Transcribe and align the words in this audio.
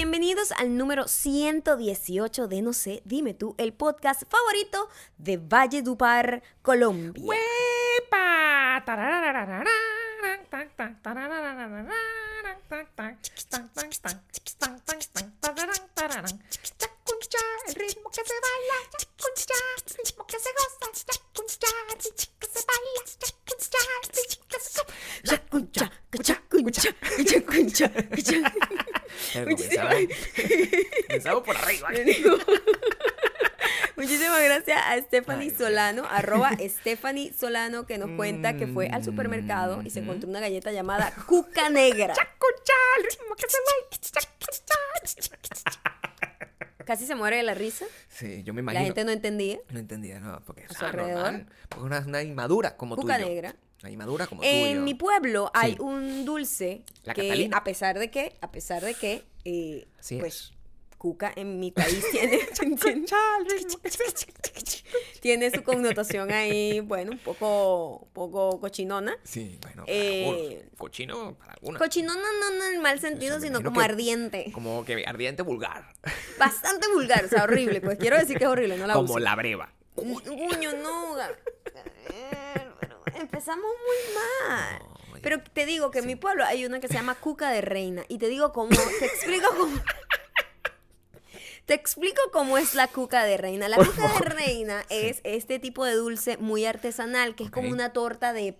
Bienvenidos 0.00 0.52
al 0.52 0.76
número 0.76 1.08
118 1.08 2.46
de 2.46 2.62
No 2.62 2.72
sé, 2.72 3.02
dime 3.04 3.34
tú, 3.34 3.56
el 3.58 3.72
podcast 3.72 4.22
favorito 4.30 4.88
de 5.16 5.38
Valle 5.38 5.82
Dupar, 5.82 6.40
Colombia. 6.62 7.20
¡Huepa! 7.26 7.48
Chacuncha, 17.38 17.68
el 17.68 17.74
ritmo 17.74 18.10
que 18.10 18.22
se 18.24 18.34
baila, 18.34 18.74
chacuncha, 18.98 19.54
el 19.76 19.82
ritmo 19.96 20.26
que 20.26 20.38
se 20.38 20.50
goza, 20.52 20.90
chacuncha, 21.06 21.66
el 21.88 21.98
ritmo 21.98 22.34
que 22.40 22.46
se 22.46 22.60
baila, 22.66 23.02
chacuncha, 23.18 23.78
el 24.02 24.08
ritmo 24.08 24.44
que 24.48 24.58
se 24.60 24.80
goza. 24.80 24.94
Chacuncha, 25.24 25.92
chacuncha, 26.22 26.94
chacuncha, 27.24 27.86
chacuncha. 27.94 28.38
Comenzamos, 29.34 29.94
comenzamos 31.06 31.42
por 31.44 31.56
arriba. 31.56 31.88
Muchísimas 33.96 34.42
gracias 34.42 34.80
a 34.84 34.98
Stephanie 34.98 35.50
Solano, 35.50 36.04
arroba 36.08 36.50
Stephanie 36.60 37.32
Solano, 37.32 37.86
que 37.86 37.98
nos 37.98 38.10
cuenta 38.16 38.56
que 38.56 38.66
fue 38.66 38.88
al 38.88 39.04
supermercado 39.04 39.82
y 39.84 39.90
se 39.90 40.00
encontró 40.00 40.28
una 40.28 40.40
galleta 40.40 40.72
llamada 40.72 41.12
Cuca 41.26 41.68
Negra. 41.68 42.14
El 42.14 43.04
ritmo 43.04 43.36
que 43.36 43.46
se 43.48 43.58
baila. 43.66 43.88
Casi 46.88 47.04
se 47.04 47.14
muere 47.14 47.36
de 47.36 47.42
la 47.42 47.52
risa. 47.52 47.84
Sí, 48.08 48.42
yo 48.44 48.54
me 48.54 48.62
La 48.62 48.72
imagino. 48.72 48.84
gente 48.86 49.04
no 49.04 49.10
entendía. 49.12 49.58
No 49.68 49.78
entendía, 49.78 50.20
no, 50.20 50.40
porque 50.46 50.62
es 50.62 50.70
ah, 50.82 50.90
normal. 50.90 51.46
Porque 51.68 51.84
una, 51.84 51.98
una 52.00 52.22
inmadura 52.22 52.78
como 52.78 52.96
tú. 52.96 53.02
Cuca 53.02 53.18
negra. 53.18 53.54
Una 53.82 53.90
inmadura 53.90 54.26
como 54.26 54.42
En 54.42 54.76
tú. 54.76 54.80
y 54.80 54.84
mi 54.84 54.94
pueblo 54.94 55.50
hay 55.52 55.72
Sí. 55.74 55.78
un 55.82 56.24
dulce 56.24 56.84
La 57.04 57.12
que 57.12 57.24
Catalina. 57.28 57.58
a 57.58 57.62
pesar 57.64 57.98
de 57.98 58.10
que, 58.10 58.38
a 58.40 58.50
pesar 58.50 58.82
de 58.82 58.94
que, 58.94 59.22
eh, 59.44 59.86
Así 60.00 60.16
pues, 60.16 60.34
es. 60.34 60.52
Cuca 60.98 61.32
en 61.36 61.60
mi 61.60 61.70
país 61.70 62.04
tiene, 62.10 62.38
tiene, 65.20 65.50
su 65.50 65.62
connotación 65.62 66.30
ahí, 66.32 66.80
bueno, 66.80 67.12
un 67.12 67.18
poco, 67.18 67.98
un 67.98 68.12
poco 68.12 68.60
cochinona. 68.60 69.16
Sí, 69.24 69.58
bueno, 69.62 69.84
para 69.84 69.96
Eh, 69.96 70.26
algunos. 70.26 70.78
Cochino 70.78 71.38
para 71.38 71.52
algunos. 71.54 71.78
Cochinona 71.80 72.20
no 72.40 72.64
en 72.66 72.74
el 72.74 72.80
mal 72.80 73.00
sentido, 73.00 73.40
sino 73.40 73.62
como 73.62 73.80
que- 73.80 73.84
ardiente. 73.86 74.50
Como 74.52 74.84
que 74.84 75.04
ardiente 75.06 75.42
vulgar. 75.42 75.86
Bastante 76.38 76.86
vulgar, 76.92 77.24
o 77.24 77.28
sea, 77.28 77.44
horrible. 77.44 77.80
Pues 77.80 77.98
quiero 77.98 78.16
decir 78.18 78.38
que 78.38 78.44
es 78.44 78.50
horrible, 78.50 78.76
no 78.76 78.86
la 78.86 78.94
como 78.94 79.10
uso. 79.14 79.18
la 79.18 79.34
breva. 79.36 79.72
Uño, 79.96 80.72
no. 80.82 81.16
Empezamos 83.14 83.64
muy 83.64 84.14
mal. 84.14 84.78
No. 84.80 84.98
Pero 85.22 85.42
te 85.42 85.66
digo 85.66 85.90
que 85.90 85.98
en 85.98 86.06
mi 86.06 86.14
pueblo 86.14 86.44
hay 86.44 86.64
una 86.64 86.78
que 86.78 86.86
se 86.86 86.94
llama 86.94 87.16
cuca 87.16 87.50
de 87.50 87.60
reina. 87.60 88.04
Y 88.08 88.18
te 88.18 88.28
digo 88.28 88.52
cómo, 88.52 88.70
te 89.00 89.06
explico 89.06 89.48
cómo. 89.56 89.74
Te 91.68 91.74
explico 91.74 92.22
cómo 92.32 92.56
es 92.56 92.74
la 92.74 92.88
cuca 92.88 93.24
de 93.24 93.36
reina. 93.36 93.68
La 93.68 93.76
Por 93.76 93.94
cuca 93.94 94.10
de 94.20 94.20
reina 94.20 94.86
es 94.88 95.20
este 95.22 95.58
tipo 95.58 95.84
de 95.84 95.92
dulce 95.92 96.38
muy 96.38 96.64
artesanal, 96.64 97.34
que 97.34 97.44
es 97.44 97.50
como 97.50 97.68
una 97.68 97.92
torta 97.92 98.32
de 98.32 98.56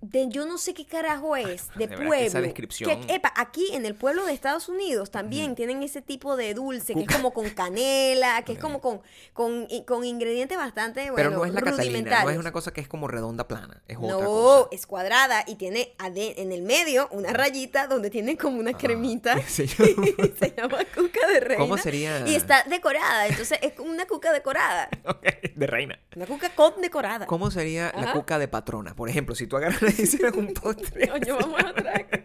De 0.00 0.28
yo 0.28 0.46
no 0.46 0.58
sé 0.58 0.72
qué 0.74 0.86
carajo 0.86 1.36
es, 1.36 1.68
de, 1.76 1.88
pueblo. 1.88 2.14
esa 2.14 2.40
descripción- 2.40 3.06
Que, 3.06 3.14
epa, 3.14 3.32
aquí 3.36 3.70
en 3.72 3.86
el 3.86 3.94
pueblo 3.94 4.24
de 4.24 4.32
Estados 4.32 4.68
Unidos 4.68 5.10
también 5.10 5.54
tienen 5.54 5.82
ese 5.82 6.00
tipo 6.02 6.36
de 6.36 6.54
dulce 6.54 6.94
que 6.94 7.00
es 7.00 7.08
como 7.08 7.32
con 7.32 7.50
canela, 7.50 8.42
que 8.44 8.52
es 8.52 8.58
como 8.58 8.80
con, 8.80 9.00
con, 9.32 9.66
con 9.86 10.04
ingredientes 10.04 10.56
bastante, 10.56 11.10
bueno, 11.10 11.16
Pero 11.16 11.30
no 11.30 11.44
es 11.44 11.52
la 11.52 11.60
Catalina, 11.62 12.22
no 12.24 12.30
es 12.30 12.38
una 12.38 12.52
cosa 12.52 12.72
que 12.72 12.80
es 12.80 12.88
como 12.88 13.08
redonda 13.08 13.48
plana. 13.48 13.82
Es 13.88 13.96
otra 13.96 14.08
No, 14.10 14.20
cosa. 14.20 14.68
es 14.72 14.86
cuadrada 14.86 15.44
y 15.46 15.56
tiene 15.56 15.94
en 15.98 16.52
el 16.52 16.62
medio 16.62 17.08
una 17.10 17.32
rayita 17.32 17.86
donde 17.86 18.10
tiene 18.10 18.36
como 18.36 18.58
una 18.60 18.72
cremita. 18.74 19.40
se 19.46 19.66
llama- 19.66 19.84
Se 20.38 20.54
llama 20.56 20.78
cuca 20.94 21.26
de 21.32 21.40
reina. 21.40 21.62
¿Cómo 21.62 21.76
sería? 21.78 22.26
Y 22.26 22.34
está 22.34 22.62
decorada, 22.64 23.26
entonces 23.26 23.58
es 23.62 23.78
una 23.78 24.06
cuca 24.06 24.32
decorada. 24.32 24.88
De 25.54 25.66
reina. 25.66 25.98
Una 26.16 26.26
cuca 26.26 26.50
con 26.54 26.80
decorada. 26.80 27.26
¿Cómo 27.26 27.50
sería 27.50 27.92
la 27.96 28.12
cuca 28.12 28.38
de 28.38 28.48
patrona? 28.48 28.94
Por 28.94 29.08
ejemplo, 29.08 29.34
si 29.34 29.46
tú 29.46 29.56
agarras 29.66 29.98
y 29.98 30.02
hicieras 30.02 30.34
un 30.34 30.52
postre. 30.54 31.08
Coño, 31.12 31.36
vamos 31.38 31.64
a 31.64 31.72
traer. 31.74 32.24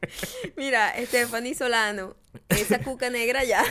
Mira, 0.56 0.94
Stephanie 1.06 1.54
Solano, 1.54 2.16
esa 2.48 2.78
cuca 2.78 3.10
negra 3.10 3.44
ya. 3.44 3.64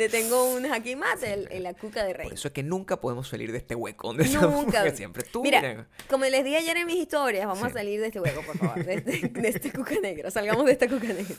Te 0.00 0.08
tengo 0.08 0.54
un 0.54 0.66
jaque 0.66 0.96
mate 0.96 1.30
en, 1.30 1.52
en 1.52 1.62
la 1.62 1.74
cuca 1.74 2.02
de 2.04 2.14
Por 2.14 2.24
rey. 2.24 2.30
eso 2.32 2.48
es 2.48 2.54
que 2.54 2.62
nunca 2.62 2.98
podemos 2.98 3.28
salir 3.28 3.52
de 3.52 3.58
este 3.58 3.74
hueco 3.74 4.06
donde 4.08 4.24
Nunca. 4.30 4.90
siempre 4.96 5.22
tú. 5.24 5.42
Mira, 5.42 5.60
mira. 5.60 5.86
como 6.08 6.24
les 6.24 6.42
dije 6.42 6.56
ayer 6.56 6.74
en 6.78 6.86
mis 6.86 6.96
historias, 6.96 7.46
vamos 7.46 7.62
a 7.64 7.68
Sí. 7.68 7.74
salir 7.74 8.00
de 8.00 8.06
este 8.06 8.18
hueco, 8.18 8.40
por 8.40 8.56
favor, 8.56 8.82
de 8.82 8.94
este, 8.94 9.28
de 9.28 9.48
este 9.50 9.70
cuca 9.70 9.96
negra. 10.00 10.30
Salgamos 10.30 10.64
de 10.64 10.72
esta 10.72 10.88
cuca 10.88 11.08
negra. 11.08 11.34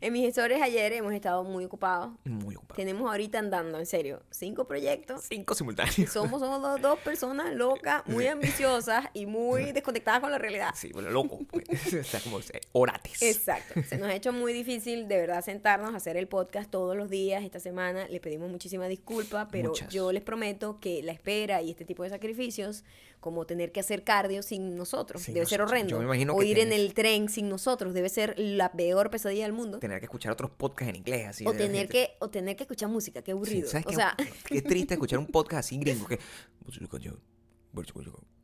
En 0.00 0.12
mis 0.12 0.28
historias 0.28 0.62
ayer 0.62 0.92
hemos 0.92 1.12
estado 1.12 1.42
muy 1.42 1.64
ocupados. 1.64 2.12
Muy 2.22 2.54
ocupado. 2.54 2.76
Tenemos 2.76 3.10
ahorita 3.10 3.40
andando, 3.40 3.80
en 3.80 3.86
serio, 3.86 4.22
cinco 4.30 4.68
proyectos. 4.68 5.24
Cinco 5.28 5.56
simultáneos. 5.56 6.12
Somos, 6.12 6.40
somos 6.40 6.62
dos, 6.62 6.80
dos 6.80 7.00
personas 7.00 7.52
locas, 7.52 8.04
muy 8.06 8.28
ambiciosas 8.28 9.06
y 9.12 9.26
muy 9.26 9.72
desconectadas 9.72 10.20
con 10.20 10.30
la 10.30 10.38
realidad. 10.38 10.70
Sí, 10.76 10.92
bueno, 10.92 11.10
loco. 11.10 11.40
pues. 11.50 11.64
o 11.94 12.04
sea, 12.04 12.20
como 12.20 12.38
eh, 12.38 12.60
orates. 12.70 13.20
Exacto. 13.22 13.82
Se 13.88 13.98
nos 13.98 14.08
ha 14.08 14.14
hecho 14.14 14.32
muy 14.32 14.52
difícil 14.52 15.08
de 15.08 15.16
verdad 15.16 15.44
sentarnos 15.44 15.94
a 15.94 15.96
hacer 15.96 16.16
el 16.16 16.28
podcast 16.28 16.70
todos 16.70 16.96
los 16.96 17.10
días 17.10 17.42
esta 17.42 17.58
semana. 17.58 17.87
Le 17.92 18.20
pedimos 18.20 18.50
muchísima 18.50 18.86
disculpa, 18.88 19.48
pero 19.50 19.70
Muchas. 19.70 19.92
yo 19.92 20.12
les 20.12 20.22
prometo 20.22 20.78
que 20.80 21.02
la 21.02 21.12
espera 21.12 21.62
y 21.62 21.70
este 21.70 21.84
tipo 21.84 22.02
de 22.02 22.10
sacrificios, 22.10 22.84
como 23.20 23.46
tener 23.46 23.72
que 23.72 23.80
hacer 23.80 24.04
cardio 24.04 24.42
sin 24.42 24.76
nosotros, 24.76 25.22
Sin 25.22 25.34
debe 25.34 25.46
ser 25.46 25.60
horrendo. 25.62 25.90
Yo 25.90 25.98
me 25.98 26.04
imagino 26.04 26.34
o 26.34 26.38
que 26.38 26.46
ir 26.46 26.58
en 26.58 26.68
tienes- 26.70 26.80
el 26.80 26.94
tren 26.94 27.28
sin 27.28 27.48
nosotros, 27.48 27.94
debe 27.94 28.08
ser 28.08 28.34
la 28.38 28.72
peor 28.72 29.10
pesadilla 29.10 29.44
del 29.44 29.52
mundo. 29.52 29.78
Tener 29.78 29.98
que 29.98 30.06
escuchar 30.06 30.32
otros 30.32 30.50
podcasts 30.50 30.90
en 30.90 30.96
inglés. 30.96 31.26
Así, 31.26 31.44
O 31.46 31.52
tener 31.52 31.88
que, 31.88 32.10
o 32.20 32.28
tener 32.30 32.54
que 32.56 32.62
escuchar 32.64 32.88
música, 32.88 33.20
qué 33.22 33.32
Sí, 33.32 33.36
aburrido. 33.36 33.68
¿sabes 33.68 33.86
o 33.86 33.90
qué? 33.90 33.96
sea, 33.96 34.16
Qué 34.46 34.62
triste 34.62 34.94
escuchar 34.94 35.18
un 35.18 35.26
podcast 35.32 35.60
así 35.66 35.78
gringo. 35.78 36.06
Que... 36.06 36.18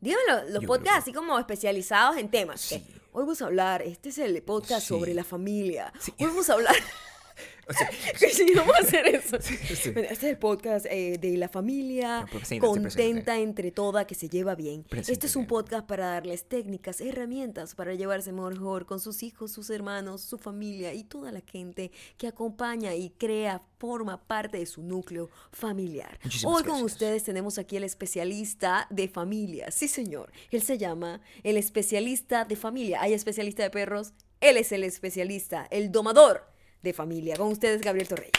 díganlo, 0.00 0.50
los 0.50 0.64
podcasts 0.64 0.98
así 1.02 1.12
como 1.12 1.38
especializados 1.38 2.16
en 2.16 2.28
temas. 2.30 2.68
que, 2.68 2.78
Sí. 2.78 2.86
Hoy 3.12 3.22
vamos 3.22 3.40
a 3.42 3.46
hablar, 3.46 3.82
este 3.82 4.08
es 4.08 4.18
el 4.18 4.42
podcast 4.42 4.82
Sí. 4.82 4.88
sobre 4.88 5.14
la 5.14 5.22
familia. 5.24 5.92
Sí. 6.00 6.12
Hoy 6.18 6.26
vamos 6.26 6.50
a 6.50 6.54
hablar... 6.54 6.74
Que 8.18 8.28
sí, 8.30 8.52
vamos 8.54 8.74
a 8.76 8.78
hacer 8.82 9.06
eso. 9.06 9.38
sí. 9.40 9.90
Bueno, 9.90 10.08
Este 10.10 10.26
es 10.26 10.32
el 10.32 10.38
podcast 10.38 10.86
eh, 10.90 11.18
de 11.18 11.36
la 11.36 11.48
familia 11.48 12.26
presenta, 12.30 12.46
sí, 12.46 12.58
contenta 12.58 13.38
entre 13.38 13.70
toda, 13.70 14.06
que 14.06 14.14
se 14.14 14.28
lleva 14.28 14.54
bien. 14.54 14.84
Presenta 14.84 15.12
este 15.12 15.26
es 15.26 15.36
un 15.36 15.46
podcast 15.46 15.86
para 15.86 16.06
darles 16.06 16.44
técnicas, 16.48 17.00
herramientas 17.00 17.74
para 17.74 17.94
llevarse 17.94 18.32
mejor 18.32 18.86
con 18.86 19.00
sus 19.00 19.22
hijos, 19.22 19.52
sus 19.52 19.70
hermanos, 19.70 20.20
su 20.22 20.38
familia 20.38 20.92
y 20.94 21.04
toda 21.04 21.32
la 21.32 21.40
gente 21.40 21.90
que 22.18 22.26
acompaña 22.26 22.94
y 22.94 23.10
crea, 23.10 23.62
forma 23.78 24.26
parte 24.26 24.58
de 24.58 24.66
su 24.66 24.82
núcleo 24.82 25.30
familiar. 25.52 26.18
Muchísimas 26.22 26.54
Hoy 26.54 26.62
con 26.62 26.78
gracias. 26.78 26.92
ustedes 26.92 27.24
tenemos 27.24 27.58
aquí 27.58 27.76
el 27.76 27.84
especialista 27.84 28.86
de 28.90 29.08
familia. 29.08 29.70
Sí, 29.70 29.88
señor. 29.88 30.32
Él 30.50 30.62
se 30.62 30.78
llama 30.78 31.20
el 31.42 31.56
especialista 31.56 32.44
de 32.44 32.56
familia. 32.56 33.02
Hay 33.02 33.12
especialista 33.12 33.62
de 33.62 33.70
perros. 33.70 34.12
Él 34.40 34.56
es 34.56 34.72
el 34.72 34.84
especialista, 34.84 35.66
el 35.70 35.90
domador 35.92 36.53
de 36.84 36.92
familia. 36.92 37.36
Con 37.36 37.48
ustedes, 37.50 37.80
Gabriel 37.80 38.06
Torreyes. 38.06 38.32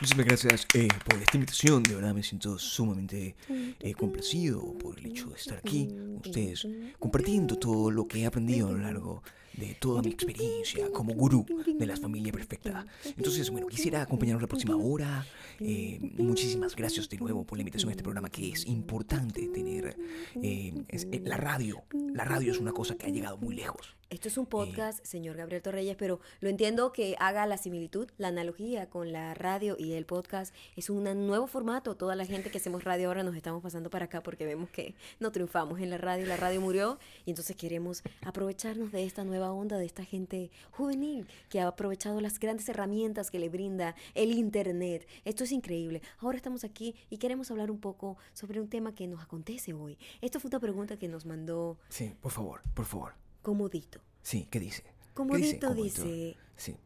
Muchísimas 0.00 0.26
gracias 0.26 0.66
eh, 0.74 0.88
por 1.06 1.14
esta 1.22 1.36
invitación. 1.38 1.82
De 1.82 1.94
verdad 1.94 2.12
me 2.14 2.22
siento 2.22 2.58
sumamente 2.58 3.34
eh, 3.80 3.94
complacido 3.94 4.76
por 4.76 4.98
el 4.98 5.06
hecho 5.06 5.28
de 5.30 5.36
estar 5.36 5.56
aquí 5.58 5.86
con 5.88 6.16
ustedes, 6.16 6.66
compartiendo 6.98 7.56
todo 7.58 7.90
lo 7.90 8.04
que 8.04 8.20
he 8.20 8.26
aprendido 8.26 8.68
a 8.68 8.72
lo 8.72 8.78
largo 8.78 9.22
de 9.54 9.74
toda 9.80 10.02
mi 10.02 10.10
experiencia 10.10 10.90
como 10.92 11.14
gurú 11.14 11.46
de 11.78 11.86
la 11.86 11.96
familia 11.96 12.30
perfecta. 12.30 12.84
Entonces, 13.16 13.48
bueno, 13.48 13.66
quisiera 13.68 14.02
acompañarnos 14.02 14.42
la 14.42 14.48
próxima 14.48 14.76
hora. 14.76 15.24
Eh, 15.60 15.98
muchísimas 16.18 16.76
gracias 16.76 17.08
de 17.08 17.16
nuevo 17.16 17.44
por 17.44 17.56
la 17.56 17.62
invitación 17.62 17.88
a 17.88 17.92
este 17.92 18.02
programa 18.02 18.28
que 18.28 18.50
es 18.50 18.66
importante 18.66 19.48
tener. 19.48 19.96
eh, 20.42 20.74
es- 20.88 21.06
eh, 21.10 21.22
la 21.24 21.38
radio, 21.38 21.82
la 22.12 22.24
radio 22.24 22.52
es 22.52 22.58
una 22.58 22.72
cosa 22.72 22.96
que 22.96 23.06
ha 23.06 23.08
llegado 23.08 23.38
muy 23.38 23.54
lejos. 23.54 23.96
Esto 24.08 24.28
es 24.28 24.38
un 24.38 24.46
podcast, 24.46 25.04
señor 25.04 25.36
Gabriel 25.36 25.62
Torreyes, 25.62 25.96
pero 25.96 26.20
lo 26.38 26.48
entiendo 26.48 26.92
que 26.92 27.16
haga 27.18 27.44
la 27.44 27.58
similitud, 27.58 28.08
la 28.18 28.28
analogía 28.28 28.88
con 28.88 29.10
la 29.10 29.34
radio 29.34 29.74
y 29.80 29.94
el 29.94 30.06
podcast. 30.06 30.54
Es 30.76 30.90
un 30.90 31.02
nuevo 31.26 31.48
formato. 31.48 31.96
Toda 31.96 32.14
la 32.14 32.24
gente 32.24 32.52
que 32.52 32.58
hacemos 32.58 32.84
radio 32.84 33.08
ahora 33.08 33.24
nos 33.24 33.34
estamos 33.34 33.64
pasando 33.64 33.90
para 33.90 34.04
acá 34.04 34.22
porque 34.22 34.46
vemos 34.46 34.70
que 34.70 34.94
no 35.18 35.32
triunfamos 35.32 35.80
en 35.80 35.90
la 35.90 35.98
radio. 35.98 36.24
La 36.24 36.36
radio 36.36 36.60
murió 36.60 37.00
y 37.24 37.30
entonces 37.30 37.56
queremos 37.56 38.04
aprovecharnos 38.24 38.92
de 38.92 39.02
esta 39.02 39.24
nueva 39.24 39.50
onda, 39.50 39.76
de 39.76 39.86
esta 39.86 40.04
gente 40.04 40.52
juvenil 40.70 41.26
que 41.48 41.60
ha 41.60 41.66
aprovechado 41.66 42.20
las 42.20 42.38
grandes 42.38 42.68
herramientas 42.68 43.32
que 43.32 43.40
le 43.40 43.48
brinda 43.48 43.96
el 44.14 44.30
Internet. 44.30 45.08
Esto 45.24 45.42
es 45.42 45.50
increíble. 45.50 46.00
Ahora 46.18 46.36
estamos 46.36 46.62
aquí 46.62 46.94
y 47.10 47.18
queremos 47.18 47.50
hablar 47.50 47.72
un 47.72 47.80
poco 47.80 48.18
sobre 48.34 48.60
un 48.60 48.68
tema 48.68 48.94
que 48.94 49.08
nos 49.08 49.20
acontece 49.20 49.74
hoy. 49.74 49.98
Esto 50.20 50.38
fue 50.38 50.48
una 50.48 50.60
pregunta 50.60 50.96
que 50.96 51.08
nos 51.08 51.26
mandó 51.26 51.76
Sí, 51.88 52.14
por 52.20 52.30
favor, 52.30 52.62
por 52.72 52.84
favor. 52.84 53.25
Comodito. 53.46 54.00
Sí, 54.22 54.48
¿qué 54.50 54.58
dice? 54.58 54.82
¿Qué 54.82 55.14
Comodito 55.14 55.72
dice, 55.72 56.36
Sí. 56.56 56.76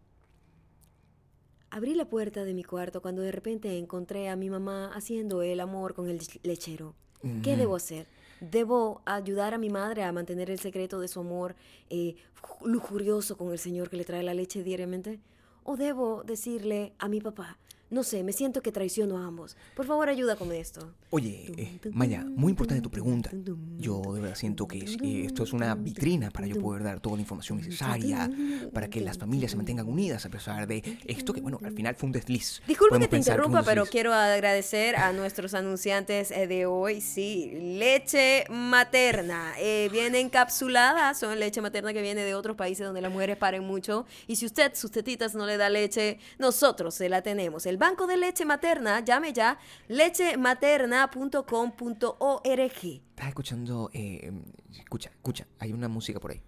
abrí 1.71 1.95
la 1.95 2.05
puerta 2.05 2.45
de 2.45 2.53
mi 2.53 2.65
cuarto 2.65 3.01
cuando 3.01 3.23
de 3.23 3.33
repente 3.33 3.79
encontré 3.79 4.29
a 4.29 4.37
mi 4.37 4.51
mamá 4.51 4.93
haciendo 4.95 5.41
el 5.41 5.61
amor 5.61 5.95
con 5.95 6.11
el 6.11 6.21
lechero. 6.43 6.95
¿Qué 7.43 7.57
debo 7.57 7.77
hacer? 7.77 8.09
¿Debo 8.43 9.01
ayudar 9.07 9.55
a 9.55 9.59
mi 9.59 9.71
madre 9.71 10.03
a 10.05 10.13
mantener 10.13 10.51
el 10.51 10.59
secreto 10.59 11.01
de 11.01 11.09
su 11.09 11.21
amor 11.21 11.57
eh, 11.89 12.17
lujurioso 12.63 13.39
con 13.39 13.53
el 13.53 13.59
señor 13.59 13.89
que 13.89 13.97
le 13.97 14.05
trae 14.05 14.23
la 14.23 14.35
leche 14.35 14.63
diariamente? 14.63 15.19
¿O 15.65 15.79
debo 15.79 16.25
decirle 16.25 16.93
a 16.99 17.09
mi 17.09 17.23
papá, 17.23 17.57
no 17.91 18.03
sé, 18.03 18.23
me 18.23 18.33
siento 18.33 18.63
que 18.63 18.73
traiciono 18.73 19.19
a 19.19 19.27
ambos. 19.27 19.57
Por 19.75 19.87
favor, 19.87 20.09
ayuda 20.09 20.37
con 20.37 20.53
esto. 20.53 20.93
Oye, 21.11 21.53
eh, 21.57 21.81
Maya, 21.93 22.25
muy 22.25 22.51
importante 22.51 22.81
tu 22.83 22.91
pregunta. 22.91 23.31
Yo 23.79 24.01
de 24.15 24.21
verdad 24.21 24.37
siento 24.37 24.67
que 24.69 24.79
es- 24.79 24.97
eh, 25.03 25.25
esto 25.27 25.43
es 25.43 25.53
una 25.53 25.75
vitrina 25.75 26.31
para 26.31 26.47
yo 26.47 26.61
poder 26.61 26.83
dar 26.85 27.01
toda 27.01 27.17
la 27.17 27.23
información 27.23 27.59
necesaria 27.59 28.31
para 28.73 28.89
que 28.89 29.01
las 29.01 29.19
familias 29.19 29.51
se 29.51 29.57
mantengan 29.57 29.89
unidas 29.89 30.25
a 30.25 30.29
pesar 30.29 30.67
de 30.67 30.83
esto 31.07 31.33
que, 31.33 31.41
bueno, 31.41 31.59
al 31.65 31.73
final 31.73 31.95
fue 31.97 32.07
un 32.07 32.13
desliz. 32.13 32.63
Disculpa 32.67 32.91
Podemos 32.91 33.09
que 33.09 33.11
te 33.11 33.17
interrumpa, 33.19 33.63
pero 33.65 33.87
quiero 33.87 34.13
agradecer 34.15 34.97
a 34.97 35.13
nuestros 35.13 35.55
anunciantes 35.55 36.31
eh, 36.31 36.47
de 36.47 36.67
hoy. 36.67 37.01
Sí, 37.01 37.51
leche 37.79 38.45
materna. 38.51 39.53
Eh, 39.59 39.89
viene 39.91 40.21
encapsulada, 40.21 41.15
son 41.15 41.39
leche 41.39 41.61
materna 41.61 41.93
que 41.93 42.03
viene 42.03 42.23
de 42.25 42.35
otros 42.35 42.57
países 42.57 42.87
donde 42.87 43.01
las 43.01 43.11
mujeres 43.13 43.37
paren 43.37 43.65
mucho. 43.65 44.07
Y 44.27 44.37
si 44.37 44.47
usted, 44.47 44.75
sus 44.75 44.91
tetitas, 44.91 45.35
no 45.35 45.47
le 45.47 45.57
da 45.57 45.69
leche, 45.69 46.19
nosotros 46.39 46.95
se 46.95 47.09
la 47.09 47.23
tenemos. 47.23 47.67
El 47.67 47.77
Banco 47.81 48.07
de 48.07 48.19
Leche 48.19 48.45
Materna, 48.45 49.01
llame 49.01 49.33
ya, 49.33 49.59
lechematerna.com.org. 49.89 52.51
Estás 52.53 53.29
escuchando, 53.29 53.89
eh, 53.95 54.31
escucha, 54.79 55.09
escucha, 55.09 55.47
hay 55.59 55.73
una 55.73 55.89
música 55.89 56.21
por 56.21 56.33
ahí. 56.33 56.43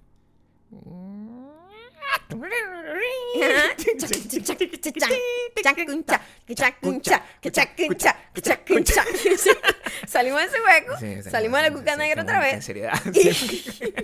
Salimos 10.07 10.41
de 10.41 10.47
ese 10.47 10.57
hueco, 10.61 10.97
Sí, 10.99 11.23
salimos 11.31 11.63
de 11.63 11.71
la 11.71 11.77
cuca 11.77 11.97
negra 11.97 12.23
otra 12.23 12.49
En 12.51 12.57
vez. 12.57 12.65
seriedad. 12.65 12.93
sí. 13.13 13.95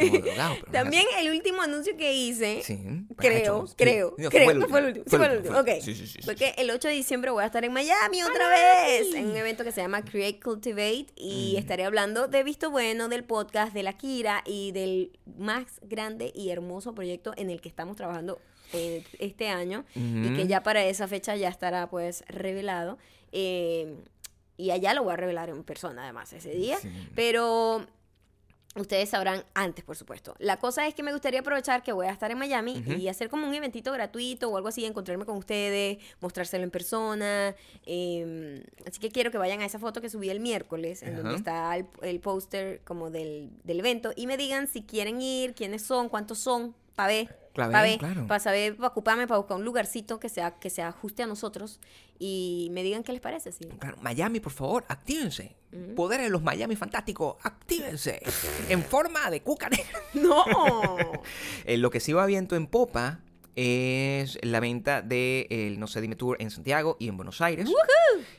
Como 0.00 0.18
drogado, 0.18 0.54
pero 0.54 0.66
no 0.66 0.72
También 0.72 1.04
el 1.18 1.30
último 1.30 1.62
anuncio 1.62 1.96
que 1.96 2.12
hice. 2.14 2.62
Sí, 2.64 2.78
creo, 3.16 3.66
sí. 3.66 3.74
creo, 3.76 4.14
No, 4.18 4.28
creo 4.30 4.44
fue 4.44 4.52
el 4.54 4.60
que 4.60 4.68
fue 4.68 4.78
el 4.80 4.86
último. 4.86 5.04
Sí, 5.08 5.16
fue 5.16 5.26
el 5.26 5.36
último. 5.38 5.62
fue. 5.62 5.80
Sí, 5.80 5.94
sí, 5.94 6.06
sí. 6.06 6.22
Fue 6.22 6.34
sí. 6.34 6.38
que 6.44 6.54
el 6.62 6.70
8 6.70 6.88
de 6.88 6.94
diciembre 6.94 7.30
voy 7.30 7.42
a 7.42 7.46
estar 7.46 7.64
en 7.64 7.72
Miami 7.72 8.22
otra 8.22 8.48
vez, 8.48 9.14
en 9.14 9.30
un 9.30 9.36
evento 9.36 9.64
que 9.64 9.72
se 9.72 9.80
llama 9.80 10.04
Create 10.04 10.40
Cultivate 10.40 11.06
y 11.16 11.54
Mm. 11.56 11.58
estaré 11.58 11.84
hablando 11.84 12.28
de 12.28 12.42
Visto 12.44 12.70
Bueno, 12.70 13.08
del 13.08 13.24
podcast, 13.24 13.72
de 13.72 13.82
la 13.82 13.92
Kira 13.94 14.42
y 14.46 14.72
del 14.72 15.12
más 15.38 15.64
grande 15.82 16.32
y 16.34 16.50
hermoso 16.50 16.94
proyecto 16.94 17.32
en 17.36 17.50
el 17.50 17.60
que 17.60 17.68
estamos 17.68 17.96
trabajando 17.96 18.38
eh, 18.74 19.02
este 19.18 19.48
año 19.48 19.84
y 19.94 20.34
que 20.34 20.46
ya 20.46 20.62
para 20.62 20.84
esa 20.84 21.08
fecha 21.08 21.34
ya 21.36 21.48
estará 21.48 21.88
pues 21.88 22.22
revelado. 22.28 22.98
Eh, 23.32 23.96
y 24.56 24.72
allá 24.72 24.92
lo 24.92 25.04
voy 25.04 25.12
a 25.12 25.16
revelar 25.16 25.48
en 25.50 25.62
persona 25.64 26.02
además 26.02 26.32
ese 26.32 26.50
día. 26.50 26.76
Sí. 26.78 26.90
Pero 27.14 27.86
ustedes 28.76 29.08
sabrán 29.08 29.44
antes, 29.54 29.84
por 29.84 29.96
supuesto. 29.96 30.34
La 30.38 30.58
cosa 30.58 30.86
es 30.86 30.94
que 30.94 31.02
me 31.02 31.12
gustaría 31.12 31.40
aprovechar 31.40 31.82
que 31.82 31.92
voy 31.92 32.06
a 32.06 32.10
estar 32.10 32.30
en 32.30 32.38
Miami 32.38 32.84
y 32.86 33.08
hacer 33.08 33.28
como 33.28 33.46
un 33.48 33.54
eventito 33.54 33.92
gratuito 33.92 34.48
o 34.48 34.56
algo 34.56 34.68
así, 34.68 34.84
encontrarme 34.84 35.24
con 35.24 35.36
ustedes, 35.36 35.98
mostrárselo 36.20 36.64
en 36.64 36.70
persona. 36.70 37.54
eh, 37.86 38.62
así 38.86 39.00
que 39.00 39.10
quiero 39.10 39.30
que 39.30 39.38
vayan 39.38 39.60
a 39.60 39.64
esa 39.64 39.78
foto 39.78 40.00
que 40.00 40.08
subí 40.10 40.30
el 40.30 40.40
miércoles, 40.40 41.02
en 41.02 41.16
donde 41.16 41.36
está 41.36 41.76
el, 41.76 41.86
el 42.02 42.20
póster 42.20 42.80
como 42.84 43.10
del, 43.10 43.50
del 43.64 43.80
evento, 43.80 44.12
y 44.14 44.26
me 44.26 44.36
digan 44.36 44.68
si 44.68 44.82
quieren 44.82 45.20
ir, 45.20 45.54
quiénes 45.54 45.82
son, 45.82 46.08
cuántos 46.08 46.38
son, 46.38 46.74
para 46.94 47.08
ver. 47.08 47.47
Para 47.66 47.82
ver, 47.82 47.98
claro. 47.98 48.26
para 48.26 48.40
saber, 48.40 48.76
para 48.76 48.88
ocuparme, 48.88 49.26
para 49.26 49.38
buscar 49.38 49.56
un 49.56 49.64
lugarcito 49.64 50.20
que 50.20 50.28
sea 50.28 50.52
que 50.52 50.70
se 50.70 50.82
ajuste 50.82 51.22
a 51.22 51.26
nosotros 51.26 51.80
y 52.18 52.68
me 52.72 52.82
digan 52.82 53.02
qué 53.02 53.12
les 53.12 53.20
parece. 53.20 53.52
Sí. 53.52 53.64
Claro, 53.78 53.96
Miami, 54.00 54.40
por 54.40 54.52
favor, 54.52 54.84
actívense. 54.88 55.56
Poderes 55.94 56.26
de 56.26 56.30
los 56.30 56.42
Miami 56.42 56.76
fantásticos, 56.76 57.36
actívense. 57.42 58.22
en 58.68 58.82
forma 58.82 59.30
de 59.30 59.42
negra. 59.70 59.86
¡No! 60.14 60.44
Eh, 61.64 61.76
lo 61.76 61.90
que 61.90 62.00
sí 62.00 62.12
va 62.12 62.24
viento 62.26 62.56
en 62.56 62.66
popa 62.66 63.20
es 63.54 64.38
la 64.42 64.60
venta 64.60 65.02
de 65.02 65.46
el 65.50 65.80
No 65.80 65.86
sé 65.86 66.00
Dime 66.00 66.16
Tour 66.16 66.36
en 66.40 66.50
Santiago 66.50 66.96
y 67.00 67.08
en 67.08 67.16
Buenos 67.16 67.40
Aires. 67.40 67.68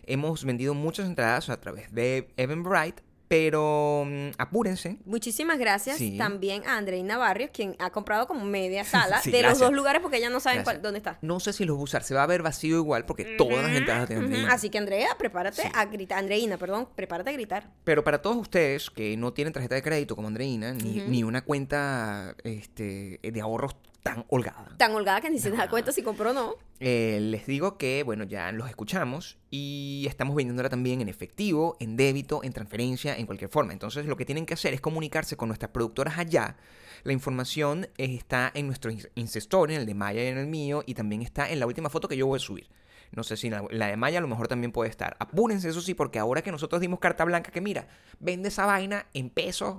Hemos 0.05 0.45
vendido 0.45 0.73
muchas 0.73 1.07
entradas 1.07 1.49
a 1.49 1.59
través 1.59 1.93
de 1.93 2.29
Eventbrite, 2.37 3.03
pero 3.29 4.03
mm, 4.05 4.31
apúrense. 4.37 4.97
Muchísimas 5.05 5.57
gracias 5.59 5.97
Sí. 5.97 6.17
también 6.17 6.63
a 6.67 6.75
Andreina 6.77 7.17
Barrios, 7.17 7.51
quien 7.53 7.75
ha 7.79 7.91
comprado 7.91 8.27
como 8.27 8.43
media 8.43 8.83
sala 9.13 9.21
Sí, 9.21 9.31
de 9.31 9.43
los 9.43 9.59
dos 9.59 9.71
lugares 9.71 10.01
porque 10.01 10.17
ella 10.17 10.29
no 10.29 10.39
saben 10.41 10.57
Gracias. 10.57 10.73
cuál- 10.75 10.81
dónde 10.81 10.97
está. 10.97 11.19
No 11.21 11.39
sé 11.39 11.53
si 11.53 11.63
los 11.63 11.77
va 11.77 11.81
a 11.81 11.83
usar, 11.83 12.03
se 12.03 12.13
va 12.15 12.23
a 12.23 12.27
ver 12.27 12.41
vacío 12.41 12.75
igual 12.77 13.05
porque 13.05 13.23
todas 13.37 13.63
las 13.63 13.77
entradas 13.77 14.09
Andreina. 14.11 14.51
Así 14.51 14.69
que 14.69 14.79
Andrea, 14.79 15.09
prepárate 15.17 15.61
Sí. 15.61 15.67
a 15.73 15.85
gritar. 15.85 16.17
Andreina, 16.19 16.57
perdón, 16.57 16.89
prepárate 16.95 17.29
a 17.29 17.33
gritar. 17.33 17.71
Pero 17.83 18.03
para 18.03 18.21
todos 18.21 18.35
ustedes 18.35 18.89
que 18.89 19.15
no 19.15 19.31
tienen 19.31 19.53
tarjeta 19.53 19.75
de 19.75 19.83
crédito 19.83 20.15
como 20.15 20.27
Andreina, 20.27 20.73
ni, 20.73 21.01
ni 21.01 21.23
una 21.23 21.43
cuenta 21.45 22.35
este, 22.43 23.19
de 23.21 23.41
ahorros 23.41 23.75
tan 24.03 24.25
holgada, 24.29 24.75
Tan 24.77 24.93
holgada 24.95 25.21
que 25.21 25.29
ni 25.29 25.39
se 25.39 25.51
da 25.51 25.69
cuenta 25.69 25.91
si 25.91 26.01
compró 26.01 26.31
o 26.31 26.33
no. 26.33 26.55
eh, 26.79 27.19
les 27.21 27.45
digo 27.45 27.77
que, 27.77 28.03
bueno, 28.03 28.23
ya 28.23 28.51
los 28.51 28.69
escuchamos 28.69 29.37
y 29.51 30.05
estamos 30.07 30.35
vendiéndola 30.35 30.69
también 30.69 31.01
en 31.01 31.09
efectivo, 31.09 31.75
en 31.79 31.97
débito, 31.97 32.43
en 32.43 32.53
transferencia, 32.53 33.15
en 33.17 33.25
cualquier 33.25 33.49
forma. 33.49 33.73
Entonces 33.73 34.05
lo 34.05 34.15
que 34.15 34.25
tienen 34.25 34.45
que 34.45 34.53
hacer 34.53 34.73
es 34.73 34.81
comunicarse 34.81 35.35
con 35.35 35.49
nuestras 35.49 35.71
productoras 35.71 36.17
allá. 36.17 36.55
La 37.03 37.13
información 37.13 37.87
está 37.97 38.51
en 38.53 38.67
nuestro 38.67 38.91
Ins- 38.91 39.09
Insta 39.15 39.39
Story, 39.39 39.75
en 39.75 39.81
el 39.81 39.85
de 39.85 39.93
Maya 39.93 40.23
y 40.23 40.27
en 40.27 40.37
el 40.37 40.47
mío, 40.47 40.83
y 40.85 40.93
también 40.93 41.21
está 41.21 41.49
en 41.49 41.59
la 41.59 41.65
última 41.67 41.89
foto 41.89 42.07
que 42.07 42.17
yo 42.17 42.27
voy 42.27 42.37
a 42.37 42.39
subir. 42.39 42.69
No 43.11 43.23
sé 43.23 43.37
si 43.37 43.49
la, 43.49 43.63
la 43.71 43.87
de 43.87 43.97
Maya 43.97 44.19
a 44.19 44.21
lo 44.21 44.27
mejor 44.27 44.47
también 44.47 44.71
puede 44.71 44.89
estar. 44.89 45.15
Apúrense, 45.19 45.67
eso 45.69 45.81
sí, 45.81 45.93
porque 45.95 46.19
ahora 46.19 46.41
que 46.43 46.51
nosotros 46.51 46.79
dimos 46.79 46.99
carta 46.99 47.25
blanca, 47.25 47.51
que 47.51 47.59
mira, 47.61 47.87
vende 48.19 48.49
esa 48.49 48.65
vaina 48.65 49.07
en 49.13 49.29
pesos, 49.31 49.77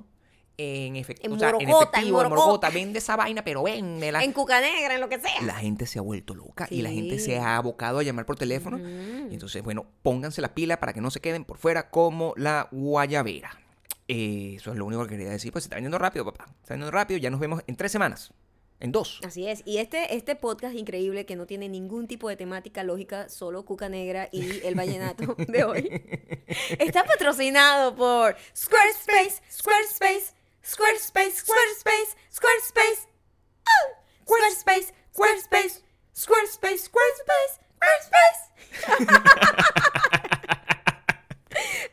en, 0.86 0.94
efec- 0.96 1.18
En 1.22 1.32
o 1.32 1.38
sea, 1.38 1.50
en 1.50 1.54
morocota, 1.54 1.62
en 1.62 1.70
efectivo, 2.00 2.22
en 2.22 2.28
morocota, 2.28 2.70
vende 2.70 2.98
esa 2.98 3.16
vaina, 3.16 3.42
pero 3.42 3.62
véndela 3.62 4.22
En 4.22 4.32
cuca 4.32 4.60
negra, 4.60 4.94
en 4.94 5.00
lo 5.00 5.08
que 5.08 5.18
sea. 5.20 5.40
la 5.42 5.54
gente 5.54 5.86
se 5.86 5.98
ha 5.98 6.02
vuelto 6.02 6.34
loca 6.34 6.66
y 6.70 6.82
la 6.82 6.90
gente 6.90 7.18
se 7.18 7.38
ha 7.38 7.56
abocado 7.56 7.98
a 7.98 8.02
llamar 8.02 8.26
por 8.26 8.36
teléfono. 8.36 8.78
Y 8.78 9.34
entonces, 9.34 9.62
bueno, 9.62 9.86
pónganse 10.02 10.40
la 10.40 10.54
pila 10.54 10.78
para 10.80 10.92
que 10.92 11.00
no 11.00 11.10
se 11.10 11.20
queden 11.20 11.44
por 11.44 11.58
fuera 11.58 11.90
como 11.90 12.34
la 12.36 12.68
guayabera. 12.70 13.58
Eh, 14.08 14.54
eso 14.56 14.72
es 14.72 14.76
lo 14.76 14.84
único 14.86 15.04
que 15.04 15.10
quería 15.16 15.30
decir. 15.30 15.52
Pues 15.52 15.64
se 15.64 15.66
está 15.66 15.76
vendiendo 15.76 15.98
rápido, 15.98 16.24
papá. 16.24 16.46
Se 16.46 16.52
está 16.62 16.74
vendiendo 16.74 16.90
rápido. 16.90 17.18
Ya 17.18 17.30
nos 17.30 17.38
vemos 17.40 17.62
en 17.66 17.76
tres 17.76 17.92
semanas. 17.92 18.32
En 18.80 18.92
dos. 18.92 19.20
Así 19.24 19.46
es. 19.46 19.62
Y 19.66 19.76
este, 19.76 20.16
este 20.16 20.34
podcast 20.36 20.74
increíble 20.74 21.26
que 21.26 21.36
no 21.36 21.44
tiene 21.46 21.68
ningún 21.68 22.08
tipo 22.08 22.28
de 22.30 22.36
temática 22.36 22.82
lógica, 22.82 23.28
solo 23.28 23.64
Cuca 23.66 23.88
Negra 23.90 24.28
y 24.32 24.64
el 24.66 24.74
vallenato 24.74 25.34
de 25.36 25.64
hoy, 25.64 26.02
está 26.78 27.04
patrocinado 27.04 27.94
por 27.94 28.36
Squarespace, 28.56 29.42
Squarespace, 29.52 30.32
Squarespace, 30.62 31.42
Squarespace, 31.42 32.14
Squarespace, 32.30 33.06
¡Oh! 33.68 33.96
Squarespace, 34.26 34.92
Squarespace, 35.14 35.80
Squarespace, 36.14 36.88
Squarespace, 36.88 37.58
Squarespace. 37.80 39.74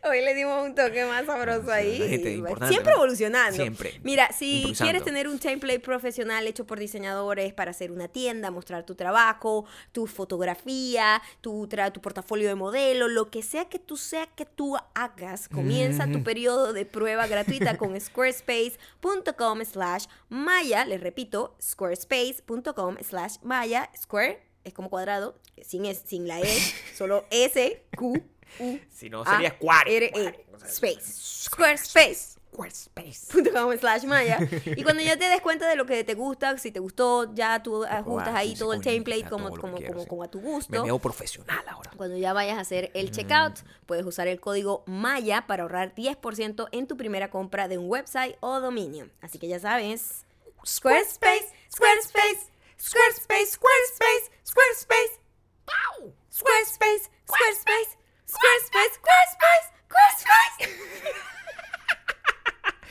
Hoy 0.10 0.22
le 0.24 0.34
dimos 0.34 0.66
un 0.66 0.74
toque 0.76 1.06
más 1.06 1.26
sabroso 1.26 1.72
ahí. 1.72 2.02
Importante, 2.36 2.74
Siempre 2.74 2.92
¿no? 2.94 2.98
evolucionando. 3.00 3.56
Siempre. 3.56 4.00
Mira, 4.04 4.32
si 4.32 4.74
quieres 4.80 5.04
tener 5.04 5.28
un 5.28 5.40
template 5.40 5.80
profesional 5.80 6.48
hecho 6.48 6.66
por 6.66 6.80
diseñadores 6.80 7.54
para 7.54 7.72
hacer 7.72 7.92
una 7.92 8.08
tienda, 8.08 8.52
mostrar 8.52 8.86
tu 8.86 8.96
trabajo, 8.96 9.66
tu 9.92 10.08
fotografía, 10.08 11.22
tu, 11.42 11.68
tra- 11.68 11.92
tu 11.92 12.02
portafolio 12.02 12.48
de 12.48 12.56
modelo, 12.56 13.08
lo 13.08 13.30
que 13.30 13.44
sea 13.44 13.66
que 13.66 13.80
tú 13.80 13.98
sea 13.98 14.28
que 14.28 14.46
tú 14.46 14.78
hagas, 14.96 15.50
comienza 15.50 16.08
tu 16.12 16.24
periodo 16.24 16.74
de 16.74 16.86
prueba 16.86 17.28
gratuita 17.28 17.78
con 17.78 18.00
squarespace.com 18.02 19.64
slash 19.66 20.06
maya. 20.30 20.86
Les 20.86 21.02
repito, 21.02 21.56
squarespace.com 21.62 22.98
slash 23.02 23.36
maya. 23.44 23.90
Square 23.98 24.42
es 24.64 24.74
como 24.74 24.90
cuadrado, 24.90 25.40
sin, 25.62 25.86
es, 25.86 26.02
sin 26.06 26.28
la 26.28 26.42
E, 26.42 26.58
solo 26.96 27.26
S, 27.32 27.84
Q, 27.96 28.22
U, 28.60 28.80
Si 28.89 29.10
no, 29.10 29.22
A, 29.22 29.32
sería 29.32 29.51
Square. 29.51 30.12
Space. 30.66 31.48
Squarespace. 31.48 32.38
Squarespace. 32.51 33.77
slash 33.80 34.06
maya 34.06 34.39
y 34.66 34.82
cuando 34.84 35.04
ya 35.04 35.16
te 35.18 35.25
des 35.30 35.42
cuenta 35.42 35.68
de 35.68 35.75
lo 35.75 35.86
que 35.86 36.04
te 36.04 36.16
gusta 36.16 36.58
si 36.58 36.72
te 36.72 36.80
gustó 36.80 37.32
ya 37.36 37.62
tú 37.62 37.84
ajustas 37.84 38.34
ahí 38.34 38.56
todo 38.56 38.74
el 38.74 38.82
template 38.82 39.30
como, 39.30 39.50
como, 39.51 39.77
como, 39.80 40.08
como 40.08 40.24
a 40.24 40.27
tu 40.27 40.42
Me 40.42 40.51
gusto 40.51 40.84
veo 40.84 40.98
profesional 40.98 41.63
ahora. 41.68 41.92
cuando 41.96 42.18
ya 42.18 42.34
vayas 42.34 42.58
a 42.58 42.62
hacer 42.62 42.89
el 42.96 43.12
checkout 43.12 43.60
puedes 43.86 44.06
usar 44.06 44.27
el 44.27 44.39
código 44.39 44.84
maya 44.88 45.46
para 45.46 45.63
ahorrar 45.63 45.94
10% 45.94 46.68
en 46.72 46.88
tu 46.88 46.98
primera 46.98 47.30
compra 47.30 47.68
de 47.68 47.77
un 47.77 47.89
website 47.89 48.38
o 48.39 48.60
dominio 48.60 49.10
así 49.22 49.38
que 49.38 49.48
ya 49.48 49.60
sabes 49.60 50.25
Squarespace 50.66 51.46
Squarespace 51.72 52.48
Squarespace 52.80 53.51
Squarespace 53.51 54.32
Squarespace. 54.44 55.22
Squarespace 56.32 57.12
Squarespace 57.27 57.98
Squarespace 58.30 59.00
Squarespace 59.00 59.68
Squarespace 59.88 60.68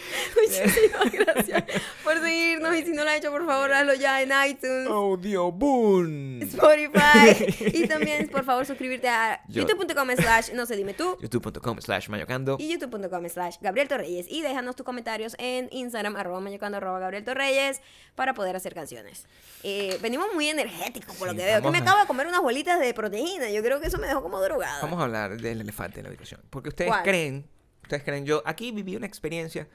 Muchísimas 0.36 1.12
gracias 1.12 1.64
por 2.04 2.20
seguirnos 2.20 2.76
y 2.76 2.82
si 2.84 2.92
no 2.92 3.04
lo 3.04 3.10
has 3.10 3.16
hecho, 3.16 3.30
por 3.30 3.46
favor, 3.46 3.72
hazlo 3.72 3.94
ya 3.94 4.22
en 4.22 4.30
iTunes. 4.48 4.88
Audio 4.88 5.50
Boom. 5.52 6.42
Spotify 6.42 7.54
y 7.74 7.86
también 7.86 8.28
por 8.28 8.44
favor 8.44 8.66
suscribirte 8.66 9.08
a 9.08 9.40
Yo- 9.48 9.62
youtube.com 9.66 10.08
slash 10.16 10.52
no 10.52 10.66
sé 10.66 10.76
dime 10.76 10.94
tú 10.94 11.16
YouTube.com 11.20 11.80
slash 11.80 12.08
mayocando. 12.08 12.56
y 12.58 12.68
youtube.com 12.68 13.28
slash 13.28 13.56
Gabriel 13.60 13.88
Torreyes 13.88 14.26
y 14.28 14.42
déjanos 14.42 14.76
tus 14.76 14.84
comentarios 14.86 15.34
en 15.38 15.68
Instagram 15.72 16.16
arroba 16.16 16.40
mayocando 16.40 16.76
arroba 16.78 16.98
Gabriel 17.00 17.24
Torreyes 17.24 17.80
para 18.14 18.34
poder 18.34 18.56
hacer 18.56 18.74
canciones. 18.74 19.26
Eh, 19.62 19.98
venimos 20.02 20.26
muy 20.34 20.48
energéticos 20.48 21.16
por 21.16 21.28
lo 21.28 21.32
Sí, 21.32 21.38
que 21.38 21.44
veo. 21.44 21.62
Que 21.62 21.70
me 21.70 21.78
a- 21.78 21.82
acabo 21.82 22.00
de 22.00 22.06
comer 22.06 22.26
unas 22.26 22.40
bolitas 22.40 22.78
de 22.80 22.92
proteína. 22.94 23.50
Yo 23.50 23.62
creo 23.62 23.80
que 23.80 23.88
eso 23.88 23.98
me 23.98 24.06
dejó 24.06 24.22
como 24.22 24.40
drogada. 24.40 24.80
Vamos 24.82 25.00
a 25.00 25.04
hablar 25.04 25.40
del 25.40 25.60
elefante 25.60 26.00
en 26.00 26.04
la 26.04 26.08
habitación. 26.08 26.40
Porque 26.50 26.68
ustedes 26.68 26.90
¿Cuál? 26.90 27.02
creen, 27.02 27.46
ustedes 27.82 28.02
creen, 28.04 28.24
yo 28.26 28.42
aquí 28.46 28.70
viví 28.72 28.96
una 28.96 29.06
experiencia 29.06 29.68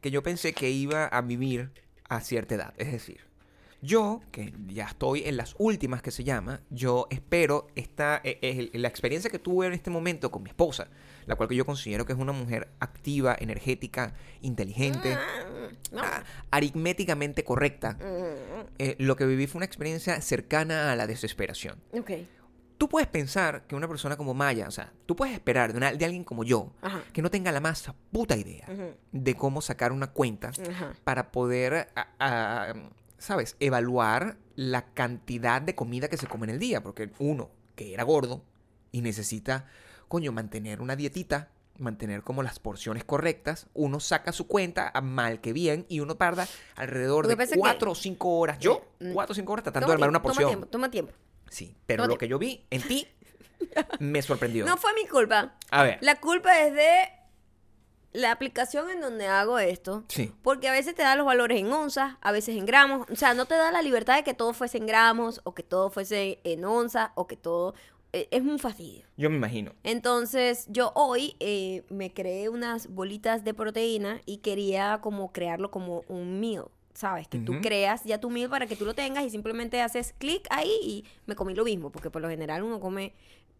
que 0.00 0.10
yo 0.10 0.22
pensé 0.22 0.52
que 0.52 0.70
iba 0.70 1.06
a 1.06 1.20
vivir 1.22 1.70
a 2.08 2.20
cierta 2.20 2.54
edad. 2.54 2.74
Es 2.78 2.92
decir, 2.92 3.20
yo, 3.80 4.20
que 4.32 4.52
ya 4.66 4.86
estoy 4.86 5.22
en 5.24 5.36
las 5.36 5.54
últimas 5.58 6.02
que 6.02 6.10
se 6.10 6.24
llama, 6.24 6.60
yo 6.68 7.06
espero 7.10 7.68
esta, 7.76 8.20
eh, 8.24 8.38
eh, 8.42 8.70
la 8.72 8.88
experiencia 8.88 9.30
que 9.30 9.38
tuve 9.38 9.66
en 9.68 9.72
este 9.72 9.88
momento 9.90 10.30
con 10.32 10.42
mi 10.42 10.48
esposa, 10.50 10.88
la 11.26 11.36
cual 11.36 11.48
que 11.48 11.54
yo 11.54 11.64
considero 11.64 12.04
que 12.04 12.12
es 12.12 12.18
una 12.18 12.32
mujer 12.32 12.68
activa, 12.80 13.36
energética, 13.38 14.14
inteligente, 14.40 15.14
Mm, 15.14 15.94
no. 15.94 16.02
ah, 16.02 16.24
aritméticamente 16.50 17.44
correcta. 17.44 17.92
Mm, 18.00 18.66
eh, 18.78 18.96
lo 18.98 19.14
que 19.16 19.26
viví 19.26 19.46
fue 19.46 19.58
una 19.60 19.66
experiencia 19.66 20.20
cercana 20.22 20.90
a 20.92 20.96
la 20.96 21.06
desesperación. 21.06 21.76
ok. 21.92 22.10
Tú 22.78 22.88
puedes 22.88 23.08
pensar 23.08 23.66
que 23.66 23.74
una 23.74 23.88
persona 23.88 24.16
como 24.16 24.34
Maya, 24.34 24.68
o 24.68 24.70
sea, 24.70 24.92
tú 25.04 25.16
puedes 25.16 25.34
esperar 25.34 25.72
de, 25.72 25.78
una- 25.78 25.92
de 25.92 26.04
alguien 26.04 26.22
como 26.24 26.44
yo, 26.44 26.72
Ajá. 26.80 27.02
que 27.12 27.22
no 27.22 27.30
tenga 27.30 27.50
la 27.50 27.60
más 27.60 27.90
puta 28.12 28.36
idea 28.36 28.66
de 29.10 29.34
cómo 29.34 29.60
sacar 29.60 29.90
una 29.90 30.06
cuenta 30.12 30.48
Ajá. 30.70 30.92
para 31.02 31.32
poder, 31.32 31.88
a- 31.96 32.08
a- 32.20 32.74
¿sabes?, 33.18 33.56
evaluar 33.58 34.36
la 34.54 34.86
cantidad 34.94 35.60
de 35.60 35.74
comida 35.74 36.08
que 36.08 36.16
se 36.16 36.28
come 36.28 36.44
en 36.46 36.50
el 36.50 36.58
día. 36.60 36.80
Porque 36.82 37.10
uno, 37.18 37.50
que 37.74 37.92
era 37.94 38.04
gordo 38.04 38.42
y 38.92 39.02
necesita, 39.02 39.66
coño, 40.06 40.30
mantener 40.30 40.80
una 40.80 40.94
dietita, 40.94 41.48
mantener 41.78 42.22
como 42.22 42.42
las 42.44 42.58
porciones 42.60 43.02
correctas, 43.04 43.66
uno 43.74 43.98
saca 44.00 44.32
su 44.32 44.46
cuenta 44.46 44.90
a 44.94 45.00
mal 45.00 45.40
que 45.40 45.52
bien 45.52 45.84
y 45.88 45.98
uno 46.00 46.16
tarda 46.16 46.46
alrededor 46.76 47.26
de 47.26 47.36
cuatro 47.56 47.90
o 47.92 47.94
cinco 47.96 48.38
horas. 48.38 48.58
Yo, 48.60 48.84
Mm. 49.00 49.12
cuatro 49.14 49.32
o 49.32 49.34
cinco 49.34 49.52
horas 49.52 49.64
tratando 49.64 49.88
de 49.88 49.92
armar 49.94 50.08
una 50.08 50.22
porción. 50.22 50.44
Toma 50.44 50.50
tiempo, 50.50 50.66
toma 50.68 50.90
tiempo. 50.90 51.12
Sí, 51.50 51.76
pero 51.86 52.06
lo 52.06 52.18
que 52.18 52.28
yo 52.28 52.38
vi 52.38 52.64
en 52.70 52.82
ti 52.82 53.06
me 54.00 54.22
sorprendió. 54.22 54.64
No 54.66 54.76
fue 54.76 54.92
mi 54.94 55.06
culpa. 55.06 55.54
A 55.70 55.82
ver. 55.82 55.98
La 56.00 56.16
culpa 56.20 56.60
es 56.62 56.74
de 56.74 57.08
la 58.12 58.32
aplicación 58.32 58.90
en 58.90 59.00
donde 59.00 59.26
hago 59.26 59.58
esto. 59.58 60.04
Sí. 60.08 60.32
Porque 60.42 60.68
a 60.68 60.72
veces 60.72 60.94
te 60.94 61.02
da 61.02 61.14
los 61.16 61.26
valores 61.26 61.60
en 61.60 61.70
onzas, 61.72 62.16
a 62.20 62.32
veces 62.32 62.56
en 62.56 62.66
gramos. 62.66 63.06
O 63.10 63.16
sea, 63.16 63.34
no 63.34 63.46
te 63.46 63.54
da 63.54 63.70
la 63.70 63.82
libertad 63.82 64.16
de 64.16 64.24
que 64.24 64.34
todo 64.34 64.52
fuese 64.54 64.78
en 64.78 64.86
gramos, 64.86 65.40
o 65.44 65.54
que 65.54 65.62
todo 65.62 65.90
fuese 65.90 66.40
en 66.44 66.64
onzas, 66.64 67.10
o 67.14 67.26
que 67.26 67.36
todo. 67.36 67.74
eh, 68.14 68.26
es 68.30 68.40
un 68.40 68.58
fastidio. 68.58 69.04
Yo 69.18 69.28
me 69.28 69.36
imagino. 69.36 69.72
Entonces, 69.84 70.64
yo 70.68 70.92
hoy 70.94 71.36
eh, 71.40 71.84
me 71.90 72.12
creé 72.14 72.48
unas 72.48 72.88
bolitas 72.88 73.44
de 73.44 73.52
proteína 73.52 74.22
y 74.24 74.38
quería 74.38 75.00
como 75.02 75.30
crearlo 75.32 75.70
como 75.70 76.02
un 76.08 76.40
meal. 76.40 76.64
¿Sabes? 76.98 77.28
Que 77.28 77.38
tú 77.38 77.52
Ujú. 77.52 77.60
creas 77.62 78.02
ya 78.02 78.18
tu 78.18 78.28
meal 78.28 78.50
para 78.50 78.66
que 78.66 78.74
tú 78.74 78.84
lo 78.84 78.92
tengas 78.92 79.22
y 79.24 79.30
simplemente 79.30 79.80
haces 79.80 80.16
clic 80.18 80.48
ahí 80.50 80.72
y 80.82 81.04
me 81.26 81.36
comí 81.36 81.54
lo 81.54 81.62
mismo. 81.62 81.90
Porque 81.92 82.10
por 82.10 82.20
lo 82.20 82.28
general 82.28 82.64
uno 82.64 82.80
come 82.80 83.12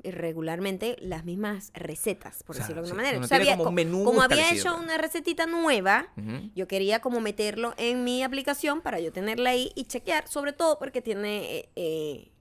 regularmente 0.02 0.96
las 1.00 1.24
mismas 1.24 1.70
recetas, 1.74 2.42
por 2.42 2.54
O 2.54 2.56
sea, 2.56 2.64
decirlo 2.64 2.82
de 2.82 2.88
alguna 2.88 3.02
manera. 3.04 3.24
O 3.24 3.28
sea, 3.28 3.36
había- 3.36 3.56
como 3.56 3.70
menú 3.70 4.02
como 4.02 4.22
había 4.22 4.52
hecho 4.52 4.76
una 4.76 4.98
recetita 4.98 5.46
nueva, 5.46 6.08
yo 6.56 6.66
quería 6.66 7.00
como 7.00 7.20
meterlo 7.20 7.74
en 7.76 8.02
mi 8.02 8.24
aplicación 8.24 8.80
para 8.80 8.98
yo 8.98 9.12
tenerla 9.12 9.50
ahí 9.50 9.70
y 9.76 9.84
chequear, 9.84 10.26
sobre 10.26 10.52
todo 10.52 10.78
porque 10.80 11.00
tiene, 11.00 11.58
eh, 11.58 11.68
eh, 11.76 12.32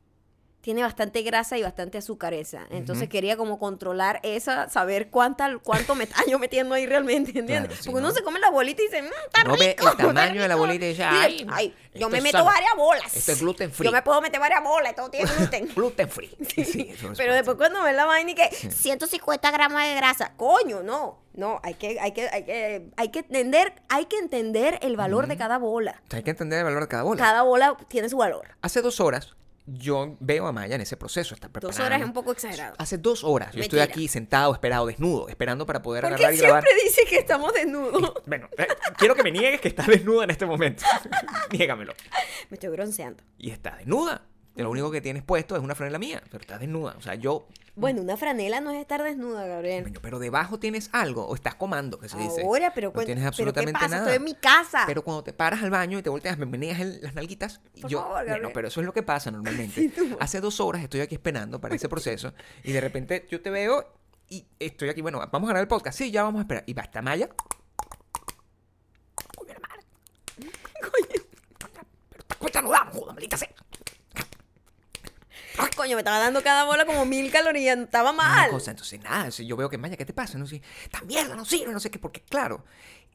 tiene 0.67 0.81
bastante 0.83 1.21
grasa 1.21 1.57
y 1.57 1.63
bastante 1.63 1.97
azúcareza. 1.97 2.65
Entonces 2.71 3.03
Ujú. 3.03 3.11
quería 3.13 3.37
como 3.37 3.57
controlar 3.57 4.19
esa, 4.23 4.67
saber 4.69 5.09
cuánta, 5.09 5.57
cuánto 5.63 5.95
me 5.95 6.03
está 6.03 6.25
yo 6.27 6.39
metiendo 6.39 6.75
ahí 6.75 6.85
realmente, 6.85 7.29
¿entiendes? 7.39 7.69
Claro, 7.69 7.83
porque 7.85 8.01
¿no? 8.01 8.07
uno 8.09 8.11
se 8.13 8.21
come 8.21 8.37
la 8.41 8.49
bolita 8.49 8.81
y 8.81 8.85
dice, 8.87 9.01
mmm, 9.01 9.05
está 9.05 9.49
ve 9.49 9.69
rico, 9.77 9.89
el 9.89 9.95
tamaño 10.07 10.41
de 10.41 10.47
la 10.49 10.55
rico". 10.55 10.67
bolita 10.67 10.85
y 10.85 10.89
dice, 10.89 11.03
"Ay, 11.05 11.47
ay, 11.49 11.73
yo 11.95 12.09
me 12.09 12.19
meto 12.19 12.39
sano. 12.39 12.49
varias 12.49 12.75
bolas. 12.75 13.15
Esto 13.15 13.31
es 13.31 13.39
gluten 13.39 13.71
free". 13.71 13.85
Yo 13.85 13.93
me 13.93 14.01
puedo 14.01 14.19
meter 14.21 14.41
varias 14.41 14.61
bolas, 14.61 14.93
todo 14.93 15.09
tiene 15.09 15.31
gluten. 15.37 15.67
Gluten 15.73 16.09
free. 16.09 16.35
Sí, 16.53 16.89
eso 16.91 17.11
es 17.13 17.17
Pero 17.17 17.33
después 17.33 17.55
cuando 17.55 17.81
ves 17.83 17.95
la 17.95 18.03
vaina 18.03 18.31
y 18.31 18.35
que 18.35 18.49
150 18.51 19.49
gramos 19.51 19.81
de 19.81 19.95
grasa, 19.95 20.33
coño, 20.35 20.83
no, 20.83 21.21
no, 21.33 21.61
hay 21.63 21.75
que, 21.75 21.97
hay 22.01 22.11
que, 22.11 22.27
hay 22.27 22.43
que, 22.43 22.89
hay 22.97 23.07
que 23.07 23.19
entender, 23.19 23.73
hay 23.87 24.03
que 24.07 24.17
entender 24.17 24.79
el 24.81 24.97
valor 24.97 25.27
de 25.27 25.37
cada 25.37 25.59
bola. 25.59 26.01
O 26.07 26.09
sea, 26.09 26.17
hay 26.17 26.23
que 26.23 26.31
entender 26.31 26.59
el 26.59 26.65
valor 26.65 26.81
de 26.81 26.87
cada 26.89 27.03
bola. 27.03 27.23
Cada 27.23 27.43
bola 27.43 27.77
tiene 27.87 28.09
su 28.09 28.17
valor. 28.17 28.49
Hace 28.61 28.81
dos 28.81 28.99
horas 28.99 29.33
yo 29.67 30.15
veo 30.21 30.47
a 30.47 30.51
Maya 30.53 30.75
en 30.75 30.81
ese 30.81 30.95
proceso. 30.97 31.35
Está 31.35 31.47
Dos 31.47 31.51
preparando. 31.53 31.85
horas 31.85 31.99
es 31.99 32.05
un 32.07 32.13
poco 32.13 32.31
exagerado. 32.31 32.75
Hace 32.79 32.97
dos 32.97 33.23
horas 33.23 33.53
yo 33.53 33.61
estoy 33.61 33.79
aquí 33.81 34.07
sentado, 34.07 34.53
esperado, 34.53 34.87
desnudo, 34.87 35.27
esperando 35.29 35.65
para 35.65 35.81
poder 35.81 36.03
¿Por 36.03 36.13
agarrar 36.13 36.31
qué 36.31 36.37
y 36.37 36.39
grabar. 36.39 36.63
siempre 36.63 36.83
dice 36.83 37.01
que 37.09 37.17
estamos 37.17 37.53
desnudos? 37.53 38.13
Bueno, 38.25 38.49
eh, 38.57 38.67
quiero 38.97 39.13
que 39.15 39.23
me 39.23 39.31
niegues 39.31 39.59
que 39.61 39.67
estás 39.67 39.87
desnuda 39.87 40.23
en 40.23 40.29
este 40.31 40.45
momento. 40.45 40.83
Niégamelo. 41.51 41.93
Me 42.49 42.55
estoy 42.55 42.69
bronceando. 42.69 43.23
Y 43.37 43.51
estás 43.51 43.77
desnuda. 43.77 44.21
Lo 44.57 44.69
único 44.71 44.89
que 44.91 45.01
tienes 45.01 45.23
puesto 45.23 45.55
es 45.55 45.61
una 45.61 45.75
franela 45.75 45.99
mía, 45.99 46.21
pero 46.31 46.41
estás 46.41 46.59
desnuda. 46.59 46.95
O 46.97 47.01
sea, 47.01 47.15
yo. 47.15 47.47
Bueno, 47.75 48.01
una 48.01 48.17
franela 48.17 48.59
no 48.59 48.71
es 48.71 48.79
estar 48.81 49.03
desnuda, 49.03 49.45
Gabriel. 49.45 49.83
Coño, 49.83 49.99
pero 50.01 50.17
debajo 50.17 50.57
tienes 50.59 50.89
algo 50.93 51.27
o 51.27 51.35
estás 51.35 51.53
comando, 51.55 51.99
que 51.99 52.09
se 52.09 52.17
dice. 52.17 52.41
Ahora, 52.41 52.73
pero, 52.73 52.91
no 52.93 53.03
tienes 53.03 53.17
pero 53.17 53.27
absolutamente 53.27 53.73
¿qué 53.79 53.85
pasa? 53.85 53.87
nada. 53.97 54.03
Estoy 54.07 54.15
en 54.17 54.23
mi 54.23 54.33
casa. 54.33 54.83
Pero 54.87 55.03
cuando 55.03 55.23
te 55.23 55.31
paras 55.33 55.61
al 55.61 55.69
baño 55.69 55.99
y 55.99 56.01
te 56.01 56.09
volteas, 56.09 56.39
me 56.39 56.47
meneas 56.47 56.79
el- 56.79 57.01
las 57.01 57.13
nalguitas. 57.13 57.61
Por 57.79 57.89
yo, 57.91 57.99
favor, 57.99 58.13
bueno, 58.15 58.29
Gabriel. 58.31 58.51
pero 58.53 58.67
eso 58.69 58.79
es 58.79 58.85
lo 58.87 58.93
que 58.93 59.03
pasa 59.03 59.29
normalmente. 59.29 59.91
Hace 60.19 60.41
dos 60.41 60.59
horas 60.59 60.81
estoy 60.81 61.01
aquí 61.01 61.13
esperando 61.15 61.61
para 61.61 61.75
ese 61.75 61.87
proceso 61.87 62.33
y 62.63 62.71
de 62.71 62.81
repente 62.81 63.27
yo 63.29 63.41
te 63.41 63.51
veo 63.51 63.93
y 64.27 64.47
estoy 64.59 64.89
aquí. 64.89 65.01
Bueno, 65.01 65.19
vamos 65.31 65.47
a 65.47 65.51
grabar 65.51 65.61
el 65.61 65.67
podcast. 65.67 65.97
Sí, 65.99 66.09
ya 66.09 66.23
vamos 66.23 66.39
a 66.39 66.41
esperar. 66.41 66.63
Y 66.65 66.73
va 66.73 66.81
hasta 66.81 67.03
Maya. 67.03 67.29
Coño. 69.37 69.53
Pero 72.09 72.21
esta 72.21 72.35
cuenta 72.39 72.61
no 72.61 72.71
da, 72.71 72.89
joder, 72.91 73.13
maldita 73.13 73.37
sea. 73.37 73.49
Coño, 75.75 75.95
me 75.95 76.01
estaba 76.01 76.19
dando 76.19 76.41
cada 76.43 76.65
bola 76.65 76.85
como 76.85 77.05
mil 77.05 77.31
calorías. 77.31 77.77
Estaba 77.77 78.11
mal. 78.13 78.49
cosa, 78.49 78.71
entonces 78.71 79.01
nada, 79.01 79.29
yo 79.29 79.55
veo 79.57 79.69
que 79.69 79.77
Maya, 79.77 79.95
¿qué 79.97 80.05
te 80.05 80.13
pasa? 80.13 80.37
No 80.37 80.45
sé, 80.47 80.61
esta 80.83 81.01
mierda 81.01 81.35
no 81.35 81.45
sirve, 81.45 81.71
no 81.73 81.79
sé 81.79 81.89
qué, 81.91 81.99
porque 81.99 82.21
claro, 82.21 82.63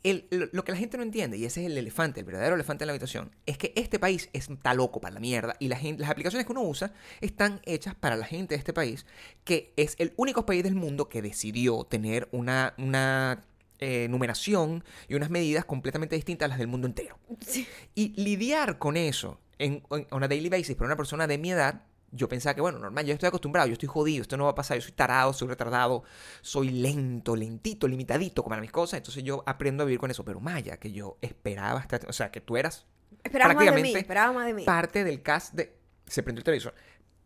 el- 0.02 0.26
lo, 0.30 0.46
lo 0.52 0.64
que 0.64 0.72
la 0.72 0.78
gente 0.78 0.96
no 0.96 1.02
entiende, 1.02 1.36
y 1.38 1.44
ese 1.44 1.60
es 1.60 1.66
el 1.66 1.78
elefante, 1.78 2.20
el 2.20 2.26
verdadero 2.26 2.54
elefante 2.54 2.84
en 2.84 2.86
la 2.88 2.92
habitación, 2.92 3.30
es 3.46 3.58
que 3.58 3.72
este 3.76 3.98
país 3.98 4.28
está 4.32 4.74
loco 4.74 5.00
para 5.00 5.14
la 5.14 5.20
mierda 5.20 5.54
y 5.60 5.68
la 5.68 5.76
gente, 5.76 6.00
las 6.00 6.10
aplicaciones 6.10 6.46
que 6.46 6.52
uno 6.52 6.62
usa 6.62 6.92
están 7.20 7.60
hechas 7.64 7.94
para 7.94 8.16
la 8.16 8.26
gente 8.26 8.54
de 8.54 8.58
este 8.58 8.72
país, 8.72 9.06
que 9.44 9.72
es 9.76 9.94
el 9.98 10.12
único 10.16 10.44
país 10.46 10.62
del 10.64 10.74
mundo 10.74 11.08
que 11.08 11.22
decidió 11.22 11.84
tener 11.84 12.28
una, 12.32 12.74
una 12.78 13.42
eh, 13.78 14.06
numeración 14.08 14.84
y 15.08 15.14
unas 15.14 15.30
medidas 15.30 15.64
completamente 15.64 16.16
distintas 16.16 16.46
a 16.46 16.48
las 16.50 16.58
del 16.58 16.68
mundo 16.68 16.86
entero. 16.86 17.18
Sí. 17.46 17.66
Y 17.94 18.08
lidiar 18.20 18.78
con 18.78 18.96
eso 18.96 19.38
en, 19.58 19.82
en 19.90 20.06
on 20.10 20.22
a 20.24 20.28
daily 20.28 20.48
basis 20.48 20.74
para 20.76 20.86
una 20.86 20.96
persona 20.96 21.26
de 21.28 21.38
mi 21.38 21.52
edad, 21.52 21.82
yo 22.12 22.28
pensaba 22.28 22.54
que, 22.54 22.60
bueno, 22.60 22.78
normal, 22.78 23.04
yo 23.06 23.14
estoy 23.14 23.26
acostumbrado, 23.28 23.66
yo 23.68 23.72
estoy 23.72 23.88
jodido, 23.88 24.22
esto 24.22 24.36
no 24.36 24.44
va 24.44 24.50
a 24.50 24.54
pasar, 24.54 24.76
yo 24.76 24.82
soy 24.82 24.92
tarado, 24.92 25.32
soy 25.32 25.48
retardado, 25.48 26.04
soy 26.42 26.68
lento, 26.70 27.34
lentito, 27.34 27.88
limitadito 27.88 28.44
para 28.44 28.60
mis 28.60 28.70
cosas, 28.70 28.98
entonces 28.98 29.24
yo 29.24 29.42
aprendo 29.46 29.82
a 29.82 29.86
vivir 29.86 29.98
con 29.98 30.10
eso. 30.10 30.24
Pero 30.24 30.38
Maya, 30.38 30.76
que 30.76 30.92
yo 30.92 31.16
esperaba, 31.22 31.80
hasta- 31.80 32.00
o 32.08 32.12
sea, 32.12 32.30
que 32.30 32.40
tú 32.40 32.56
eras 32.56 32.86
Esperaba 33.24 33.54
más 33.54 33.64
de 33.64 33.64
mí. 33.64 33.66
prácticamente 33.72 33.98
Esperaba 34.00 34.32
más 34.32 34.46
de 34.46 34.54
mí. 34.54 34.64
parte 34.64 35.04
del 35.04 35.22
cast 35.22 35.54
de... 35.54 35.76
Se 36.06 36.22
prendió 36.22 36.40
el 36.40 36.44
televisor. 36.44 36.74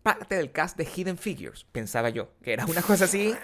Parte 0.02 0.36
del 0.36 0.52
cast 0.52 0.76
de 0.78 0.84
Hidden 0.84 1.18
Figures, 1.18 1.64
pensaba 1.72 2.10
yo, 2.10 2.30
que 2.42 2.52
era 2.52 2.64
una 2.66 2.80
cosa 2.82 3.06
así 3.06 3.34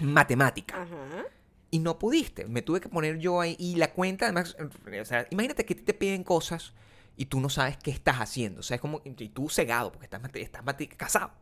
matemática. 0.00 0.82
Ajá. 0.82 1.24
Y 1.70 1.78
no 1.80 1.98
pudiste. 1.98 2.46
Me 2.46 2.62
tuve 2.62 2.80
que 2.80 2.88
poner 2.88 3.18
yo 3.18 3.40
ahí. 3.40 3.56
Y 3.58 3.76
la 3.76 3.92
cuenta, 3.92 4.26
además, 4.26 4.56
o 4.58 5.04
sea, 5.04 5.26
imagínate 5.30 5.64
que 5.64 5.74
a 5.74 5.84
te 5.84 5.94
piden 5.94 6.24
cosas 6.24 6.72
y 7.18 7.26
tú 7.26 7.40
no 7.40 7.50
sabes 7.50 7.76
qué 7.76 7.90
estás 7.90 8.16
haciendo. 8.18 8.60
O 8.60 8.62
sea, 8.62 8.76
es 8.76 8.80
como. 8.80 9.02
Y 9.04 9.28
tú 9.28 9.48
cegado, 9.50 9.90
porque 9.92 10.06
estás, 10.06 10.22
estás 10.34 10.62
casado. 10.96 11.32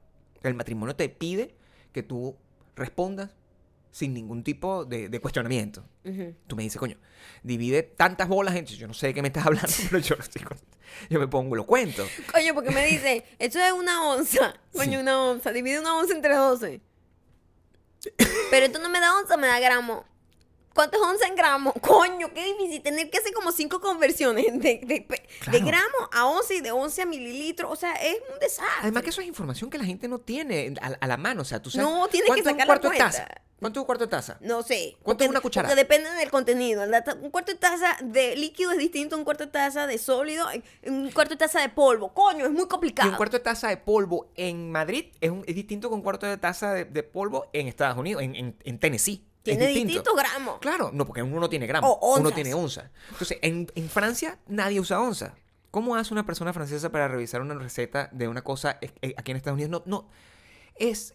El 0.42 0.54
matrimonio 0.54 0.96
te 0.96 1.08
pide 1.10 1.54
que 1.92 2.02
tú 2.02 2.36
respondas 2.74 3.36
sin 3.90 4.14
ningún 4.14 4.42
tipo 4.42 4.84
de, 4.86 5.08
de 5.10 5.20
cuestionamiento. 5.20 5.84
Tú 6.46 6.56
me 6.56 6.62
dices, 6.62 6.78
coño, 6.78 6.96
divide 7.42 7.82
tantas 7.82 8.26
bolas 8.26 8.54
en. 8.56 8.64
Yo 8.64 8.88
no 8.88 8.94
sé 8.94 9.08
de 9.08 9.14
qué 9.14 9.20
me 9.22 9.28
estás 9.28 9.46
hablando, 9.46 9.68
pero 9.90 9.98
yo, 10.02 10.16
me 11.20 11.28
pongo, 11.28 11.54
lo 11.56 11.66
cuento. 11.66 12.06
Coño, 12.32 12.54
porque 12.54 12.70
me 12.70 12.86
dice, 12.86 13.24
esto 13.38 13.58
es 13.58 13.72
una 13.72 14.02
onza. 14.08 14.54
Coño, 14.72 14.92
Sí. 14.92 14.96
una 14.96 15.22
onza. 15.24 15.52
Divide 15.52 15.78
una 15.78 15.94
onza 15.96 16.14
entre 16.14 16.34
12. 16.34 16.80
Pero 18.50 18.66
esto 18.66 18.78
no 18.78 18.88
me 18.88 19.00
da 19.00 19.14
onza, 19.18 19.36
me 19.36 19.46
da 19.46 19.60
gramo. 19.60 20.04
¿Cuánto 20.76 20.96
es 20.98 21.02
onza 21.02 21.26
en 21.26 21.34
gramos? 21.34 21.74
Coño, 21.80 22.32
qué 22.32 22.44
difícil. 22.44 22.80
Tener 22.82 23.10
que 23.10 23.18
hacer 23.18 23.32
como 23.32 23.50
cinco 23.50 23.80
conversiones 23.80 24.46
de, 24.52 24.78
de, 24.84 24.86
de 24.86 25.06
Claro. 25.40 25.66
gramo 25.66 26.08
a 26.12 26.26
once 26.26 26.54
y 26.54 26.60
de 26.60 26.70
once 26.70 27.02
a 27.02 27.06
mililitros. 27.06 27.72
O 27.72 27.74
sea, 27.76 27.94
es 27.94 28.18
un 28.32 28.38
desastre. 28.38 28.74
Además, 28.82 29.02
que 29.02 29.10
eso 29.10 29.20
es 29.22 29.26
información 29.26 29.68
que 29.70 29.78
la 29.78 29.84
gente 29.84 30.06
no 30.06 30.20
tiene 30.20 30.74
a, 30.80 30.86
a 31.00 31.06
la 31.08 31.16
mano. 31.16 31.42
O 31.42 31.44
sea, 31.44 31.60
tú 31.60 31.70
sabes. 31.70 31.88
No, 31.88 32.06
tienes 32.08 32.30
que 32.30 32.40
un 32.40 32.44
sacar 32.44 32.58
la 32.60 32.66
cuarto 32.66 32.90
de 32.90 32.98
taza. 32.98 33.26
¿Cuánto 33.58 33.80
es 33.80 33.82
un 33.82 33.86
cuarto 33.86 34.04
de 34.04 34.10
taza? 34.10 34.36
No 34.42 34.62
sé. 34.62 34.98
¿Cuánto 35.02 35.24
es 35.24 35.30
una? 35.30 35.40
Porque 35.40 35.74
depende 35.74 36.10
del 36.10 36.30
contenido. 36.30 36.82
Un 37.22 37.30
cuarto 37.30 37.52
de 37.52 37.58
taza 37.58 37.96
de 38.02 38.36
líquido 38.36 38.70
es 38.72 38.76
distinto 38.78 39.16
a 39.16 39.18
un 39.18 39.24
cuarto 39.24 39.46
de 39.46 39.50
taza 39.50 39.86
de 39.86 39.96
sólido. 39.96 40.46
y 40.52 40.62
Un 40.90 41.10
cuarto 41.10 41.30
de 41.34 41.38
taza 41.38 41.60
de 41.62 41.70
polvo. 41.70 42.12
Coño, 42.12 42.44
es 42.44 42.50
muy 42.52 42.64
Y 42.64 42.68
complicado. 42.68 43.08
un 43.08 43.16
cuarto 43.16 43.38
de 43.38 43.42
taza 43.44 43.68
de 43.68 43.78
polvo 43.78 44.30
en 44.34 44.70
Madrid 44.70 45.06
es, 45.22 45.30
un- 45.30 45.42
es 45.46 45.54
distinto 45.54 45.88
con 45.88 46.00
un 46.00 46.02
cuarto 46.04 46.26
de 46.26 46.36
taza 46.36 46.74
de, 46.74 46.84
de 46.84 47.02
polvo 47.02 47.48
en 47.54 47.66
Estados 47.66 47.96
Unidos, 47.96 48.22
en, 48.22 48.34
en- 48.36 48.56
en 48.62 48.78
Tennessee. 48.78 49.24
Es 49.50 49.56
Tiene 49.58 49.66
distinto. 49.72 49.92
distintos 49.92 50.16
gramos. 50.16 50.58
Claro, 50.60 50.90
no, 50.92 51.06
porque 51.06 51.22
uno 51.22 51.40
no 51.40 51.48
tiene 51.48 51.66
gramos, 51.66 51.96
O 52.00 52.16
uno 52.18 52.30
tiene 52.32 52.54
onza. 52.54 52.90
Entonces, 53.10 53.38
en, 53.42 53.66
en 53.74 53.88
Francia 53.88 54.38
nadie 54.46 54.80
usa 54.80 55.00
onza. 55.00 55.34
¿Cómo 55.70 55.94
hace 55.96 56.12
una 56.14 56.24
persona 56.24 56.52
francesa 56.52 56.90
para 56.90 57.06
revisar 57.08 57.40
una 57.42 57.54
receta 57.54 58.08
de 58.12 58.28
una 58.28 58.42
cosa 58.42 58.78
eh, 58.80 58.90
eh, 59.02 59.14
aquí 59.16 59.30
en 59.32 59.36
Estados 59.36 59.56
Unidos? 59.56 59.70
No, 59.70 59.82
no. 59.86 60.08
Es 60.76 61.14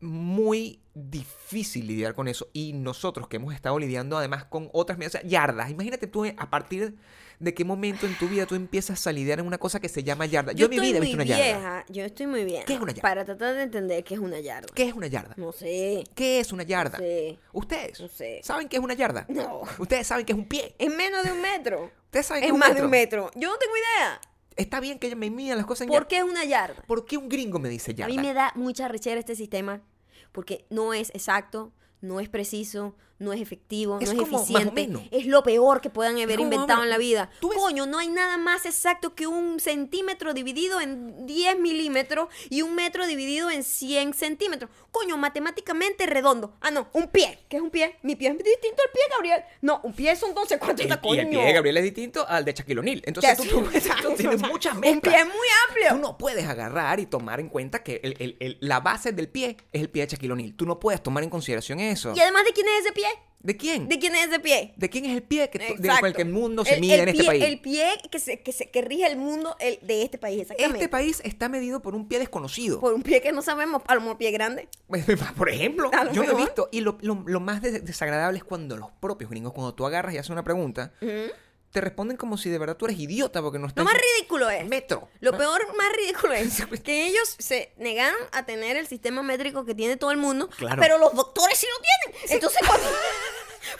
muy 0.00 0.80
difícil 0.94 1.86
lidiar 1.86 2.14
con 2.14 2.28
eso. 2.28 2.48
Y 2.52 2.72
nosotros 2.72 3.28
que 3.28 3.36
hemos 3.36 3.54
estado 3.54 3.78
lidiando 3.78 4.16
además 4.18 4.44
con 4.44 4.68
otras 4.72 4.98
medidas, 4.98 5.16
o 5.16 5.18
sea, 5.20 5.28
yardas. 5.28 5.70
Imagínate 5.70 6.06
tú 6.06 6.24
eh, 6.24 6.34
a 6.38 6.50
partir 6.50 6.96
de 7.38 7.54
qué 7.54 7.64
momento 7.64 8.04
en 8.06 8.18
tu 8.18 8.26
vida 8.28 8.46
tú 8.46 8.56
empiezas 8.56 9.06
a 9.06 9.12
lidiar 9.12 9.38
en 9.38 9.46
una 9.46 9.58
cosa 9.58 9.78
que 9.78 9.88
se 9.88 10.02
llama 10.02 10.26
yarda. 10.26 10.52
Yo, 10.52 10.66
en 10.66 10.70
mi 10.70 10.80
vida 10.80 10.98
he 10.98 11.00
visto 11.00 11.14
una 11.16 11.24
vieja. 11.24 11.38
yarda. 11.40 11.84
Yo 11.88 12.04
estoy 12.04 12.26
muy 12.26 12.44
bien. 12.44 12.64
¿Qué 12.66 12.74
es 12.74 12.80
una 12.80 12.90
yarda? 12.92 13.02
Para 13.02 13.24
tratar 13.24 13.54
de 13.54 13.62
entender 13.62 14.02
qué 14.02 14.14
es 14.14 14.20
una 14.20 14.40
yarda. 14.40 14.68
¿Qué 14.74 14.82
es 14.88 14.94
una 14.94 15.06
yarda? 15.06 15.34
No 15.36 15.52
sé. 15.52 16.04
¿Qué 16.16 16.40
es 16.40 16.52
una 16.52 16.64
yarda? 16.64 16.98
No 16.98 17.04
sé. 17.04 17.38
¿Ustedes 17.52 18.00
No 18.00 18.08
sé. 18.08 18.40
saben 18.42 18.68
qué 18.68 18.76
es 18.76 18.82
una 18.82 18.94
yarda? 18.94 19.24
No. 19.28 19.62
¿Ustedes 19.78 20.06
saben 20.06 20.26
qué 20.26 20.32
es 20.32 20.38
un 20.38 20.46
pie? 20.46 20.74
Es 20.78 20.92
menos 20.92 21.22
de 21.24 21.30
un 21.32 21.40
metro. 21.40 21.92
¿Ustedes 22.06 22.26
saben 22.26 22.40
qué 22.42 22.46
Es 22.46 22.50
es 22.50 22.54
un 22.54 22.58
más 22.58 22.74
de 22.74 22.82
un 22.82 22.90
metro. 22.90 23.30
Yo 23.36 23.48
no 23.50 23.56
tengo 23.56 23.74
idea. 23.76 24.20
Está 24.58 24.80
bien 24.80 24.98
que 24.98 25.14
me 25.16 25.30
midan 25.30 25.56
las 25.56 25.66
cosas 25.66 25.82
en 25.82 25.88
¿Por 25.88 25.94
yarda. 26.02 26.08
qué 26.08 26.18
es 26.18 26.24
una 26.24 26.44
yarda? 26.44 26.82
¿Por 26.86 27.04
qué 27.06 27.16
un 27.16 27.28
gringo 27.28 27.58
me 27.58 27.68
dice 27.68 27.92
A 27.92 27.94
yarda? 27.94 28.14
mí 28.14 28.18
me 28.20 28.34
da 28.34 28.52
mucha 28.56 28.88
rechera 28.88 29.18
este 29.18 29.34
sistema 29.36 29.80
porque 30.32 30.66
no 30.68 30.92
es 30.92 31.10
exacto, 31.10 31.72
no 32.00 32.20
es 32.20 32.28
preciso, 32.28 32.94
no 33.18 33.32
es 33.32 33.40
efectivo, 33.40 33.98
Es 34.00 34.12
no 34.14 34.22
es 34.22 34.28
eficiente. 34.28 34.88
Es 35.10 35.26
lo 35.26 35.42
peor 35.42 35.80
que 35.80 35.90
puedan 35.90 36.18
haber 36.20 36.38
inventado 36.40 36.82
en 36.84 36.90
la 36.90 36.98
vida. 36.98 37.30
Coño, 37.40 37.86
no 37.86 37.98
hay 37.98 38.08
nada 38.08 38.36
más 38.36 38.64
exacto 38.66 39.14
que 39.14 39.26
un 39.26 39.58
centímetro 39.60 40.34
dividido 40.34 40.80
en 40.80 41.26
10 41.26 41.58
milímetros 41.58 42.28
y 42.48 42.62
un 42.62 42.74
metro 42.74 43.06
dividido 43.06 43.50
en 43.50 43.64
100 43.64 44.14
centímetros. 44.14 44.70
Coño, 44.90 45.16
matemáticamente 45.16 46.06
redondo. 46.06 46.54
Ah, 46.60 46.70
no, 46.70 46.88
un 46.92 47.08
pie. 47.08 47.40
¿Qué 47.48 47.56
es 47.56 47.62
un 47.62 47.70
pie? 47.70 47.96
Mi 48.02 48.16
pie 48.16 48.28
es 48.28 48.38
distinto 48.38 48.82
al 48.84 48.90
pie, 48.92 49.02
Gabriel. 49.10 49.42
No, 49.62 49.80
un 49.82 49.92
pie 49.92 50.14
son 50.16 50.34
12 50.34 50.58
cuántos 50.58 50.84
Y, 50.86 50.88
y 50.88 50.96
coño. 50.96 51.20
el 51.22 51.28
pie 51.28 51.44
de 51.44 51.52
Gabriel 51.52 51.76
es 51.78 51.82
distinto 51.84 52.26
al 52.28 52.44
de 52.44 52.52
Shaquille 52.52 52.80
O'Neal. 52.80 53.02
Entonces 53.04 53.36
tú, 53.36 53.44
tú- 53.44 53.70
tú 54.02 54.14
tienes 54.16 54.42
muchas 54.42 54.74
Un 54.74 54.80
mezclas. 54.80 55.14
pie 55.14 55.24
muy 55.24 55.48
amplio. 55.68 55.88
Tú 55.90 55.98
no 55.98 56.16
puedes 56.18 56.46
agarrar 56.46 57.00
y 57.00 57.06
tomar 57.06 57.40
en 57.40 57.48
cuenta 57.48 57.82
que 57.82 58.00
el- 58.02 58.16
el- 58.18 58.36
el- 58.40 58.58
la 58.60 58.80
base 58.80 59.12
del 59.12 59.28
pie 59.28 59.56
es 59.72 59.80
el 59.80 59.90
pie 59.90 60.06
de 60.06 60.12
Shaquille 60.12 60.32
O'Neal. 60.32 60.54
Tú 60.54 60.66
no 60.66 60.78
puedes 60.80 61.02
tomar 61.02 61.22
en 61.24 61.30
consideración 61.30 61.80
eso. 61.80 62.12
Y 62.16 62.20
además, 62.20 62.44
¿de 62.44 62.52
quién 62.52 62.66
es 62.68 62.84
ese 62.84 62.92
pie? 62.92 63.06
¿De 63.40 63.56
quién? 63.56 63.88
¿De 63.88 63.98
quién 64.00 64.14
es 64.16 64.26
ese 64.28 64.40
pie? 64.40 64.74
¿De 64.76 64.90
quién 64.90 65.04
es 65.04 65.12
el 65.14 65.22
pie 65.22 65.48
que, 65.48 65.58
de- 65.60 65.66
con 65.68 65.76
el 65.78 65.84
Exacto. 65.84 66.12
que 66.16 66.22
el 66.22 66.28
mundo 66.28 66.64
se 66.64 66.74
El- 66.74 66.80
mide 66.80 66.94
el 66.94 67.00
en 67.02 67.08
este 67.10 67.22
pie- 67.22 67.26
país? 67.26 67.44
El 67.44 67.60
pie 67.60 67.86
que, 68.10 68.18
se, 68.18 68.40
que, 68.40 68.52
se, 68.52 68.68
que 68.68 68.82
rige 68.82 69.06
el 69.06 69.16
mundo 69.16 69.56
el, 69.60 69.78
de 69.82 70.02
este 70.02 70.18
país, 70.18 70.40
exactamente. 70.42 70.76
Este 70.78 70.88
país 70.88 71.20
está 71.24 71.48
medido 71.48 71.80
por 71.80 71.94
un 71.94 72.08
pie 72.08 72.18
desconocido. 72.18 72.80
Por 72.80 72.94
un 72.94 73.02
pie 73.02 73.20
que 73.22 73.30
no 73.30 73.40
sabemos, 73.42 73.82
a 73.86 73.94
lo 73.94 74.00
mejor 74.00 74.18
pie 74.18 74.32
grande. 74.32 74.68
Por 75.36 75.48
ejemplo, 75.48 75.90
A 75.92 76.04
lo 76.04 76.12
yo 76.12 76.24
lo 76.24 76.32
he 76.32 76.34
visto. 76.34 76.68
Y 76.72 76.80
lo, 76.80 76.98
lo- 77.00 77.22
lo 77.26 77.38
más 77.40 77.62
des- 77.62 77.84
desagradable 77.84 78.38
es 78.38 78.44
cuando 78.44 78.76
los 78.76 78.90
propios 79.00 79.30
gringos, 79.30 79.52
cuando 79.52 79.72
tú 79.72 79.86
agarras 79.86 80.14
y 80.14 80.18
haces 80.18 80.30
una 80.30 80.42
pregunta, 80.42 80.92
te 81.70 81.80
responden 81.80 82.16
como 82.16 82.38
si 82.38 82.48
de 82.50 82.58
verdad 82.58 82.76
tú 82.76 82.86
eres 82.86 82.98
idiota 82.98 83.42
porque 83.42 83.58
no 83.58 83.66
estás. 83.66 83.84
Lo 83.84 83.90
más 83.90 84.00
ridículo 84.16 84.48
es. 84.50 84.66
Metro. 84.66 85.08
Lo 85.20 85.36
peor, 85.36 85.66
más 85.76 85.92
ridículo 85.96 86.32
es 86.32 86.62
que 86.84 87.06
ellos 87.06 87.34
se 87.38 87.72
negaron 87.76 88.18
a 88.32 88.46
tener 88.46 88.76
el 88.76 88.86
sistema 88.86 89.22
métrico 89.22 89.64
que 89.64 89.74
tiene 89.74 89.96
todo 89.96 90.10
el 90.10 90.16
mundo, 90.16 90.48
Claro. 90.56 90.80
pero 90.80 90.98
los 90.98 91.14
doctores 91.14 91.58
sí 91.58 91.66
lo 91.66 91.82
tienen. 92.12 92.32
Entonces, 92.34 92.60
cuando. 92.66 92.86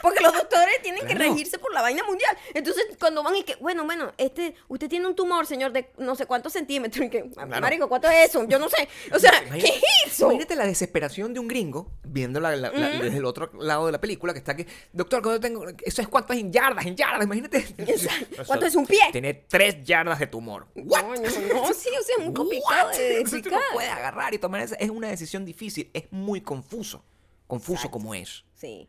Porque 0.01 0.21
los 0.21 0.33
doctores 0.33 0.81
tienen 0.81 1.05
que 1.05 1.13
regirse 1.15 1.57
por 1.59 1.73
la 1.73 1.81
vaina 1.81 2.03
mundial. 2.03 2.35
Entonces, 2.53 2.83
cuando 2.99 3.23
van 3.23 3.35
y 3.35 3.43
que, 3.43 3.55
bueno, 3.55 3.85
bueno, 3.85 4.11
este, 4.17 4.55
usted 4.67 4.87
tiene 4.89 5.07
un 5.07 5.15
tumor, 5.15 5.45
señor, 5.45 5.71
de 5.71 5.91
no 5.97 6.15
sé 6.15 6.25
cuántos 6.25 6.53
centímetros. 6.53 7.05
Y 7.05 7.09
que, 7.09 7.29
Claro. 7.29 7.61
marico, 7.61 7.87
¿cuánto 7.89 8.09
es 8.09 8.29
eso? 8.29 8.47
Yo 8.47 8.59
no 8.59 8.69
sé. 8.69 8.87
O 9.13 9.19
sea, 9.19 9.31
¿qué 9.31 9.47
Imagínate- 9.47 9.77
es 10.05 10.13
eso? 10.13 10.25
Imagínate 10.25 10.55
la 10.55 10.65
desesperación 10.65 11.33
de 11.33 11.39
un 11.39 11.47
gringo 11.47 11.91
viendo 12.03 12.39
la- 12.39 12.55
la- 12.55 12.71
la- 12.71 12.89
desde 12.89 13.17
el 13.17 13.25
otro 13.25 13.51
lado 13.59 13.85
de 13.87 13.91
la 13.91 14.01
película 14.01 14.33
que 14.33 14.39
está 14.39 14.53
aquí. 14.53 14.65
Doctor, 14.93 15.21
¿cuánto 15.21 15.39
tengo? 15.39 15.65
Eso 15.83 16.01
es 16.01 16.07
cuánto 16.07 16.33
es 16.33 16.39
en 16.39 16.51
yardas, 16.51 16.85
en 16.85 16.95
yardas. 16.95 17.25
Imagínate. 17.25 17.57
Exacto. 17.77 18.43
¿Cuánto 18.47 18.65
es 18.65 18.75
un 18.75 18.85
pie? 18.85 18.99
Tiene 19.11 19.33
tres 19.33 19.83
yardas 19.83 20.19
de 20.19 20.27
tumor. 20.27 20.67
¿What? 20.75 21.03
No, 21.03 21.13
sí, 21.73 21.89
o 21.99 22.03
sea, 22.03 22.25
muy 22.25 22.33
complicado 22.33 22.89
de 22.91 23.19
explicar. 23.21 23.53
no 23.53 23.59
puedes 23.73 23.89
agarrar 23.91 24.33
y 24.33 24.37
tomar 24.39 24.61
esa. 24.61 24.75
Es 24.75 24.89
una 24.89 25.07
decisión 25.09 25.45
difícil. 25.45 25.89
Es 25.93 26.05
muy 26.11 26.41
confuso. 26.41 27.03
Confuso 27.47 27.73
Exacto. 27.73 27.91
como 27.91 28.13
es. 28.13 28.43
Sí. 28.53 28.87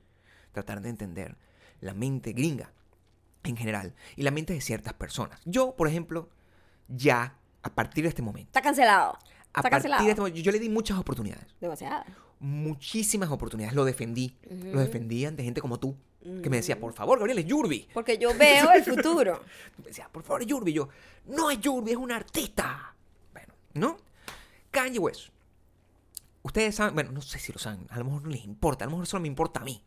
Tratar 0.53 0.81
de 0.81 0.89
entender 0.89 1.37
la 1.81 1.95
mente 1.95 2.33
gringa 2.33 2.73
en 3.45 3.57
general 3.57 3.95
y 4.17 4.23
la 4.23 4.31
mente 4.31 4.53
de 4.53 4.61
ciertas 4.61 4.93
personas. 4.95 5.41
Yo, 5.45 5.75
por 5.77 5.89
ejemplo, 5.89 6.29
ya 6.89 7.37
a 7.63 7.75
partir 7.75 8.05
de 8.05 8.09
este 8.11 8.23
momento. 8.23 8.49
Está 8.49 8.63
cancelado. 8.63 9.13
A 9.13 9.61
Está 9.61 9.63
partir 9.63 9.71
cancelado. 9.71 10.05
de 10.05 10.11
este 10.11 10.21
momento, 10.21 10.41
yo 10.41 10.53
le 10.53 10.59
di 10.59 10.69
muchas 10.69 10.99
oportunidades. 10.99 11.47
Demasiado. 11.61 12.05
muchísimas 12.39 13.31
oportunidades. 13.31 13.75
Lo 13.75 13.85
defendí. 13.85 14.37
Lo 14.73 14.81
defendí 14.81 15.25
ante 15.27 15.43
gente 15.43 15.61
como 15.61 15.79
tú. 15.79 15.97
Que 16.43 16.51
me 16.51 16.57
decía, 16.59 16.79
por 16.79 16.93
favor, 16.93 17.19
Gabriel, 17.19 17.39
es 17.39 17.47
Yurbi. 17.47 17.89
Porque 17.95 18.19
yo 18.19 18.37
veo 18.37 18.71
el 18.73 18.85
futuro. 18.85 19.43
Me 19.79 19.87
decía, 19.87 20.07
por 20.13 20.23
favor, 20.23 20.43
es 20.43 20.49
Yurbi. 20.49 20.75
Yo, 20.75 20.91
no 21.25 21.51
es 21.51 21.59
Yurbi, 21.61 21.93
es 21.93 21.97
un 21.97 22.13
artista. 22.13 22.95
Bueno, 23.33 23.55
¿no? 23.73 23.97
Kanye 24.71 24.99
West. 24.99 25.31
Ustedes 26.43 26.75
saben, 26.75 26.93
bueno, 26.95 27.11
no 27.13 27.23
sé 27.23 27.39
si 27.39 27.53
lo 27.55 27.59
saben. 27.59 27.87
A 27.89 27.99
lo 27.99 28.05
mejor 28.05 28.23
no 28.25 28.29
les 28.29 28.45
importa. 28.45 28.85
A 28.85 28.87
lo 28.87 28.91
mejor 28.93 29.07
solo 29.07 29.23
me 29.23 29.29
importa 29.29 29.61
a 29.61 29.65
mí. 29.65 29.83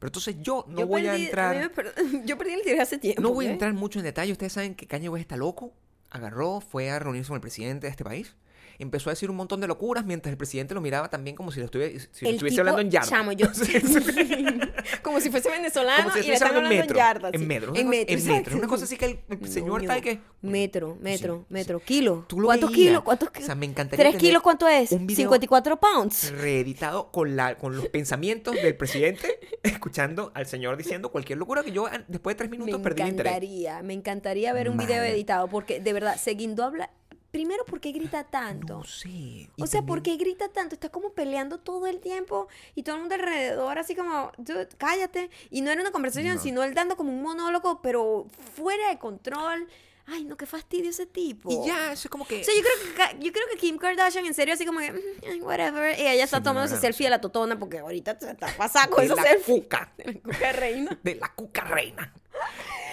Pero 0.00 0.08
entonces 0.08 0.36
yo 0.40 0.64
no 0.66 0.80
Yo 0.80 0.86
voy 0.88 1.06
a 1.06 1.14
entrar. 1.14 1.70
per- 1.72 1.94
yo 2.24 2.36
perdí 2.36 2.54
el 2.54 2.58
interés 2.60 2.80
hace 2.80 2.98
tiempo. 2.98 3.22
No 3.22 3.32
voy 3.32 3.44
a 3.46 3.48
¿ok? 3.50 3.52
entrar 3.52 3.72
mucho 3.74 3.98
en 4.00 4.06
detalle. 4.06 4.32
Ustedes 4.32 4.52
saben 4.54 4.74
que 4.74 4.86
Kanye 4.88 5.08
West 5.08 5.20
está 5.20 5.36
loco. 5.36 5.72
Agarró, 6.10 6.60
fue 6.60 6.90
a 6.90 6.98
reunirse 6.98 7.28
con 7.28 7.36
el 7.36 7.40
presidente 7.40 7.86
de 7.86 7.90
este 7.92 8.02
país. 8.02 8.34
Empezó 8.80 9.10
a 9.10 9.12
decir 9.12 9.30
un 9.30 9.36
montón 9.36 9.60
de 9.60 9.66
locuras 9.68 10.04
mientras 10.04 10.30
el 10.32 10.36
presidente 10.38 10.74
lo 10.74 10.80
miraba 10.80 11.08
también 11.10 11.36
como 11.36 11.52
si 11.52 11.58
lo 11.60 11.66
estuviera, 11.66 11.92
si 11.92 12.26
estuviese 12.28 12.48
tipo- 12.48 12.60
hablando 12.60 12.80
en 12.80 12.90
yardas. 12.90 13.10
Chamo, 13.10 13.32
yo. 13.32 13.46
como 15.02 15.20
si 15.20 15.30
fuese 15.30 15.50
venezolano 15.50 16.04
Como 16.04 16.14
si 16.16 16.20
y 16.24 16.28
le 16.28 16.34
están 16.34 16.48
hablando 16.48 16.68
en 16.70 16.74
en 16.74 16.80
metro. 16.80 16.96
yardas. 16.96 17.34
En 17.34 17.46
metro. 17.46 17.72
En 17.76 17.88
metro. 17.88 18.14
En 18.16 18.26
metro. 18.26 18.56
Una 18.58 18.66
cosa 18.68 18.84
así 18.84 18.96
que 18.96 19.04
el, 19.06 19.20
el 19.28 19.48
señor 19.48 19.78
Coño. 19.80 19.88
tal 19.88 20.00
que... 20.02 20.20
Metro, 20.42 20.96
metro, 21.00 21.44
Sí, 21.48 21.52
metro. 21.54 21.78
sí. 21.80 21.84
Kilo. 21.84 22.24
Tú 22.28 22.40
lo 22.40 22.46
¿Cuántos 22.46 22.70
kilos? 22.70 23.02
¿Cuántos 23.02 23.28
O 23.38 23.42
sea, 23.42 23.54
me 23.54 23.66
encantaría 23.66 24.04
¿Tres 24.10 24.16
kilos 24.20 24.42
cuánto 24.42 24.66
es? 24.68 24.90
un 24.92 25.06
video- 25.06 25.16
54 25.28 25.78
pounds. 25.78 26.32
reeditado 26.32 27.10
con, 27.12 27.36
la, 27.36 27.56
con 27.58 27.76
los 27.76 27.88
pensamientos 27.88 28.54
del 28.54 28.74
presidente, 28.76 29.38
escuchando 29.62 30.32
al 30.34 30.46
señor 30.46 30.76
diciendo 30.76 31.10
cualquier 31.10 31.38
locura 31.38 31.62
que 31.62 31.72
yo 31.72 31.86
ah, 31.86 32.00
después 32.08 32.34
de 32.34 32.38
tres 32.38 32.50
Me 32.50 32.58
minutos 32.58 32.80
perdí 32.82 33.02
el 33.02 33.08
interés. 33.08 33.32
encantaría, 33.32 33.82
me 33.82 33.92
encantaría 33.92 34.52
ver 34.52 34.70
un 34.70 34.78
video 34.78 35.02
editado 35.04 35.48
porque 35.48 35.80
de 35.80 35.92
verdad, 35.92 36.16
Seguindo 36.16 36.64
habla. 36.64 36.90
Primero, 37.30 37.64
¿por 37.64 37.80
qué 37.80 37.92
grita 37.92 38.24
tanto? 38.24 38.78
No 38.78 38.84
sé. 38.84 39.08
y 39.08 39.48
O 39.56 39.66
sea, 39.66 39.80
también- 39.80 39.86
¿por 39.86 40.02
qué 40.02 40.16
grita 40.16 40.48
tanto? 40.48 40.74
Está 40.74 40.88
como 40.88 41.12
peleando 41.12 41.58
todo 41.58 41.86
el 41.86 42.00
tiempo 42.00 42.48
y 42.74 42.82
todo 42.82 42.96
el 42.96 43.02
mundo 43.02 43.14
alrededor 43.14 43.78
así 43.78 43.94
como, 43.94 44.32
"Dude, 44.38 44.68
cállate. 44.76 45.30
Y 45.50 45.60
no 45.60 45.70
era 45.70 45.80
una 45.80 45.92
conversación, 45.92 46.36
No. 46.36 46.42
sino 46.42 46.62
él 46.64 46.74
dando 46.74 46.96
como 46.96 47.12
un 47.12 47.22
monólogo, 47.22 47.80
pero 47.82 48.26
fuera 48.56 48.88
de 48.88 48.98
control. 48.98 49.68
Ay, 50.06 50.24
no, 50.24 50.36
qué 50.36 50.44
fastidio 50.44 50.90
ese 50.90 51.06
tipo. 51.06 51.52
Y 51.52 51.68
ya, 51.68 51.92
eso 51.92 52.08
es 52.08 52.10
como 52.10 52.26
que... 52.26 52.40
O 52.40 52.44
sea, 52.44 52.52
yo 52.52 52.62
creo 52.62 52.94
que, 53.10 53.24
yo 53.24 53.32
creo 53.32 53.46
que 53.52 53.56
Kim 53.58 53.78
Kardashian 53.78 54.26
en 54.26 54.34
serio 54.34 54.54
así 54.54 54.66
como 54.66 54.80
que, 54.80 54.90
"Mm, 54.90 55.42
whatever. 55.44 55.96
Y 55.96 56.02
ella 56.08 56.24
está 56.24 56.38
Sí, 56.38 56.42
no, 56.44 56.52
no, 56.54 56.66
selfie 56.66 57.06
de 57.06 57.10
la 57.10 57.20
totona 57.20 57.56
porque 57.60 57.78
ahorita 57.78 58.18
se 58.18 58.32
está 58.32 58.48
pasada 58.56 58.88
con 58.88 59.06
la 59.06 59.14
selfies. 59.14 59.44
cuca. 59.46 59.92
De 59.98 60.04
la 60.14 60.20
cuca 60.20 60.52
reina. 60.52 60.98
De 61.04 61.14
la 61.14 61.28
cuca 61.32 61.60
reina. 61.62 62.12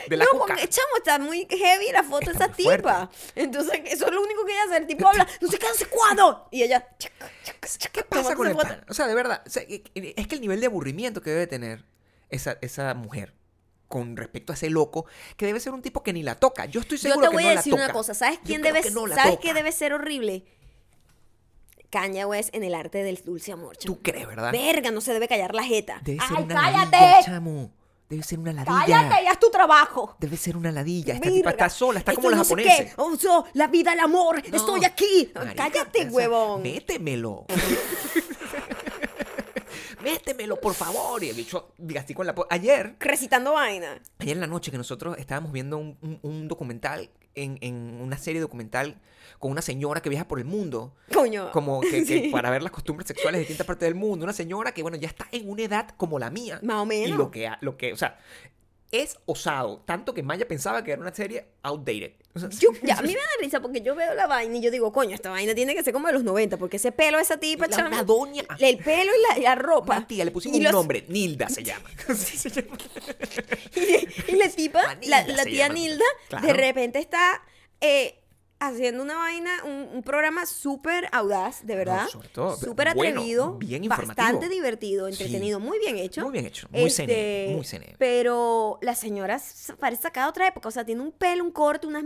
De 0.10 0.18
la 0.18 0.26
no, 0.26 0.32
cuca. 0.32 0.46
porque, 0.54 0.68
chamo, 0.70 0.98
está 0.98 1.20
muy 1.20 1.48
heavy 1.50 1.92
la 1.92 2.04
foto 2.04 2.26
de 2.28 2.32
Está 2.34 2.46
esa 2.46 2.54
muy 2.56 2.64
fuerte. 2.64 2.84
tipa. 2.84 3.10
Entonces, 3.36 3.82
eso 3.86 4.06
es 4.08 4.12
lo 4.12 4.22
único 4.22 4.46
que 4.46 4.52
ella 4.54 4.64
hace. 4.66 4.78
El 4.78 4.88
tipo 4.88 5.08
habla, 5.08 5.28
no 5.42 5.48
sé 5.48 5.58
qué, 5.60 5.68
no 5.68 5.74
sé 5.76 5.86
cuándo. 5.88 6.48
Y 6.52 6.64
ella, 6.64 6.88
chac, 6.98 7.12
chac, 7.44 7.68
chac, 7.78 7.92
¿Qué 7.92 8.04
pasa 8.04 8.36
con 8.36 8.48
el 8.48 8.56
pan? 8.56 8.84
O 8.90 8.94
sea, 8.94 9.08
de 9.08 9.16
verdad, 9.16 9.42
o 9.46 9.50
sea, 9.50 9.64
e- 9.64 9.84
e- 9.96 10.14
es 10.18 10.28
que 10.28 10.36
el 10.36 10.42
nivel 10.42 10.60
de 10.60 10.68
aburrimiento 10.68 11.22
que 11.22 11.30
debe 11.32 11.48
tener 11.48 11.86
esa, 12.30 12.58
esa 12.62 12.94
mujer 12.94 13.34
con 13.88 14.18
respecto 14.18 14.52
a 14.52 14.56
ese 14.56 14.70
loco, 14.70 15.06
que 15.38 15.46
debe 15.46 15.60
ser 15.62 15.72
un 15.74 15.82
tipo 15.82 16.04
que 16.04 16.12
ni 16.12 16.22
la 16.22 16.36
toca. 16.36 16.66
Yo 16.66 16.82
estoy 16.82 16.98
Yo 16.98 17.10
seguro 17.10 17.28
te 17.28 17.30
que 17.30 17.36
voy 17.36 17.44
no 17.46 17.50
a 17.50 17.54
la 17.54 17.60
decir 17.60 17.74
una 17.74 17.84
toca. 17.88 17.94
cosa. 17.94 18.14
¿Sabes 18.14 18.40
Yo 18.40 18.44
quién 18.46 18.62
debe, 18.62 18.82
que 18.82 18.92
no 18.92 19.08
¿sabes 19.08 19.36
toca. 19.36 19.42
qué 19.42 19.54
debe 19.54 19.72
ser 19.72 19.94
horrible? 19.94 20.46
Kanye 21.90 22.26
West 22.26 22.54
en 22.54 22.64
el 22.64 22.76
arte 22.76 23.02
del 23.04 23.16
dulce 23.24 23.54
amor. 23.54 23.78
chamo. 23.78 23.96
¿Tú 23.96 24.02
crees, 24.04 24.28
verdad? 24.28 24.52
Verga, 24.52 24.92
no 24.92 25.00
se 25.00 25.14
debe 25.14 25.28
callar 25.30 25.56
la 25.56 25.64
jeta. 25.64 26.02
Debe 26.04 26.20
ser 26.20 26.38
¡Ay, 26.38 26.44
una 26.44 26.56
cállate! 26.56 26.98
ladilla, 26.98 27.24
chamo. 27.24 27.72
Debe 28.10 28.24
ser 28.24 28.40
una 28.40 28.54
ladilla. 28.54 28.86
¡Cállate! 28.86 29.24
¡Ya 29.26 29.32
es 29.32 29.40
tu 29.40 29.50
trabajo! 29.50 30.16
Debe 30.20 30.38
ser 30.38 30.56
una 30.56 30.72
ladilla. 30.72 31.16
Esta 31.16 31.30
tipa 31.30 31.50
está 31.50 31.70
sola, 31.70 32.00
está 32.00 32.12
Esto 32.12 32.22
como 32.22 32.30
los 32.30 32.38
no 32.40 32.44
japoneses. 32.46 32.86
qué. 32.86 32.94
Oh, 33.02 33.16
so, 33.18 33.46
la 33.54 33.68
vida, 33.68 33.92
el 33.94 34.00
amor. 34.00 34.42
No, 34.50 34.56
Estoy 34.56 34.86
aquí. 34.86 35.30
marica, 35.36 35.56
Cállate, 35.70 36.06
huevón. 36.10 36.62
Métemelo. 36.64 37.46
métemelo, 40.04 40.60
por 40.60 40.74
favor. 40.74 41.24
Y 41.24 41.30
el 41.30 41.36
bicho, 41.36 41.72
así 42.00 42.14
con 42.14 42.26
la... 42.28 42.36
Ayer, 42.50 42.96
Recitando 43.00 43.54
vaina. 43.54 44.00
ayer 44.20 44.36
en 44.36 44.42
la 44.42 44.48
noche 44.48 44.72
que 44.72 44.78
nosotros 44.78 45.18
estábamos 45.18 45.52
viendo 45.52 45.78
un, 45.78 45.98
un- 46.02 46.20
un 46.22 46.48
documental 46.48 47.10
en, 47.44 47.58
en 47.62 48.00
una 48.02 48.18
serie 48.18 48.42
documental 48.42 48.98
con 49.40 49.52
una 49.52 49.62
señora 49.62 50.02
que 50.02 50.10
viaja 50.10 50.28
por 50.28 50.40
el 50.40 50.46
mundo, 50.46 50.94
Coño. 51.14 51.52
como 51.52 51.82
que, 51.82 52.04
que 52.04 52.06
Sí. 52.24 52.30
para 52.32 52.50
ver 52.50 52.64
las 52.64 52.72
costumbres 52.72 53.08
sexuales 53.08 53.34
de 53.38 53.40
distintas 53.40 53.68
partes 53.68 53.88
del 53.88 53.96
mundo. 53.96 54.24
Una 54.24 54.34
señora 54.34 54.72
que, 54.74 54.82
bueno, 54.82 54.98
ya 54.98 55.08
está 55.08 55.28
en 55.32 55.50
una 55.50 55.62
edad 55.64 55.90
como 55.98 56.18
la 56.20 56.30
mía. 56.30 56.60
Más 56.64 56.78
o 56.78 56.86
Y 56.86 56.88
menos. 56.88 57.18
lo 57.18 57.30
que, 57.32 57.50
lo 57.62 57.78
que, 57.78 57.94
o 57.94 57.98
sea, 57.98 58.18
es 58.92 59.18
osado. 59.26 59.84
Tanto 59.86 60.14
que 60.14 60.24
Maya 60.24 60.48
pensaba 60.48 60.84
que 60.84 60.92
era 60.92 61.02
una 61.02 61.14
serie 61.14 61.46
outdated. 61.64 62.14
O 62.34 62.40
sea, 62.40 62.50
Yo, 62.50 62.70
ya, 62.84 62.98
a 63.00 63.02
mí 63.02 63.10
me 63.10 63.14
da 63.16 63.28
risa 63.42 63.62
porque 63.62 63.82
yo 63.82 63.96
veo 63.96 64.14
la 64.14 64.28
vaina 64.28 64.56
y 64.58 64.62
yo 64.62 64.72
digo, 64.72 64.92
coño, 64.94 65.14
esta 65.16 65.30
vaina 65.30 65.54
tiene 65.56 65.74
que 65.76 65.84
ser 65.84 65.92
como 65.94 66.08
de 66.08 66.14
los 66.14 66.24
90, 66.24 66.58
porque 66.58 66.78
ese 66.78 66.92
pelo 66.92 67.18
de 67.18 67.24
esa 67.24 67.38
tipa, 67.38 67.68
la, 67.68 67.88
una 67.88 68.04
doña. 68.04 68.44
el 68.60 68.78
pelo 68.78 69.12
y 69.14 69.34
la, 69.34 69.40
y 69.40 69.42
la 69.44 69.56
ropa. 69.56 69.98
Una 69.98 70.08
tía, 70.08 70.24
le 70.26 70.32
pusimos 70.32 70.56
Y 70.56 70.60
un 70.60 70.64
los- 70.66 70.74
nombre. 70.74 71.06
Nilda 71.10 71.50
se 71.50 71.64
llama. 71.66 71.90
Y, 73.76 74.32
y 74.32 74.36
la 74.36 74.50
tipa, 74.50 74.82
La 75.04 75.22
la, 75.26 75.34
la 75.36 75.44
tía 75.44 75.68
llama. 75.68 75.74
Nilda, 75.76 76.06
de 76.42 76.54
repente 76.54 77.00
está 77.00 77.42
eh, 77.82 78.20
haciendo 78.60 79.04
una 79.04 79.16
vaina, 79.16 79.52
un, 79.66 79.90
un 79.94 80.04
programa 80.04 80.46
súper 80.46 81.08
audaz, 81.12 81.66
de 81.66 81.76
verdad. 81.76 82.08
sobre 82.08 82.30
todo, 82.30 82.58
Súper 82.58 82.94
bueno, 82.96 83.20
atrevido, 83.20 83.54
bien 83.58 83.84
informativo. 83.84 84.16
bastante 84.16 84.50
divertido, 84.50 85.06
Sí. 85.08 85.12
entretenido, 85.14 85.60
muy 85.60 85.78
bien 85.80 85.98
hecho. 85.98 86.22
Muy 86.24 86.32
bien 86.32 86.46
hecho. 86.46 86.68
Muy 86.72 86.84
Este, 86.86 87.06
cene. 87.08 87.56
Muy 87.56 87.66
cene. 87.66 87.96
Pero 88.00 88.80
la 88.82 88.96
señora 88.96 89.40
parece 89.80 90.02
sacada 90.04 90.28
otra 90.30 90.48
época. 90.48 90.70
O 90.70 90.72
sea, 90.72 90.86
tiene 90.86 91.02
un 91.02 91.12
pelo, 91.12 91.44
un 91.44 91.52
corte, 91.52 91.86
unas, 91.88 92.04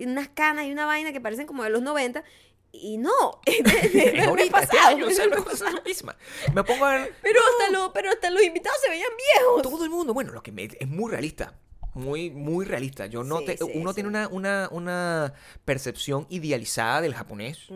unas 0.00 0.28
canas 0.30 0.66
y 0.66 0.72
una 0.72 0.86
vaina 0.86 1.12
que 1.12 1.20
parecen 1.20 1.46
como 1.46 1.62
de 1.62 1.70
los 1.70 1.82
90. 1.82 2.24
Y 2.72 2.96
no, 2.96 3.10
es 3.46 4.26
ahorita, 4.26 4.60
este 4.60 4.76
pasado, 4.76 4.96
año, 4.96 5.06
o 5.06 5.08
es 5.10 5.16
sea, 5.16 5.26
del 5.26 5.38
no 5.38 5.44
pasado. 5.44 5.68
es 5.68 5.74
la 5.76 5.82
misma. 5.82 6.16
Me 6.54 6.64
pongo 6.64 6.84
a 6.86 6.92
ver 6.94 7.14
Pero, 7.22 7.38
hasta 7.40 7.70
lo- 7.72 7.92
pero 7.92 8.10
hasta 8.10 8.30
los 8.30 8.42
invitados 8.42 8.78
se 8.82 8.90
veían 8.90 9.10
viejos. 9.36 9.62
todo 9.62 9.84
el 9.84 9.90
mundo. 9.90 10.14
Bueno, 10.14 10.32
lo 10.32 10.42
que 10.42 10.52
me, 10.52 10.64
es 10.64 10.88
muy 10.88 11.10
realista. 11.10 11.54
Muy, 11.94 12.30
muy 12.30 12.64
realista. 12.64 13.06
Yo 13.06 13.22
no 13.22 13.40
Sí, 13.40 13.44
te- 13.46 13.56
sí, 13.58 13.64
uno 13.74 13.90
sí. 13.90 13.96
tiene 13.96 14.08
una, 14.08 14.28
una, 14.28 14.68
una 14.70 15.34
percepción 15.64 16.26
idealizada 16.30 17.00
del 17.02 17.14
japonés. 17.14 17.66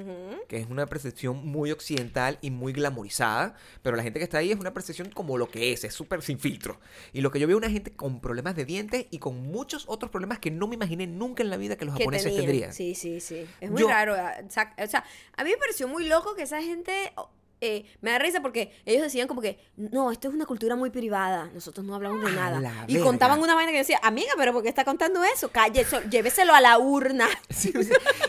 Que 0.49 0.57
es 0.59 0.67
una 0.71 0.87
percepción 0.87 1.47
muy 1.47 1.71
occidental 1.71 2.39
y 2.41 2.51
muy 2.51 2.73
glamorizada, 2.73 3.55
pero 3.83 3.97
la 3.97 4.03
gente 4.03 4.19
que 4.19 4.25
está 4.25 4.39
ahí 4.39 4.53
es 4.53 4.59
una 4.59 4.73
percepción 4.73 5.11
como 5.11 5.37
lo 5.39 5.49
que 5.51 5.73
es, 5.73 5.85
es 5.85 5.93
súper 5.95 6.23
sin 6.23 6.39
filtro. 6.39 6.79
Y 7.13 7.21
lo 7.21 7.31
que 7.31 7.39
yo 7.41 7.47
veo 7.47 7.57
es 7.59 7.63
una 7.65 7.71
gente 7.73 7.93
con 7.93 8.21
problemas 8.21 8.57
de 8.57 8.65
dientes 8.65 9.07
y 9.11 9.19
con 9.19 9.41
muchos 9.43 9.85
otros 9.89 10.11
problemas 10.11 10.39
que 10.39 10.51
no 10.51 10.67
me 10.67 10.75
imaginé 10.77 11.07
nunca 11.07 11.43
en 11.43 11.51
la 11.51 11.57
vida 11.57 11.77
que 11.77 11.85
los 11.85 11.95
que 11.95 12.05
japoneses 12.05 12.35
tendrían. 12.35 12.73
Sí, 12.73 12.95
sí, 12.95 13.21
sí. 13.21 13.47
Es 13.61 13.71
muy 13.71 13.81
Yo- 13.83 13.89
raro. 13.89 14.15
ah, 14.15 14.35
O 14.47 14.51
sea, 14.87 15.05
a 15.37 15.45
mí 15.45 15.51
me 15.51 15.57
pareció 15.57 15.89
muy 15.89 16.07
loco 16.09 16.35
que 16.35 16.43
esa 16.43 16.63
gente. 16.63 17.13
Eh, 17.61 17.87
me 18.01 18.11
da 18.11 18.19
risa 18.19 18.41
porque 18.43 18.73
ellos 18.85 19.03
decían 19.03 19.29
como 19.29 19.41
que, 19.41 19.59
no, 19.77 20.11
esto 20.13 20.29
es 20.29 20.35
una 20.35 20.47
cultura 20.47 20.77
muy 20.77 20.91
privada, 20.91 21.51
nosotros 21.55 21.85
no 21.87 21.95
hablamos 21.95 22.23
de 22.23 22.29
A 22.31 22.35
nada. 22.35 22.61
la 22.61 22.85
Y 22.87 22.95
verga. 22.95 23.07
contaban 23.07 23.41
una 23.41 23.55
vaina 23.55 23.73
que 23.73 23.79
decía, 23.79 23.99
amiga, 24.03 24.33
pero 24.37 24.53
¿por 24.53 24.63
qué 24.63 24.69
está 24.69 24.85
contando 24.85 25.23
eso? 25.25 25.49
Calle, 25.51 25.81
eso, 25.81 26.01
lléveselo 26.11 26.55
a 26.55 26.61
la 26.61 26.79
urna. 26.79 27.27
Sí. 27.49 27.73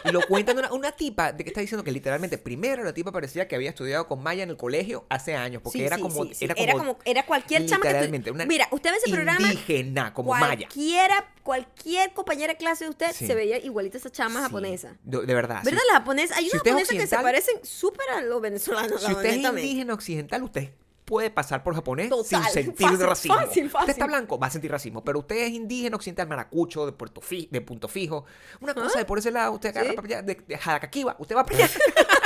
Y 0.05 0.11
lo 0.11 0.21
cuentan 0.27 0.57
una, 0.57 0.71
una 0.71 0.91
tipa 0.93 1.33
de 1.33 1.43
que 1.43 1.49
está 1.49 1.59
diciendo 1.59 1.83
que 1.83 1.91
literalmente, 1.91 2.37
primero 2.37 2.83
la 2.83 2.93
tipa 2.93 3.11
parecía 3.11 3.47
que 3.47 3.55
había 3.55 3.69
estudiado 3.69 4.07
con 4.07 4.23
Maya 4.23 4.43
en 4.43 4.49
el 4.49 4.57
colegio 4.57 5.05
hace 5.09 5.35
años, 5.35 5.61
porque 5.61 5.79
Sí, 5.79 5.83
era, 5.85 5.97
sí, 5.97 6.01
como, 6.01 6.23
sí, 6.25 6.33
sí. 6.33 6.45
era 6.55 6.73
como 6.73 6.97
era 7.03 7.25
cualquier 7.25 7.65
chama 7.65 7.81
que 7.83 8.31
una 8.31 8.45
Mira, 8.45 8.67
usted 8.71 8.91
ve 8.91 8.97
ese 8.97 9.11
programa, 9.11 9.41
indígena, 9.41 10.13
como 10.13 10.31
Maya. 10.31 10.67
cualquiera, 10.67 11.25
cualquier 11.43 12.13
compañera 12.13 12.53
de 12.53 12.57
clase 12.57 12.85
de 12.85 12.89
usted 12.91 13.11
se 13.11 13.35
veía 13.35 13.57
igualita 13.57 13.97
a 13.97 13.99
esa 13.99 14.09
chama 14.11 14.41
japonesa. 14.41 14.95
De, 15.03 15.25
de 15.25 15.33
verdad. 15.33 15.61
¿Verdad? 15.63 15.81
Si, 15.81 15.87
Las 15.87 15.97
japonesas, 15.97 16.37
hay 16.37 16.45
si 16.45 16.51
unas 16.55 16.63
japonesas 16.63 16.95
que 16.97 17.07
se 17.07 17.15
parecen 17.17 17.55
súper 17.63 18.09
a 18.11 18.21
los 18.21 18.41
venezolanos, 18.41 19.01
si 19.01 19.13
usted 19.17 19.29
es 19.29 19.37
indígena 19.61 19.93
occidental, 19.93 20.43
usted 20.43 20.71
puede 21.05 21.29
pasar 21.29 21.63
por 21.63 21.73
japonés 21.73 22.09
Total, 22.09 22.43
sin 22.43 22.51
sentir 22.65 22.85
fácil, 22.89 23.05
racismo. 23.07 23.35
fácil, 23.37 23.65
Usted 23.67 23.69
fácil. 23.79 23.89
está 23.91 24.07
blanco, 24.07 24.37
va 24.37 24.47
a 24.47 24.49
sentir 24.49 24.69
racismo. 24.69 25.05
Pero 25.05 25.19
usted 25.19 25.37
es 25.37 25.51
indígena 25.51 25.95
occidental, 25.95 26.27
maracucho, 26.27 26.85
de 26.85 26.91
Puerto 26.91 27.21
Fi- 27.21 27.47
de 27.49 27.61
Punto 27.61 27.87
Fijo. 27.87 28.25
Una 28.59 28.73
cosa 28.73 28.99
de 28.99 29.05
por 29.05 29.17
ese 29.17 29.31
lado, 29.31 29.53
usted 29.53 29.69
agarra. 29.69 29.89
Sí. 29.91 29.95
para 29.95 30.05
allá, 30.07 30.21
de, 30.21 30.35
de 30.35 30.57
Jaracaquiva, 30.57 31.15
usted 31.17 31.33
va 31.37 31.45
para 31.45 31.57
allá. 31.63 31.69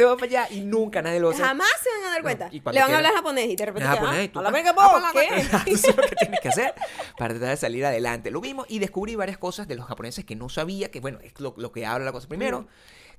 usted 0.00 0.06
va 0.06 0.16
para 0.16 0.26
allá 0.44 0.48
y 0.54 0.60
nunca 0.62 1.02
nadie 1.02 1.20
lo 1.20 1.30
hacer. 1.30 1.44
Jamás 1.44 1.68
se 1.82 1.88
van 1.90 2.08
a 2.08 2.10
dar 2.12 2.22
cuenta. 2.22 2.48
y 2.50 2.60
Le 2.60 2.80
van 2.80 2.92
a 2.92 2.96
hablar 2.96 3.12
japonés 3.14 3.46
y 3.50 3.56
de 3.56 3.66
repente 3.66 3.88
Ah, 3.88 3.96
pues, 3.98 4.10
ah, 4.10 4.22
eh, 4.22 4.28
tú 4.28 4.38
ah, 4.40 4.42
la- 4.50 5.12
¿qué? 5.12 5.72
Eso 5.72 5.88
es 5.90 5.96
lo 5.96 6.02
que 6.02 6.16
tienes 6.16 6.40
que 6.40 6.48
hacer 6.48 6.74
para 7.18 7.34
tratar 7.34 7.50
de 7.50 7.56
salir 7.56 7.84
adelante. 7.84 8.30
Lo 8.30 8.40
mismo 8.40 8.64
y 8.68 8.78
descubrí 8.78 9.14
varias 9.14 9.38
cosas 9.38 9.68
de 9.68 9.74
los 9.76 9.86
japoneses 9.86 10.24
que 10.24 10.36
no 10.36 10.48
sabía, 10.48 10.90
que 10.90 11.00
bueno, 11.00 11.18
es 11.22 11.38
lo, 11.40 11.54
lo 11.56 11.72
que 11.72 11.84
habla 11.86 12.06
la 12.06 12.12
cosa. 12.12 12.28
Primero, 12.28 12.66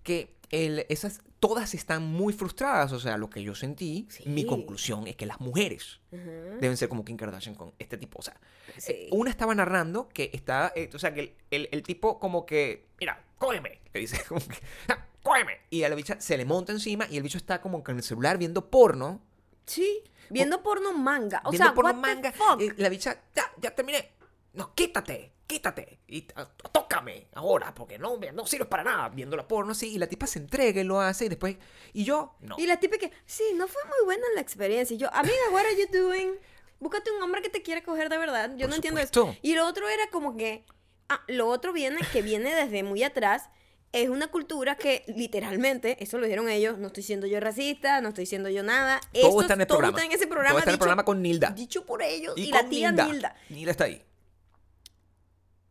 que 0.03 0.33
el- 0.49 0.85
esas, 0.89 1.21
todas 1.39 1.73
están 1.75 2.03
muy 2.03 2.33
frustradas. 2.33 2.91
O 2.93 2.99
sea, 2.99 3.17
lo 3.17 3.29
que 3.29 3.43
yo 3.43 3.53
sentí, 3.55 4.07
mi 4.25 4.41
Sí. 4.41 4.47
conclusión 4.47 5.05
es 5.07 5.15
que 5.15 5.25
las 5.27 5.39
mujeres 5.39 5.99
Ujú. 6.11 6.57
deben 6.59 6.75
ser 6.77 6.89
como 6.89 7.05
Kim 7.05 7.15
Kardashian 7.17 7.55
con 7.55 7.73
este 7.77 7.97
tipo. 7.97 8.19
O 8.19 8.21
sea, 8.23 8.35
Sí. 8.77 8.91
eh, 8.93 9.09
una 9.11 9.29
estaba 9.29 9.53
narrando 9.53 10.09
que 10.09 10.31
está, 10.33 10.73
eh, 10.75 10.89
o 10.93 10.99
sea, 10.99 11.13
que 11.13 11.19
el, 11.21 11.33
el- 11.51 11.69
el 11.71 11.83
tipo 11.83 12.19
como 12.19 12.45
que, 12.45 12.87
mira, 12.99 13.23
cógeme, 13.37 13.79
le 13.93 13.99
dice, 13.99 14.19
como 14.27 14.41
que, 14.41 14.57
"Ah, 14.89 15.05
cógeme. 15.23 15.59
Y 15.69 15.83
a 15.83 15.89
la 15.89 15.95
bicha 15.95 16.19
se 16.19 16.37
le 16.37 16.45
monta 16.45 16.71
encima 16.71 17.07
y 17.09 17.17
el 17.17 17.23
bicho 17.23 17.37
está 17.37 17.61
como 17.61 17.83
con 17.83 17.97
el 17.97 18.03
celular 18.03 18.37
viendo 18.37 18.69
porno. 18.69 19.21
Sí, 19.65 20.03
viendo 20.29 20.61
porno 20.63 20.93
manga. 20.93 21.41
O 21.45 21.51
viendo 21.51 21.67
sea, 21.67 21.73
porno 21.75 21.91
what 21.91 21.95
the 21.95 22.01
manga. 22.15 22.31
fuck? 22.31 22.61
y 22.61 22.71
la 22.81 22.89
bicha, 22.89 23.21
ya, 23.35 23.51
ya 23.59 23.73
terminé. 23.73 24.11
No, 24.53 24.73
quítate, 24.75 25.31
quítate. 25.47 25.99
Y 26.07 26.27
tócame 26.73 27.27
ahora, 27.35 27.73
porque 27.73 27.97
no, 27.97 28.17
no 28.17 28.45
sirves 28.45 28.67
para 28.67 28.83
nada 28.83 29.07
viendo 29.09 29.37
la 29.37 29.47
porno 29.47 29.71
así. 29.71 29.93
Y 29.93 29.97
la 29.97 30.07
tipa 30.07 30.27
se 30.27 30.39
entrega 30.39 30.81
y 30.81 30.83
lo 30.83 30.99
hace 30.99 31.25
y 31.25 31.29
después, 31.29 31.55
y 31.93 32.03
yo, 32.03 32.35
no. 32.41 32.55
Y 32.57 32.67
la 32.67 32.77
tipa 32.79 32.97
que, 32.97 33.11
sí, 33.25 33.43
no 33.55 33.67
fue 33.67 33.81
muy 33.85 34.03
buena 34.05 34.25
la 34.35 34.41
experiencia. 34.41 34.93
Y 34.95 34.97
yo, 34.97 35.13
amiga, 35.13 35.35
what 35.51 35.61
are 35.65 35.77
you 35.79 35.87
doing? 35.91 36.33
Búscate 36.79 37.11
un 37.11 37.21
hombre 37.21 37.41
que 37.41 37.49
te 37.49 37.61
quiere 37.61 37.83
coger 37.83 38.09
de 38.09 38.17
verdad. 38.17 38.49
Yo 38.55 38.61
Por 38.61 38.69
no 38.69 38.75
entiendo 38.75 38.99
supuesto. 38.99 39.29
eso. 39.29 39.39
Y 39.41 39.53
lo 39.55 39.65
otro 39.67 39.87
era 39.87 40.09
como 40.09 40.35
que, 40.35 40.65
ah, 41.07 41.21
lo 41.27 41.47
otro 41.47 41.71
viene, 41.71 41.99
que 42.11 42.21
viene 42.21 42.53
desde 42.53 42.83
muy 42.83 43.03
atrás. 43.03 43.49
Es 43.93 44.07
una 44.09 44.27
cultura 44.27 44.75
que 44.77 45.03
literalmente, 45.07 46.01
eso 46.01 46.17
lo 46.17 46.23
dijeron 46.25 46.47
ellos, 46.47 46.77
no 46.77 46.87
estoy 46.87 47.03
siendo 47.03 47.27
yo 47.27 47.39
racista, 47.41 47.99
no 47.99 48.09
estoy 48.09 48.25
siendo 48.25 48.47
yo 48.49 48.63
nada. 48.63 49.01
Todo 49.13 49.27
Esto- 49.27 49.41
está 49.41 49.53
en 49.55 49.61
el 49.61 49.67
todo 49.67 49.77
programa. 49.79 49.97
está 49.97 50.05
en 50.05 50.11
ese 50.17 50.27
programa. 50.27 50.49
Todo 50.51 50.59
está 50.59 50.69
en 50.69 50.73
el 50.73 50.75
dicho- 50.77 50.79
programa 50.79 51.03
con 51.05 51.21
Nilda. 51.21 51.49
Dicho 51.51 51.85
por 51.85 52.01
ellos 52.01 52.33
y, 52.37 52.43
Y, 52.43 52.51
la 52.51 52.69
tía 52.69 52.91
Nilda. 52.91 53.05
Nilda. 53.07 53.35
Nilda 53.49 53.71
está 53.71 53.83
ahí. 53.85 54.01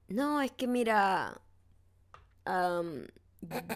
No, 0.09 0.42
es 0.42 0.50
que 0.52 0.66
mira, 0.66 1.40
am, 2.44 3.06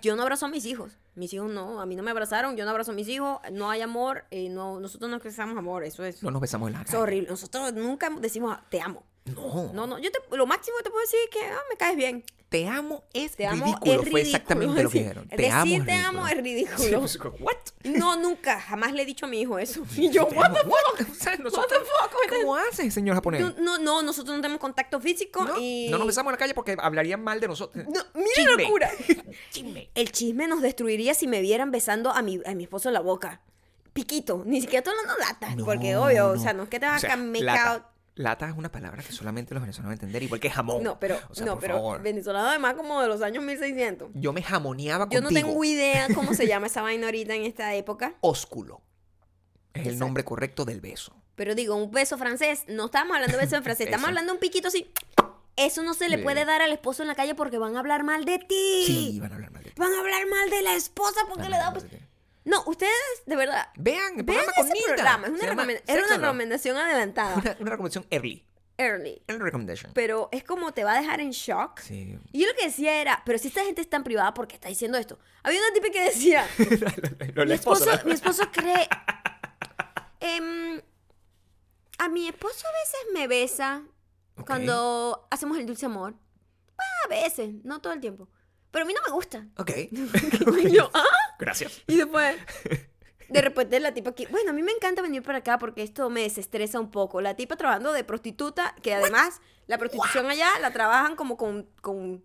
yo 0.02 0.16
no 0.16 0.22
abrazo 0.22 0.46
a 0.46 0.48
mis 0.48 0.66
hijos. 0.66 0.92
Mis 1.14 1.32
hijos 1.32 1.48
no, 1.48 1.80
a 1.80 1.86
mí 1.86 1.94
no 1.94 2.02
me 2.02 2.10
abrazaron, 2.10 2.56
yo 2.56 2.64
no 2.64 2.70
abrazo 2.72 2.90
a 2.90 2.94
mis 2.94 3.06
hijos, 3.08 3.38
no 3.52 3.70
hay 3.70 3.82
amor, 3.82 4.24
eh, 4.32 4.48
no, 4.48 4.80
nosotros 4.80 5.08
no 5.08 5.16
expresamos 5.16 5.56
amor, 5.56 5.84
eso 5.84 6.04
es, 6.04 6.22
No 6.24 6.32
nos 6.32 6.40
besamos 6.40 6.68
en 6.68 6.74
la 6.74 6.82
es 6.82 6.92
horrible. 6.92 7.28
Nosotros 7.30 7.72
nunca 7.72 8.10
decimos 8.18 8.58
te 8.68 8.80
amo. 8.80 9.04
No. 9.26 9.72
No, 9.72 9.86
no, 9.86 9.98
yo 10.00 10.10
te, 10.10 10.18
lo 10.36 10.44
máximo 10.44 10.76
que 10.78 10.84
te 10.84 10.90
puedo 10.90 11.00
decir 11.02 11.20
es 11.24 11.30
que 11.30 11.46
ah, 11.46 11.60
me 11.70 11.76
caes 11.76 11.96
bien. 11.96 12.24
Te 12.54 12.68
amo 12.68 13.02
es 13.12 13.34
Te 13.34 13.46
amo 13.48 13.64
ridículo. 13.64 13.90
es 13.92 13.96
Fue 13.96 14.04
ridículo. 14.04 14.22
exactamente 14.22 14.82
lo 14.84 14.90
que 14.90 14.98
dijeron. 15.00 15.28
Te 15.28 15.36
Decir 15.36 15.52
amo 15.52 15.74
es 15.74 15.84
te 15.86 15.92
amo 15.92 16.28
es 16.28 16.36
ridículo. 16.36 16.78
Sí, 17.08 17.18
pues, 17.18 17.18
What? 17.40 17.56
No, 17.82 18.16
nunca, 18.16 18.60
jamás 18.60 18.92
le 18.92 19.02
he 19.02 19.04
dicho 19.04 19.26
a 19.26 19.28
mi 19.28 19.40
hijo 19.40 19.58
eso. 19.58 19.82
Y 19.96 20.08
yo, 20.10 20.26
what 20.26 20.52
the 20.52 20.60
fuck? 20.60 21.00
O 21.10 21.14
sea, 21.14 21.32
What 21.32 21.66
the 21.66 21.74
fuck? 21.80 22.14
¿Cómo 22.30 22.54
haces, 22.54 22.94
señor 22.94 23.16
japonés? 23.16 23.40
No, 23.40 23.54
no, 23.58 23.78
no, 23.78 24.02
nosotros 24.02 24.36
no 24.36 24.40
tenemos 24.40 24.60
contacto 24.60 25.00
físico 25.00 25.44
No, 25.44 25.58
y... 25.58 25.88
no 25.90 25.98
nos 25.98 26.06
besamos 26.06 26.30
en 26.30 26.34
la 26.34 26.38
calle 26.38 26.54
porque 26.54 26.76
hablarían 26.78 27.24
mal 27.24 27.40
de 27.40 27.48
nosotros. 27.48 27.84
No, 27.88 28.00
mira 28.14 28.30
Chisme. 28.36 28.62
locura. 28.62 28.90
Chisme. 29.50 29.90
El 29.96 30.12
chisme 30.12 30.46
nos 30.46 30.62
destruiría 30.62 31.14
si 31.14 31.26
me 31.26 31.40
vieran 31.40 31.72
besando 31.72 32.10
a 32.12 32.22
mi, 32.22 32.40
a 32.46 32.54
mi 32.54 32.62
esposo 32.62 32.88
en 32.88 32.94
la 32.94 33.00
boca. 33.00 33.40
Piquito, 33.92 34.44
ni 34.46 34.60
siquiera 34.60 34.78
estoy 34.78 34.94
hablando 34.96 35.18
latas, 35.18 35.56
No, 35.56 35.64
porque 35.64 35.96
obvio, 35.96 36.28
o 36.28 36.38
sea, 36.38 36.52
no 36.52 36.62
es 36.64 36.68
que 36.68 36.78
te 36.78 36.86
vas 36.86 36.98
O 37.02 37.06
sea, 37.06 37.14
a 37.14 37.93
lata. 38.14 38.48
es 38.48 38.56
una 38.56 38.70
palabra 38.70 39.02
que 39.02 39.12
solamente 39.12 39.54
los 39.54 39.62
venezolanos 39.62 39.88
van 39.88 39.92
a 39.92 39.94
entender, 39.94 40.22
igual 40.22 40.40
que 40.40 40.50
jamón. 40.50 40.82
No, 40.82 40.98
pero, 41.00 41.18
O 41.30 41.34
sea, 41.34 41.46
no, 41.46 41.58
pero 41.58 41.74
favor. 41.74 42.02
venezolano 42.02 42.48
además 42.48 42.74
como 42.74 43.00
de 43.00 43.08
los 43.08 43.22
años 43.22 43.42
1600. 43.44 44.10
Yo 44.14 44.32
me 44.32 44.42
jamoneaba 44.42 45.04
Yo 45.10 45.20
contigo. 45.22 45.30
no 45.40 45.46
tengo 45.48 45.64
idea 45.64 46.06
cómo 46.14 46.34
se 46.34 46.46
llama 46.46 46.66
esa 46.68 46.82
vaina 46.82 47.06
ahorita 47.06 47.34
en 47.34 47.42
esta 47.44 47.74
época, 47.74 48.14
Ósculo. 48.20 48.80
Es 49.72 49.86
el 49.86 49.98
nombre 49.98 50.24
correcto 50.24 50.64
del 50.64 50.80
beso. 50.80 51.14
pero 51.34 51.54
digo, 51.56 51.74
un 51.74 51.90
beso 51.90 52.16
francés, 52.16 52.64
no 52.68 52.86
estamos 52.86 53.14
hablando 53.16 53.36
de 53.36 53.42
beso 53.44 53.56
en 53.56 53.64
francés, 53.64 53.86
estamos 53.86 54.06
hablando 54.08 54.32
de 54.32 54.36
un 54.36 54.40
piquito 54.40 54.68
así. 54.68 54.90
Eso 55.56 55.82
no 55.84 55.94
se 55.94 56.08
le 56.08 56.18
puede 56.18 56.44
dar 56.44 56.62
al 56.62 56.72
esposo 56.72 57.02
en 57.02 57.08
la 57.08 57.14
calle 57.14 57.36
porque 57.36 57.58
van 57.58 57.76
a 57.76 57.78
hablar 57.78 58.02
mal 58.02 58.24
de 58.24 58.38
ti. 58.40 58.84
Sí, 58.86 59.18
van 59.20 59.30
a 59.30 59.34
hablar 59.36 59.52
mal 59.52 59.62
de 59.62 59.70
ti. 59.70 59.74
Van 59.80 59.92
a 59.92 60.00
hablar 60.00 60.26
mal 60.28 60.50
de 60.50 60.62
la 60.62 60.74
esposa 60.74 61.20
porque 61.28 61.42
Van 61.42 61.50
le 61.52 61.56
da... 61.58 61.72
ti. 61.74 61.96
No, 62.44 62.62
ustedes, 62.66 62.92
de 63.26 63.36
verdad, 63.36 63.68
Vean 63.76 64.18
el 64.18 64.22
vean 64.24 64.44
programa 64.44 64.52
con 64.56 64.64
ese 64.66 64.74
Nilda. 64.74 64.94
programa. 64.94 65.26
Es 65.26 65.32
Se 65.32 65.38
una 65.38 65.46
llama 65.48 65.62
recomen- 65.64 65.82
era 65.86 66.04
una 66.06 66.16
recomendación 66.18 66.76
adelantada. 66.76 67.34
Una, 67.36 67.56
una 67.60 67.70
recomendación 67.70 68.06
early. 68.10 68.44
Early. 68.76 69.22
Early 69.28 69.42
recommendation. 69.44 69.92
Pero 69.94 70.28
es 70.32 70.42
como 70.44 70.72
te 70.72 70.82
va 70.84 70.94
a 70.94 71.00
dejar 71.00 71.20
en 71.20 71.30
shock. 71.30 71.78
Sí. 71.80 72.18
Y 72.32 72.40
yo 72.42 72.48
lo 72.48 72.54
que 72.54 72.64
decía 72.66 73.00
era, 73.00 73.22
pero 73.24 73.38
si 73.38 73.48
esta 73.48 73.62
gente 73.64 73.80
es 73.80 73.88
tan 73.88 74.02
privada, 74.04 74.34
¿por 74.34 74.48
qué 74.48 74.56
está 74.56 74.68
diciendo 74.68 74.98
esto? 74.98 75.18
Había 75.44 75.60
una 75.60 75.72
tipa 75.72 75.90
que 75.90 76.02
decía, 76.04 76.46
Lo- 77.34 77.42
mi 77.44 77.48
la 77.50 77.54
esposo, 77.54 77.84
esposa, 77.84 78.02
¿no? 78.02 78.08
mi 78.08 78.14
esposo 78.14 78.42
cree... 78.52 78.88
em, 80.20 80.80
a 81.98 82.08
mi 82.08 82.28
esposo 82.28 82.66
a 82.66 82.72
veces 82.72 83.00
me 83.14 83.28
besa 83.28 83.84
Ok. 84.36 84.46
cuando 84.46 85.28
hacemos 85.30 85.56
el 85.58 85.66
dulce 85.66 85.86
amor. 85.86 86.14
Ah, 86.76 86.82
A 87.04 87.08
veces, 87.08 87.54
no 87.62 87.80
todo 87.80 87.92
el 87.92 88.00
tiempo. 88.00 88.28
Pero 88.74 88.84
a 88.84 88.86
mí 88.88 88.92
no 88.92 89.00
me 89.06 89.12
gusta. 89.14 89.46
Ok. 89.56 89.70
Y 90.64 90.70
yo, 90.76 90.90
¿ah? 90.92 91.02
Gracias. 91.38 91.80
Y 91.86 91.96
después, 91.96 92.34
De 93.28 93.40
repente 93.40 93.80
la 93.80 93.94
tipa 93.94 94.10
aquí, 94.10 94.26
bueno, 94.30 94.50
a 94.50 94.52
mí 94.52 94.62
me 94.62 94.72
encanta 94.72 95.00
venir 95.00 95.22
para 95.22 95.38
acá 95.38 95.58
porque 95.58 95.82
esto 95.82 96.10
me 96.10 96.20
desestresa 96.22 96.78
un 96.78 96.90
poco. 96.90 97.20
La 97.22 97.34
tipa 97.34 97.56
trabajando 97.56 97.92
de 97.92 98.04
prostituta, 98.04 98.74
que 98.82 98.92
además 98.94 99.40
la 99.66 99.78
prostitución 99.78 100.26
allá 100.26 100.48
la 100.60 100.72
trabajan 100.72 101.16
como 101.16 101.36
con, 101.38 101.66
con 101.80 102.22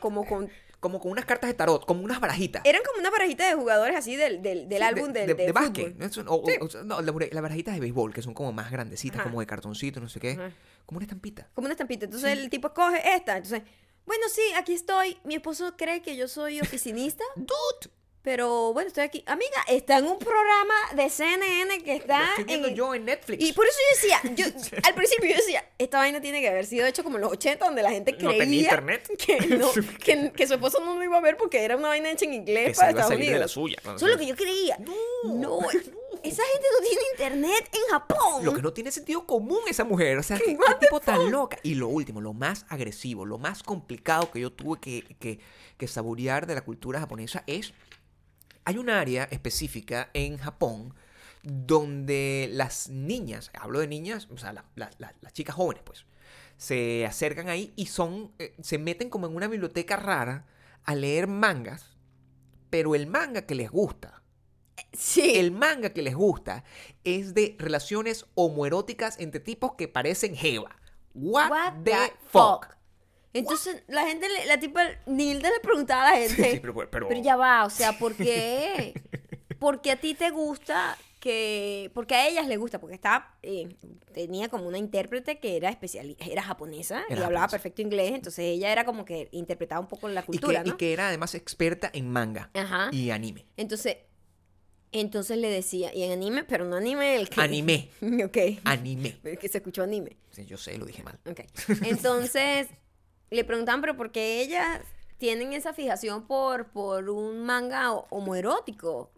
como 0.00 0.26
con 0.26 0.50
Como 0.80 0.98
con 0.98 1.12
unas 1.12 1.26
cartas 1.26 1.48
de 1.48 1.54
tarot, 1.54 1.86
como 1.86 2.02
unas 2.02 2.18
barajitas. 2.20 2.60
eran 2.64 2.82
como 2.82 2.98
una 2.98 3.10
barajita 3.10 3.46
de 3.46 3.54
jugadores 3.54 3.96
así 3.96 4.16
del, 4.16 4.42
del, 4.42 4.68
del 4.68 4.78
Sí, 4.78 4.84
álbum 4.84 5.12
de, 5.12 5.26
de, 5.26 5.34
de 5.34 5.52
básquet. 5.52 5.94
¿no? 5.96 6.06
O- 6.34 6.44
Sí. 6.44 6.56
o 6.80 6.82
la- 7.02 7.28
las 7.30 7.42
barajitas 7.42 7.74
de 7.74 7.80
béisbol, 7.80 8.12
que 8.12 8.20
son 8.22 8.34
como 8.34 8.52
más 8.52 8.70
grandecitas, 8.72 9.20
Ajá. 9.20 9.28
como 9.30 9.38
de 9.40 9.46
cartoncito, 9.46 10.00
no 10.00 10.08
sé 10.08 10.18
qué. 10.18 10.32
Ajá. 10.32 10.50
Como 10.86 10.96
una 10.98 11.04
estampita. 11.04 11.48
Como 11.54 11.66
una 11.66 11.74
estampita. 11.74 12.06
Entonces 12.06 12.30
el 12.36 12.50
tipo 12.50 12.74
coge 12.74 13.14
esta. 13.14 13.36
Entonces, 13.36 13.62
bueno, 14.06 14.28
sí, 14.28 14.42
aquí 14.56 14.74
estoy. 14.74 15.18
Mi 15.24 15.34
esposo 15.34 15.76
cree 15.76 16.02
que 16.02 16.16
yo 16.16 16.28
soy 16.28 16.60
oficinista. 16.60 17.24
¡Dude! 17.36 18.01
Pero 18.22 18.72
bueno, 18.72 18.86
estoy 18.86 19.02
aquí. 19.02 19.24
Amiga, 19.26 19.64
está 19.68 19.98
en 19.98 20.06
un 20.06 20.16
programa 20.18 20.74
de 20.94 21.10
CNN 21.10 21.82
que 21.82 21.96
está 21.96 22.18
Lo 22.18 22.24
estoy 22.26 22.44
viendo 22.44 22.68
en. 22.68 22.74
yo 22.76 22.94
en 22.94 23.04
Netflix. 23.04 23.44
Y 23.44 23.52
por 23.52 23.66
eso 23.66 23.76
yo 23.80 23.96
decía, 23.96 24.34
yo, 24.36 24.78
al 24.84 24.94
principio 24.94 25.28
yo 25.30 25.36
decía, 25.36 25.64
esta 25.76 25.98
vaina 25.98 26.20
tiene 26.20 26.40
que 26.40 26.48
haber 26.48 26.64
sido 26.64 26.86
hecho 26.86 27.02
como 27.02 27.16
en 27.16 27.22
los 27.22 27.32
80, 27.32 27.64
donde 27.64 27.82
la 27.82 27.90
gente 27.90 28.12
No 28.12 28.18
creía 28.18 28.38
tenía 28.38 28.60
internet. 28.62 29.08
Que, 29.18 29.40
no, 29.56 29.70
que, 30.04 30.32
que 30.32 30.46
su 30.46 30.54
esposo 30.54 30.78
no 30.84 30.94
lo 30.94 31.02
iba 31.02 31.18
a 31.18 31.20
ver 31.20 31.36
porque 31.36 31.64
era 31.64 31.76
una 31.76 31.88
vaina 31.88 32.10
hecha 32.12 32.24
en 32.24 32.34
inglés 32.34 32.68
Que 32.68 32.74
para 32.74 32.90
iba 32.92 33.00
a 33.00 33.02
Estados 33.02 33.08
salir 33.08 33.24
de 33.24 33.30
Unidos. 33.32 33.40
la 33.40 33.48
suya. 33.48 33.76
cuando 33.82 33.96
Eso 33.96 34.06
es 34.06 34.12
lo 34.12 34.18
que 34.18 34.26
yo 34.26 34.36
creía. 34.36 34.78
No, 35.24 35.60
esa 36.22 36.42
gente 36.44 36.66
no 36.78 36.86
tiene 36.86 37.02
internet 37.12 37.70
en 37.72 37.90
Japón. 37.90 38.44
Lo 38.44 38.54
que 38.54 38.62
no 38.62 38.72
tiene 38.72 38.92
sentido 38.92 39.26
común 39.26 39.58
esa 39.68 39.82
mujer. 39.82 40.18
O 40.18 40.22
sea, 40.22 40.38
qué, 40.38 40.56
qué 40.56 40.74
tipo 40.80 41.00
tan 41.00 41.30
loca. 41.32 41.58
Y 41.64 41.74
lo 41.74 41.88
último, 41.88 42.20
lo 42.20 42.32
más 42.34 42.66
agresivo, 42.68 43.26
lo 43.26 43.38
más 43.38 43.64
complicado 43.64 44.30
que 44.30 44.38
yo 44.40 44.52
tuve 44.52 44.78
que, 44.80 45.16
que, 45.18 45.40
que 45.76 45.88
saborear 45.88 46.46
de 46.46 46.54
la 46.54 46.60
cultura 46.60 47.00
japonesa 47.00 47.42
es. 47.48 47.72
Hay 48.64 48.78
un 48.78 48.90
área 48.90 49.24
específica 49.24 50.10
en 50.14 50.38
Japón 50.38 50.94
donde 51.42 52.48
las 52.52 52.88
niñas, 52.88 53.50
hablo 53.54 53.80
de 53.80 53.88
niñas, 53.88 54.28
o 54.30 54.38
sea, 54.38 54.52
la- 54.52 54.64
la- 54.76 54.90
la- 54.98 55.14
las 55.20 55.32
chicas 55.32 55.56
jóvenes, 55.56 55.82
pues, 55.84 56.06
se 56.56 57.04
acercan 57.06 57.48
ahí 57.48 57.72
y 57.76 57.86
son, 57.86 58.30
eh, 58.38 58.54
se 58.62 58.78
meten 58.78 59.10
como 59.10 59.26
en 59.26 59.34
una 59.34 59.48
biblioteca 59.48 59.96
rara 59.96 60.46
a 60.84 60.94
leer 60.94 61.26
mangas, 61.26 61.96
pero 62.70 62.94
el 62.94 63.06
manga 63.06 63.42
que 63.42 63.54
les 63.54 63.70
gusta 63.70 64.22
Sí. 64.92 65.34
el 65.38 65.50
manga 65.52 65.90
que 65.90 66.02
les 66.02 66.14
gusta 66.14 66.64
es 67.04 67.34
de 67.34 67.56
relaciones 67.58 68.26
homoeróticas 68.34 69.18
entre 69.20 69.40
tipos 69.40 69.74
que 69.74 69.88
parecen 69.88 70.34
Jeva. 70.34 70.76
What, 71.14 71.50
What 71.50 71.72
the, 71.84 71.90
the 71.90 72.12
fuck? 72.28 72.66
fuck? 72.66 72.76
Entonces, 73.34 73.82
la 73.88 74.06
gente, 74.06 74.26
la 74.46 74.60
tipa, 74.60 74.82
Nilda 75.06 75.48
le 75.50 75.60
preguntaba 75.60 76.08
a 76.08 76.10
la 76.12 76.16
gente, 76.18 76.52
Sí, 76.52 76.58
pero, 76.60 76.74
pero- 76.90 77.08
pero 77.08 77.22
ya 77.22 77.36
va, 77.36 77.64
o 77.64 77.70
sea, 77.70 77.98
¿por 77.98 78.14
qué? 78.14 78.92
Porque 79.58 79.90
a 79.92 79.96
ti 79.96 80.14
te 80.14 80.30
gusta 80.30 80.98
que, 81.20 81.88
porque 81.94 82.16
a 82.16 82.26
ellas 82.26 82.48
les 82.48 82.58
gusta, 82.58 82.80
porque 82.80 82.96
estaba, 82.96 83.36
eh, 83.44 83.76
tenía 84.12 84.48
como 84.48 84.66
una 84.66 84.76
intérprete 84.76 85.38
que 85.38 85.56
era 85.56 85.70
especial, 85.70 86.16
era 86.18 86.42
japonesa 86.42 87.04
y 87.08 87.12
hablaba 87.12 87.46
perfecto 87.46 87.80
inglés, 87.80 88.10
entonces 88.12 88.44
ella 88.44 88.72
era 88.72 88.84
como 88.84 89.04
que 89.04 89.28
interpretaba 89.30 89.80
un 89.80 89.86
poco 89.86 90.08
la 90.08 90.22
y, 90.22 90.24
cultura, 90.24 90.64
y 90.66 90.72
que 90.72 90.92
era 90.92 91.06
además 91.06 91.36
experta 91.36 91.88
en 91.94 92.10
manga 92.10 92.50
Ajá. 92.54 92.88
y 92.90 93.10
anime. 93.10 93.46
Entonces, 93.56 93.98
entonces 94.90 95.38
le 95.38 95.48
decía, 95.48 95.94
y 95.94 96.02
en 96.02 96.10
anime, 96.10 96.42
pero 96.42 96.64
no 96.64 96.74
anime 96.74 97.14
el 97.14 97.28
que... 97.28 97.40
Anime. 97.40 97.88
ok. 98.24 98.58
Anime. 98.64 99.16
El 99.22 99.38
que 99.38 99.48
se 99.48 99.58
escuchó 99.58 99.84
anime. 99.84 100.16
Sí, 100.32 100.44
yo 100.44 100.58
sé, 100.58 100.76
lo 100.76 100.84
dije 100.86 101.04
mal. 101.04 101.20
Ok. 101.30 101.42
Entonces, 101.84 102.66
le 103.32 103.44
preguntaban, 103.44 103.80
pero 103.80 103.96
¿por 103.96 104.12
qué 104.12 104.40
ellas 104.42 104.80
tienen 105.18 105.52
esa 105.52 105.72
fijación 105.72 106.26
por, 106.26 106.66
por 106.68 107.08
un 107.10 107.44
manga 107.44 107.92
ho- 107.92 108.06
homoerótico? 108.10 109.10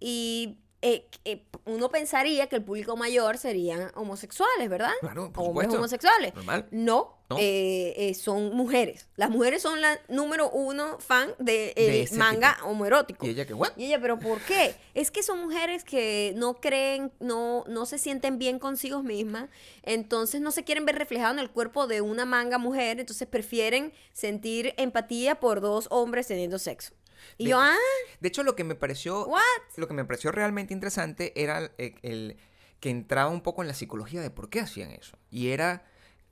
Y 0.00 0.58
eh, 0.82 1.06
eh, 1.24 1.44
uno 1.64 1.88
pensaría 1.90 2.48
que 2.48 2.56
el 2.56 2.64
público 2.64 2.96
mayor 2.96 3.38
serían 3.38 3.90
homosexuales, 3.94 4.68
¿verdad? 4.68 4.90
Claro, 5.00 5.32
por 5.32 5.44
Hombres 5.46 5.66
supuesto. 5.66 5.76
homosexuales. 5.76 6.34
Normal. 6.34 6.66
No, 6.72 7.18
No. 7.30 7.36
eh, 7.38 7.94
eh, 7.96 8.14
son 8.14 8.54
mujeres. 8.56 9.06
Las 9.14 9.30
mujeres 9.30 9.62
son 9.62 9.80
la 9.80 10.00
número 10.08 10.50
uno 10.50 10.98
fan 10.98 11.32
De 11.38 11.72
ese 11.76 12.16
manga 12.16 12.58
homoerótico. 12.64 13.24
Y 13.24 13.30
ella 13.30 13.46
que, 13.46 13.54
¿what? 13.54 13.70
Y 13.76 13.84
ella, 13.86 14.00
¿pero 14.00 14.18
por 14.18 14.40
qué? 14.40 14.74
Es 14.94 15.12
que 15.12 15.22
son 15.22 15.40
mujeres 15.40 15.84
que 15.84 16.32
no 16.36 16.54
creen, 16.54 17.12
no, 17.20 17.64
no 17.68 17.86
se 17.86 17.96
sienten 17.98 18.38
bien 18.40 18.58
consigo 18.58 19.04
mismas, 19.04 19.48
entonces 19.84 20.40
no 20.40 20.50
se 20.50 20.64
quieren 20.64 20.84
ver 20.84 20.96
reflejado 20.98 21.32
en 21.32 21.38
el 21.38 21.50
cuerpo 21.50 21.86
de 21.86 22.00
una 22.00 22.24
manga 22.24 22.58
mujer, 22.58 22.98
entonces 22.98 23.28
prefieren 23.28 23.92
sentir 24.12 24.74
empatía 24.78 25.38
por 25.38 25.60
dos 25.60 25.86
hombres 25.90 26.26
teniendo 26.26 26.58
sexo. 26.58 26.92
De- 27.38 27.44
yo, 27.46 27.60
ah, 27.60 27.76
De 28.20 28.28
hecho, 28.28 28.42
lo 28.42 28.54
que 28.56 28.64
me 28.64 28.74
pareció. 28.74 29.26
What? 29.26 29.40
Lo 29.76 29.88
que 29.88 29.94
me 29.94 30.04
pareció 30.04 30.32
realmente 30.32 30.72
interesante 30.74 31.32
era 31.40 31.70
el, 31.78 31.94
el- 32.02 32.36
que 32.80 32.90
entraba 32.90 33.30
un 33.30 33.42
poco 33.42 33.62
en 33.62 33.68
la 33.68 33.74
psicología 33.74 34.20
de 34.20 34.30
por 34.30 34.48
qué 34.50 34.60
hacían 34.60 34.90
eso. 34.90 35.16
Y 35.30 35.48
era 35.48 35.84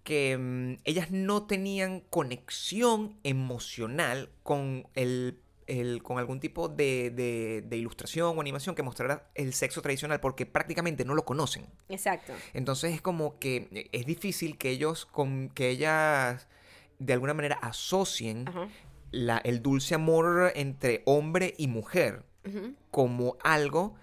que 0.05 0.37
mm, 0.39 0.81
ellas 0.85 1.11
no 1.11 1.47
tenían 1.47 2.01
conexión 2.01 3.19
emocional 3.23 4.31
con 4.43 4.87
el. 4.95 5.41
el- 5.67 6.03
con 6.03 6.19
algún 6.19 6.41
tipo 6.41 6.69
de, 6.69 7.11
de- 7.11 7.63
de 7.65 7.77
ilustración 7.77 8.37
o 8.37 8.41
animación 8.41 8.75
que 8.75 8.83
mostrara 8.83 9.31
el 9.37 9.53
sexo 9.55 9.81
tradicional 9.83 10.19
porque 10.19 10.45
prácticamente 10.45 11.05
no 11.05 11.15
lo 11.15 11.25
conocen. 11.25 11.67
exacto. 11.89 12.33
Entonces 12.55 12.93
es 12.95 13.01
como 13.01 13.39
que 13.39 13.69
eh, 13.73 13.89
es 13.93 14.05
difícil 14.05 14.59
que 14.59 14.71
ellos, 14.71 15.07
con, 15.07 15.49
que 15.51 15.69
ellas 15.69 16.49
de 16.99 17.13
alguna 17.13 17.35
manera 17.35 17.57
asocien 17.63 18.49
Ajá. 18.49 18.69
La, 19.11 19.39
el 19.39 19.63
dulce 19.63 19.95
amor 19.95 20.53
entre 20.55 21.03
hombre 21.07 21.55
y 21.59 21.67
mujer 21.69 22.25
Ujú, 22.47 22.75
como 22.91 23.37
algo 23.43 23.95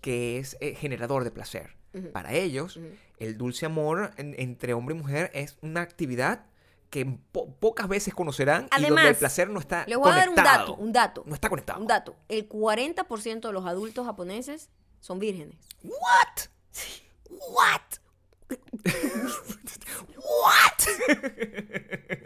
que 0.00 0.38
es 0.38 0.56
eh, 0.60 0.74
generador 0.74 1.24
de 1.24 1.30
placer. 1.30 1.76
Ujú. 1.94 2.10
Para 2.12 2.32
ellos, 2.34 2.76
Ujú. 2.76 2.86
el 3.18 3.38
dulce 3.38 3.66
amor 3.66 4.10
en- 4.18 4.34
entre 4.38 4.74
hombre 4.74 4.94
y 4.94 4.98
mujer 4.98 5.30
es 5.34 5.56
una 5.62 5.80
actividad 5.80 6.44
que 6.90 7.04
po- 7.32 7.50
pocas 7.56 7.88
veces 7.88 8.14
conocerán 8.14 8.66
y 8.66 8.82
donde 8.82 8.88
el 8.88 8.98
Además, 8.98 9.16
placer 9.18 9.48
no 9.50 9.58
está 9.58 9.84
Les 9.88 9.96
voy 9.98 10.10
a 10.12 10.14
dar 10.16 10.28
un 10.28 10.34
conectado. 10.36 10.58
dato, 10.58 10.74
un 10.76 10.92
dato. 10.92 11.24
No 11.26 11.34
está 11.34 11.48
conectado. 11.48 11.80
Un 11.80 11.86
dato. 11.86 12.16
El 12.28 12.48
40% 12.48 13.40
de 13.48 13.52
los 13.52 13.66
adultos 13.66 14.06
japoneses 14.06 14.70
son 15.00 15.18
vírgenes. 15.18 15.56
What? 15.82 16.48
What? 17.30 17.80
What? 20.18 20.72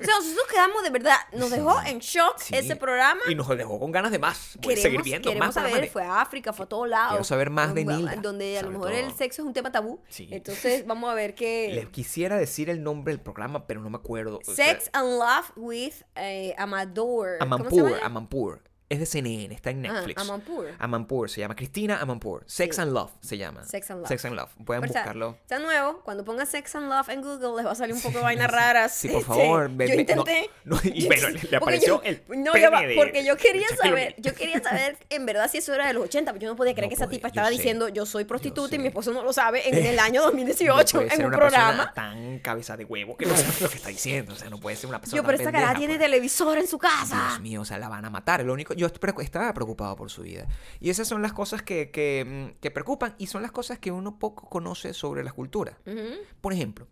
O 0.01 0.05
sea, 0.05 0.15
nosotros 0.19 0.47
quedamos 0.51 0.83
de 0.83 0.91
verdad, 0.91 1.17
nos 1.35 1.51
dejó 1.51 1.81
en 1.83 1.99
shock 1.99 2.39
Sí. 2.39 2.55
ese 2.57 2.77
programa. 2.77 3.21
Y 3.29 3.35
nos 3.35 3.47
dejó 3.49 3.79
con 3.79 3.93
ganas 3.93 4.11
de 4.11 4.19
más. 4.19 4.57
Voy 4.63 4.73
a 4.73 4.77
queremos, 4.77 4.83
seguir 4.83 5.03
viendo 5.03 5.29
queremos 5.29 5.49
más 5.49 5.55
saber, 5.55 5.83
de- 5.83 5.89
fue 5.91 6.03
a 6.03 6.21
África, 6.23 6.53
fue 6.55 6.65
a 6.65 6.69
todos 6.69 6.89
lados. 6.89 7.11
Quiero 7.11 7.25
saber 7.25 7.51
más 7.51 7.75
de 7.75 7.85
Nilda, 7.85 8.17
Donde 8.17 8.59
a 8.59 8.63
lo 8.63 8.71
mejor 8.71 8.93
el 8.93 9.09
todo. 9.09 9.19
sexo 9.19 9.43
es 9.43 9.47
un 9.47 9.53
tema 9.53 9.71
tabú. 9.71 10.01
Sí. 10.09 10.29
Entonces 10.31 10.87
vamos 10.87 11.11
a 11.11 11.15
ver 11.15 11.31
Les 11.31 11.37
que... 11.39 11.89
quisiera 11.91 12.37
decir 12.39 12.71
el 12.71 12.83
nombre 12.83 13.13
del 13.13 13.21
programa, 13.21 13.67
pero 13.67 13.81
no 13.83 13.91
me 13.91 13.97
acuerdo. 13.99 14.41
Sex 14.43 14.89
and 14.95 15.19
Love 15.19 15.53
with 15.57 15.93
eh, 16.17 16.55
Amador. 16.57 17.37
¿Cómo 17.39 17.59
se 17.59 17.81
Amanpour? 17.81 18.01
Amanpour. 18.03 18.63
Es 18.91 18.99
de 18.99 19.07
CNN, 19.07 19.55
está 19.55 19.71
en 19.71 19.87
Ajá, 19.87 19.95
Netflix. 19.99 20.21
Amanpour. 20.21 20.67
Amanpour 20.81 21.31
se 21.31 21.41
llama. 21.41 21.55
Cristina 21.55 22.01
Amanpour. 22.01 22.43
Sex 22.47 22.75
Sí. 22.75 22.83
and 22.83 22.93
Love 22.93 23.13
se 23.21 23.39
llama. 23.39 23.63
Sex 23.65 23.89
and 23.93 24.01
Love. 24.01 24.09
Sex 24.09 24.25
and 24.25 24.35
Love. 24.35 24.51
Pueden 24.65 24.81
Pero 24.83 24.93
buscarlo. 24.95 25.37
Está 25.43 25.61
nuevo. 25.61 26.01
Cuando 26.05 26.25
pongan 26.25 26.45
Sex 26.45 26.75
and 26.75 26.89
Love 26.89 27.09
en 27.11 27.23
Google 27.23 27.57
les 27.59 27.67
va 27.67 27.71
a 27.71 27.75
salir 27.77 27.95
un 27.95 28.01
poco 28.03 28.19
de 28.19 28.25
vainas 28.25 28.51
raras. 28.51 28.93
Sí, 28.93 29.07
por 29.07 29.19
Este, 29.21 29.29
favor. 29.33 29.71
ve- 29.73 29.85
yo 29.87 29.91
ve- 29.91 29.95
no- 29.95 30.01
intenté. 30.01 30.51
no, 30.65 30.77
y 30.83 31.03
yo- 31.03 31.07
bueno, 31.07 31.29
le- 31.29 31.57
apareció 31.57 32.03
yo- 32.03 32.03
el 32.03 32.21
No, 32.43 32.47
va, 32.53 32.53
pene 32.81 32.87
de 32.89 32.97
porque 32.97 33.25
yo 33.25 33.37
quería 33.37 33.69
saber, 33.81 34.17
yo 34.19 34.35
quería 34.35 34.61
saber 34.61 34.99
en 35.09 35.25
verdad 35.25 35.49
si 35.49 35.59
eso 35.59 35.73
era 35.73 35.87
de 35.87 35.93
los 35.93 36.03
80, 36.07 36.33
pero 36.33 36.43
yo 36.43 36.49
no 36.51 36.57
podía 36.57 36.73
creer 36.75 36.87
No 36.87 36.89
que 36.89 36.95
esa 36.97 37.09
tipa 37.09 37.29
yo 37.29 37.31
estaba 37.31 37.49
diciendo 37.49 37.89
yo 37.91 38.05
soy 38.07 38.25
prostituta 38.25 38.75
y 38.75 38.81
mi 38.81 38.89
esposo 38.89 39.13
no 39.13 39.23
lo 39.23 39.33
sabe 39.33 39.69
en 39.69 39.87
el 39.87 39.99
año 40.01 40.21
No 40.23 40.27
2018 40.27 40.99
puede 40.99 41.11
ser 41.11 41.21
en 41.21 41.27
un 41.27 41.29
una 41.29 41.39
programa. 41.39 41.93
tan 41.95 42.41
cabeza 42.41 42.77
de 42.77 42.85
huevo 42.87 43.17
que 43.17 43.27
no 43.27 43.37
sabe 43.37 43.55
lo 43.61 43.69
que 43.71 43.77
está 43.77 43.91
diciendo. 43.91 44.33
O 44.33 44.37
sea, 44.37 44.51
no 44.51 44.59
puede 44.59 44.75
ser 44.75 44.89
una 44.89 44.99
persona 45.01 45.17
Yo, 45.17 45.25
pero 45.25 45.39
esta 45.39 45.53
cara 45.53 45.75
tiene 45.77 45.95
pues. 45.95 46.07
televisor 46.07 46.59
en 46.59 46.67
su 46.67 46.77
casa. 46.79 47.27
Dios 47.29 47.41
mío, 47.41 47.61
o 47.61 47.65
sea, 47.65 47.79
la 47.79 47.89
van 47.89 48.05
a 48.05 48.11
matar. 48.11 48.43
Lo 48.45 48.53
único, 48.53 48.75
yo 48.81 48.87
estaba 49.21 49.53
preocupado 49.55 49.95
por 49.97 50.11
su 50.11 50.23
vida. 50.23 50.49
Y 50.81 50.91
esas 50.91 51.07
son 51.07 51.23
las 51.23 51.33
cosas 51.33 51.63
que, 51.63 51.91
que, 51.91 52.25
mm, 52.55 52.61
que 52.61 52.71
preocupan 52.71 53.15
y 53.19 53.27
son 53.29 53.43
las 53.43 53.53
cosas 53.53 53.79
que 53.79 53.93
uno 53.93 54.19
poco 54.19 54.49
conoce 54.49 54.93
sobre 54.95 55.23
la 55.23 55.33
cultura. 55.33 55.79
Ujú, 55.87 56.15
Por 56.41 56.53
ejemplo, 56.53 56.87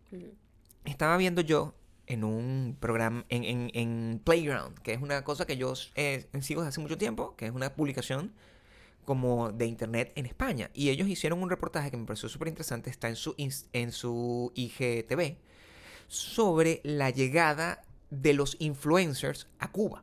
estaba 0.85 1.17
viendo 1.17 1.41
yo 1.43 1.75
en 2.07 2.25
un 2.25 2.77
programa, 2.81 3.25
en, 3.29 3.45
en- 3.45 3.71
en 3.75 4.21
Playground, 4.25 4.79
que 4.81 4.93
es 4.95 5.03
una 5.03 5.23
cosa 5.25 5.47
que 5.47 5.57
yo 5.57 5.75
eh, 5.95 6.27
sigo 6.41 6.63
desde 6.63 6.69
hace 6.71 6.81
mucho 6.81 6.97
tiempo, 6.97 7.35
que 7.37 7.47
es 7.47 7.53
una 7.53 7.75
publicación 7.75 8.33
como 9.05 9.53
de 9.53 9.67
internet 9.67 10.13
en 10.17 10.27
España. 10.27 10.71
Y 10.75 10.91
ellos 10.91 11.09
hicieron 11.09 11.43
un 11.43 11.51
reportaje 11.51 11.91
que 11.91 11.97
me 11.97 12.05
pareció 12.07 12.29
súper 12.29 12.49
interesante, 12.49 12.89
está 12.91 13.09
en 13.09 13.17
su, 13.17 13.35
en 13.73 13.93
su 13.93 14.53
IGTV, 14.55 15.37
sobre 16.07 16.81
la 16.85 17.11
llegada 17.11 17.83
de 18.11 18.33
los 18.33 18.57
influencers 18.59 19.47
a 19.59 19.71
Cuba, 19.71 20.03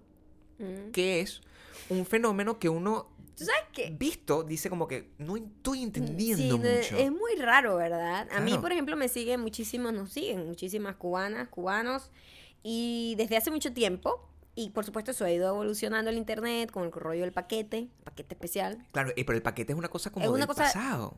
Ujú. 0.60 0.92
que 0.92 1.22
es 1.22 1.42
un 1.90 2.06
fenómeno 2.06 2.60
que 2.60 2.70
uno 2.70 3.08
¿Tú 3.38 3.44
sabes 3.46 3.64
qué? 3.74 3.94
visto 3.98 4.44
dice 4.44 4.70
como 4.70 4.88
que 4.88 5.12
no 5.18 5.36
estoy 5.36 5.84
entendiendo 5.84 6.42
Sí, 6.42 6.50
no, 6.50 6.58
mucho. 6.58 6.98
es 6.98 7.12
muy 7.12 7.36
raro, 7.38 7.76
¿verdad? 7.76 8.28
A 8.32 8.40
mí, 8.40 8.58
por 8.58 8.72
ejemplo, 8.72 8.96
me 8.96 9.10
siguen 9.10 9.42
muchísimos, 9.42 9.92
nos 9.94 10.12
siguen 10.12 10.48
muchísimas 10.48 10.96
cubanas, 10.96 11.50
cubanos. 11.50 12.12
Y 12.64 13.16
desde 13.18 13.36
hace 13.38 13.52
mucho 13.52 13.74
tiempo 13.74 14.28
y 14.56 14.70
por 14.70 14.86
supuesto 14.86 15.12
eso 15.12 15.26
ha 15.26 15.32
ido 15.32 15.50
evolucionando 15.50 16.10
el 16.10 16.18
internet 16.18 16.72
con 16.72 16.84
el 16.86 16.92
rollo 16.94 17.22
del 17.22 17.34
paquete, 17.34 17.90
paquete 18.06 18.36
especial. 18.36 18.88
Claro, 18.94 19.12
eh, 19.18 19.26
pero 19.26 19.36
el 19.36 19.44
paquete 19.44 19.74
es 19.74 19.78
una 19.78 19.90
cosa 19.90 20.12
como 20.12 20.24
Es 20.26 20.30
una 20.30 20.40
del 20.40 20.48
cosa- 20.48 20.64
pasado. 20.64 21.18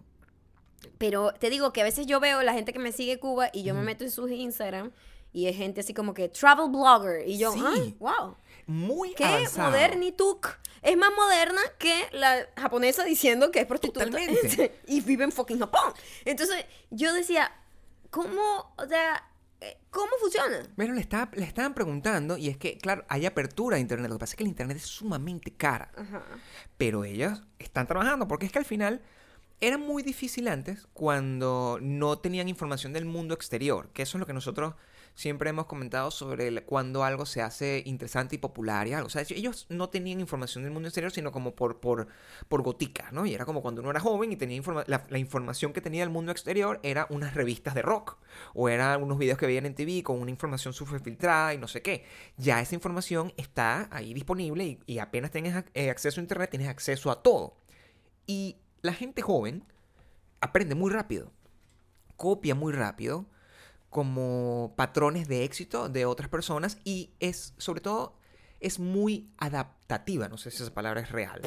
Pero 0.98 1.34
te 1.34 1.50
digo 1.50 1.72
que 1.74 1.82
a 1.82 1.84
veces 1.84 2.06
yo 2.08 2.20
veo 2.20 2.42
la 2.44 2.54
gente 2.54 2.74
que 2.74 2.80
me 2.80 2.92
sigue 2.92 3.20
Cuba 3.20 3.50
y 3.54 3.64
yo 3.64 3.74
me 3.76 3.82
meto 3.82 4.04
en 4.04 4.12
sus 4.12 4.30
Instagram 4.32 4.92
y 5.34 5.46
es 5.48 5.56
gente 5.56 5.82
así 5.82 5.94
como 5.94 6.14
que 6.14 6.30
travel 6.30 6.70
blogger 6.72 7.28
y 7.28 7.38
yo, 7.38 7.52
Sí. 7.54 7.60
"Ay, 7.64 7.96
wow, 8.00 8.36
Muy 8.68 9.14
qué 9.16 9.26
avanzado. 9.26 9.72
modernituk. 9.72 10.48
Es 10.82 10.96
más 10.96 11.10
moderna 11.16 11.60
que 11.80 12.06
la 12.12 12.48
japonesa 12.56 13.04
diciendo 13.04 13.52
que 13.52 13.60
es 13.62 13.66
prostituta 13.66 14.06
Totalmente. 14.06 14.80
y 14.88 15.02
vive 15.02 15.24
en 15.24 15.32
fucking 15.32 15.60
Japón. 15.60 15.94
Entonces 16.24 16.66
yo 16.92 17.14
decía, 17.14 17.52
¿cómo, 18.10 18.74
o 18.78 18.86
sea, 18.88 19.24
eh, 19.60 19.78
cómo 19.90 20.12
funciona? 20.20 20.62
Bueno, 20.76 20.94
le, 20.94 21.02
estaba- 21.02 21.32
le 21.34 21.44
estaban 21.46 21.74
preguntando, 21.74 22.38
y 22.38 22.48
es 22.50 22.58
que, 22.58 22.78
claro, 22.78 23.04
hay 23.10 23.26
apertura 23.26 23.78
a 23.78 23.80
Internet. 23.80 24.10
Lo 24.10 24.16
que 24.16 24.20
pasa 24.20 24.34
es 24.34 24.38
que 24.38 24.44
el 24.44 24.50
Internet 24.50 24.78
es 24.78 24.84
sumamente 24.84 25.52
cara. 25.52 25.92
Ajá. 25.98 26.24
Pero 26.78 27.04
ellas 27.04 27.42
están 27.60 27.88
trabajando, 27.88 28.28
porque 28.28 28.46
es 28.46 28.52
que 28.52 28.60
al 28.60 28.66
final 28.66 29.02
era 29.60 29.80
muy 29.80 30.04
difícil 30.04 30.48
antes 30.48 30.88
cuando 30.94 31.80
no 31.82 32.20
tenían 32.20 32.48
información 32.48 32.94
del 32.94 33.06
mundo 33.06 33.34
exterior, 33.34 33.90
que 33.94 34.04
eso 34.04 34.18
es 34.18 34.20
lo 34.20 34.28
que 34.28 34.34
nosotros 34.34 34.76
siempre 35.18 35.50
hemos 35.50 35.66
comentado 35.66 36.12
sobre 36.12 36.64
cuando 36.64 37.04
algo 37.04 37.26
se 37.26 37.42
hace 37.42 37.82
interesante 37.88 38.36
y 38.36 38.38
popular 38.38 38.88
y 38.88 38.94
algo. 38.94 39.08
O 39.08 39.10
sea, 39.10 39.24
ellos 39.28 39.66
no 39.68 39.90
tenían 39.90 40.20
información 40.20 40.64
del 40.64 40.72
mundo 40.72 40.90
exterior, 40.90 41.12
sino 41.12 41.32
como 41.32 41.56
por, 41.56 41.80
por, 41.80 42.08
por 42.48 42.62
goticas, 42.62 43.12
¿no? 43.12 43.26
Y 43.26 43.34
era 43.34 43.44
como 43.44 43.64
cuando 43.64 43.82
uno 43.82 43.90
era 43.90 44.00
joven 44.00 44.32
y 44.32 44.36
tenía 44.36 44.62
la, 44.86 45.18
información 45.18 45.74
que 45.74 45.82
tenía 45.82 46.04
del 46.04 46.12
mundo 46.12 46.32
exterior 46.32 46.80
era 46.84 47.08
unas 47.10 47.34
revistas 47.34 47.74
de 47.74 47.82
rock, 47.82 48.20
o 48.54 48.70
eran 48.70 49.02
unos 49.02 49.18
videos 49.18 49.40
que 49.40 49.48
veían 49.48 49.66
en 49.66 49.74
TV 49.74 50.04
con 50.04 50.22
una 50.22 50.30
información 50.30 50.72
súper 50.72 51.02
filtrada 51.02 51.56
y 51.56 51.58
no 51.58 51.68
sé 51.68 51.82
qué. 51.82 52.06
Ya 52.38 52.62
esa 52.62 52.76
información 52.76 53.34
está 53.38 53.88
ahí 53.90 54.14
disponible 54.14 54.78
y, 54.86 55.00
apenas 55.00 55.32
tienes 55.32 55.66
eh, 55.74 55.90
acceso 55.90 56.22
a 56.22 56.24
Internet, 56.24 56.52
tienes 56.52 56.68
acceso 56.68 57.10
a 57.10 57.24
todo. 57.24 57.58
Y 58.28 58.58
la 58.84 58.94
gente 58.94 59.24
joven 59.24 59.64
aprende 60.42 60.76
muy 60.76 60.92
rápido, 60.92 61.32
copia 62.18 62.54
muy 62.54 62.72
rápido 62.72 63.26
como 64.02 64.74
patrones 64.76 65.28
de 65.28 65.44
éxito 65.44 65.90
de 65.90 66.06
otras 66.06 66.30
personas 66.30 66.78
y 66.84 67.10
es, 67.20 67.56
sobre 67.58 67.82
todo, 67.82 68.14
es 68.60 68.78
muy 68.78 69.32
adaptativa. 69.40 70.30
No 70.30 70.38
sé 70.38 70.52
si 70.52 70.62
esa 70.62 70.72
palabra 70.72 71.02
es 71.02 71.12
real. 71.12 71.42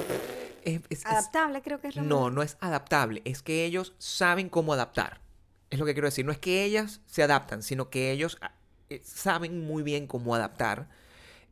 Es- 0.64 0.80
es- 0.90 0.98
es- 0.98 1.06
Adaptable 1.06 1.62
creo 1.62 1.80
que 1.80 1.86
es 1.86 1.94
la 1.94 2.02
no, 2.02 2.08
palabra. 2.16 2.34
no 2.34 2.42
es 2.42 2.56
adaptable, 2.60 3.22
es 3.24 3.42
que 3.42 3.64
ellos 3.64 3.94
saben 3.98 4.48
cómo 4.48 4.72
adaptar. 4.72 5.20
Es 5.70 5.78
lo 5.78 5.86
que 5.86 5.92
quiero 5.94 6.08
decir. 6.08 6.26
No 6.26 6.32
es 6.32 6.38
que 6.40 6.64
ellas 6.64 7.00
se 7.06 7.22
adaptan, 7.22 7.62
sino 7.62 7.88
que 7.88 8.10
ellos 8.10 8.36
ah, 8.40 8.52
eh, 8.88 9.00
saben 9.04 9.64
muy 9.64 9.84
bien 9.84 10.08
cómo 10.08 10.34
adaptar 10.34 10.88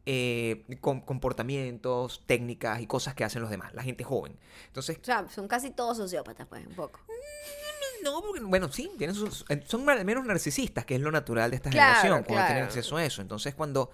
eh, 0.04 0.64
com- 0.80 1.00
comportamientos, 1.02 2.24
técnicas 2.26 2.80
y 2.80 2.88
cosas 2.88 3.14
que 3.14 3.22
hacen 3.22 3.40
los 3.40 3.50
demás, 3.50 3.72
la 3.74 3.84
gente 3.84 4.02
joven. 4.02 4.36
Entonces, 4.66 4.98
O 5.00 5.04
sea, 5.04 5.28
son 5.28 5.46
casi 5.46 5.70
todos 5.70 5.96
sociópatas, 5.98 6.48
pues, 6.48 6.66
un 6.66 6.74
poco. 6.74 6.98
No, 8.02 8.20
porque, 8.22 8.40
bueno, 8.40 8.70
sí, 8.70 8.90
tienen 8.98 9.14
sus, 9.16 9.44
eh, 9.48 9.62
son 9.66 9.88
al 9.88 10.04
menos 10.04 10.24
narcisistas, 10.26 10.84
que 10.84 10.94
es 10.96 11.00
lo 11.00 11.10
natural 11.10 11.50
de 11.50 11.56
esta 11.56 11.70
Claro, 11.70 11.86
generación, 11.86 12.24
cuando 12.24 12.46
tienen 12.46 12.64
acceso 12.64 12.96
a 12.96 13.04
eso. 13.04 13.22
Entonces, 13.22 13.54
cuando 13.54 13.90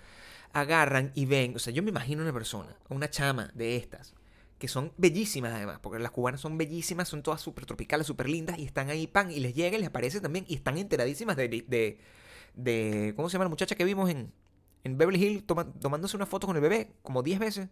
agarran 0.53 1.11
y 1.15 1.27
ven, 1.27 1.57
o 1.57 1.59
sea, 1.59 1.73
yo 1.73 1.83
me 1.83 1.91
imagino 1.91 2.23
una 2.23 2.33
persona, 2.33 2.77
una 2.89 3.11
chama 3.11 3.51
de 3.55 3.77
estas, 3.77 4.15
que 4.59 4.69
son 4.69 4.93
bellísimas 4.97 5.53
además, 5.53 5.79
porque 5.83 5.99
las 5.99 6.11
cubanas 6.13 6.41
son 6.41 6.57
bellísimas, 6.57 7.09
son 7.09 7.23
todas 7.23 7.41
súper 7.41 7.67
tropicales, 7.67 8.07
súper 8.07 8.29
lindas, 8.29 8.59
y 8.59 8.65
están 8.65 8.89
ahí, 8.91 9.07
pan, 9.07 9.31
y 9.31 9.41
les 9.41 9.55
llega 9.55 9.77
y 9.77 9.81
les 9.81 9.89
aparece 9.89 10.21
también, 10.21 10.45
y 10.49 10.55
están 10.55 10.79
enteradísimas 10.79 11.37
de, 11.37 11.49
de, 11.49 11.99
de- 12.55 13.13
¿cómo 13.17 13.29
se 13.29 13.35
llama 13.35 13.47
la 13.47 13.51
muchacha 13.51 13.75
que 13.75 13.85
vimos 13.85 14.09
en, 14.11 14.33
en 14.85 14.97
Beverly 14.99 15.23
Hills 15.25 15.47
toma- 15.47 15.73
tomándose 15.81 16.17
una 16.17 16.27
foto 16.27 16.47
con 16.47 16.57
el 16.57 16.63
bebé, 16.63 16.93
como 17.03 17.23
10 17.23 17.39
veces? 17.41 17.69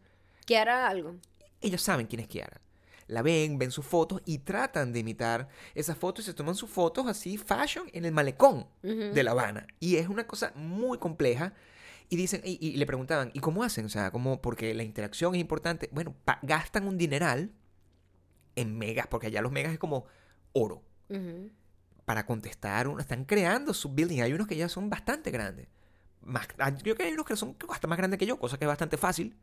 Hará 0.55 0.89
algo. 0.89 1.15
ellos 1.61 1.81
saben 1.83 2.07
quién 2.07 2.21
es 2.21 2.29
Kiara. 2.29 2.61
La 3.07 3.23
ven, 3.23 3.59
ven 3.59 3.71
sus 3.71 3.85
fotos 3.85 4.23
y 4.25 4.39
tratan 4.39 4.93
de 4.93 5.01
imitar 5.01 5.49
esas 5.75 5.97
fotos 5.97 6.25
y 6.25 6.27
se 6.27 6.35
toman 6.35 6.55
sus 6.55 6.71
fotos 6.71 7.07
así, 7.07 7.37
fashion, 7.39 7.89
en 7.93 8.05
el 8.05 8.13
malecón 8.13 8.67
de 8.83 9.23
La 9.23 9.33
Habana. 9.33 9.67
Y 9.81 9.97
es 9.97 10.09
una 10.09 10.27
cosa 10.27 10.53
muy 10.55 10.99
compleja. 10.99 11.53
Y 12.09 12.17
dicen, 12.17 12.43
y, 12.45 12.59
y 12.61 12.77
le 12.77 12.85
preguntaban, 12.87 13.31
¿y 13.33 13.41
cómo 13.41 13.65
hacen? 13.65 13.87
O 13.87 13.89
sea, 13.89 14.11
¿cómo? 14.11 14.43
Porque 14.43 14.75
la 14.75 14.83
interacción 14.83 15.35
es 15.35 15.41
importante. 15.41 15.89
Bueno, 15.93 16.15
gastan 16.43 16.87
un 16.87 16.99
dineral 16.99 17.53
en 18.55 18.77
megas, 18.77 19.07
porque 19.07 19.29
allá 19.29 19.41
los 19.41 19.53
megas 19.53 19.73
es 19.73 19.79
como 19.79 20.07
oro. 20.53 20.83
Para 22.05 22.27
contestar, 22.27 22.89
uno, 22.89 23.01
están 23.01 23.25
creando 23.25 23.73
su 23.73 23.91
building. 23.91 24.21
Hay 24.21 24.33
unos 24.33 24.47
que 24.47 24.57
ya 24.57 24.69
son 24.69 24.91
bastante 24.91 25.31
grandes. 25.31 25.69
Más, 26.25 26.47
hay- 26.59 26.75
creo 26.75 26.95
que 26.95 27.03
hay 27.05 27.13
unos 27.13 27.27
que 27.27 27.37
son 27.37 27.57
hasta 27.69 27.87
más 27.89 27.99
grandes 27.99 28.19
que 28.19 28.27
yo, 28.27 28.39
cosa 28.39 28.59
que 28.59 28.65
es 28.65 28.69
bastante 28.69 28.97
fácil. 28.97 29.37